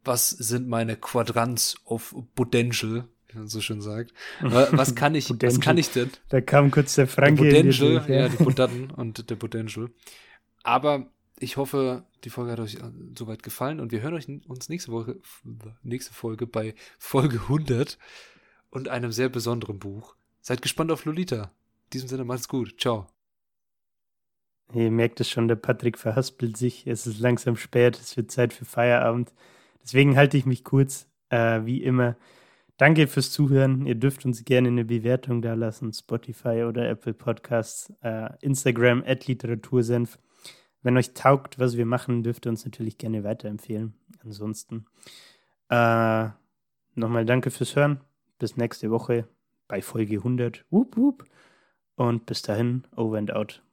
was 0.05 0.29
sind 0.29 0.69
meine 0.69 0.97
Quadrants 0.97 1.77
of 1.87 2.15
Potential, 2.35 3.09
wie 3.29 3.39
man 3.39 3.49
so 3.49 3.61
schön 3.63 3.81
sagt. 3.81 4.13
Wa- 4.41 4.69
Was 4.73 4.95
kann 4.97 5.15
ich, 5.15 5.31
was 5.43 5.61
kann 5.61 5.79
ich 5.79 5.91
denn? 5.91 6.11
da 6.29 6.41
kam 6.43 6.71
kurz 6.71 6.95
der 6.97 7.07
Der 7.07 7.13
Franke 7.15 7.43
in 7.45 7.49
dir 7.51 7.73
Potential, 7.73 7.91
durch, 7.93 8.09
ja, 8.09 8.29
die 8.29 8.37
Potaten 8.45 8.91
und 8.91 9.31
der 9.31 9.37
Potential. 9.37 9.91
Aber 10.63 11.07
ich 11.39 11.57
hoffe, 11.57 12.05
die 12.25 12.31
Folge 12.31 12.53
hat 12.53 12.61
euch 12.61 12.77
äh, 12.77 12.91
soweit 13.19 13.43
gefallen 13.43 13.81
und 13.81 13.93
wir 13.93 14.01
hören 14.03 14.15
euch 14.15 14.29
uns 14.49 14.69
nächste 14.69 14.93
Woche, 14.93 15.17
nächste 15.83 16.13
Folge 16.15 16.47
bei 16.47 16.75
Folge 16.99 17.37
100 17.41 17.99
und 18.71 18.89
einem 18.89 19.13
sehr 19.13 19.29
besonderen 19.29 19.79
Buch. 19.79 20.15
Seid 20.41 20.63
gespannt 20.63 20.93
auf 20.93 21.05
Lolita. 21.05 21.45
In 21.45 21.91
diesem 21.95 22.09
Sinne, 22.09 22.25
macht's 22.25 22.49
gut. 22.49 22.75
Ciao. 22.81 23.07
Ihr 24.73 24.91
merkt 24.91 25.21
es 25.21 25.29
schon, 25.29 25.49
der 25.49 25.57
Patrick 25.57 25.99
verhaspelt 25.99 26.57
sich. 26.57 26.87
Es 26.87 27.07
ist 27.07 27.21
langsam 27.21 27.57
spät, 27.57 27.99
es 27.99 28.17
wird 28.17 28.31
Zeit 28.31 28.53
für 28.53 28.65
Feierabend. 28.65 29.33
Deswegen 29.83 30.17
halte 30.17 30.37
ich 30.37 30.47
mich 30.47 30.65
kurz, 30.65 31.07
äh, 31.29 31.61
wie 31.65 31.83
immer. 31.83 32.17
Danke 32.77 33.07
fürs 33.07 33.31
Zuhören. 33.31 33.87
Ihr 33.87 33.95
dürft 33.95 34.25
uns 34.25 34.45
gerne 34.45 34.69
eine 34.69 34.85
Bewertung 34.85 35.43
da 35.43 35.55
lassen, 35.55 35.93
Spotify 35.93 36.65
oder 36.65 36.89
Apple 36.89 37.15
Podcasts, 37.15 37.93
äh, 38.03 38.31
Instagram, 38.41 39.05
at 39.07 39.27
Literatursenf. 39.27 40.19
Wenn 40.83 40.97
euch 40.97 41.15
taugt, 41.15 41.59
was 41.59 41.77
wir 41.77 41.87
machen, 41.87 42.23
dürft 42.23 42.47
ihr 42.47 42.51
uns 42.51 42.65
natürlich 42.65 42.99
gerne 42.99 43.23
weiterempfehlen. 43.23 43.95
Ansonsten 44.25 44.87
äh, 45.69 46.29
nochmal 46.95 47.25
danke 47.25 47.51
fürs 47.51 47.77
Hören. 47.77 48.01
Bis 48.39 48.57
nächste 48.57 48.91
Woche 48.91 49.29
bei 49.69 49.81
Folge 49.81 50.17
100. 50.17 50.65
Wup, 50.71 50.97
wup. 50.97 51.25
Und 51.97 52.27
bis 52.27 52.43
dahin, 52.43 52.85
over 52.97 53.19
and 53.19 53.33
out. 53.33 53.65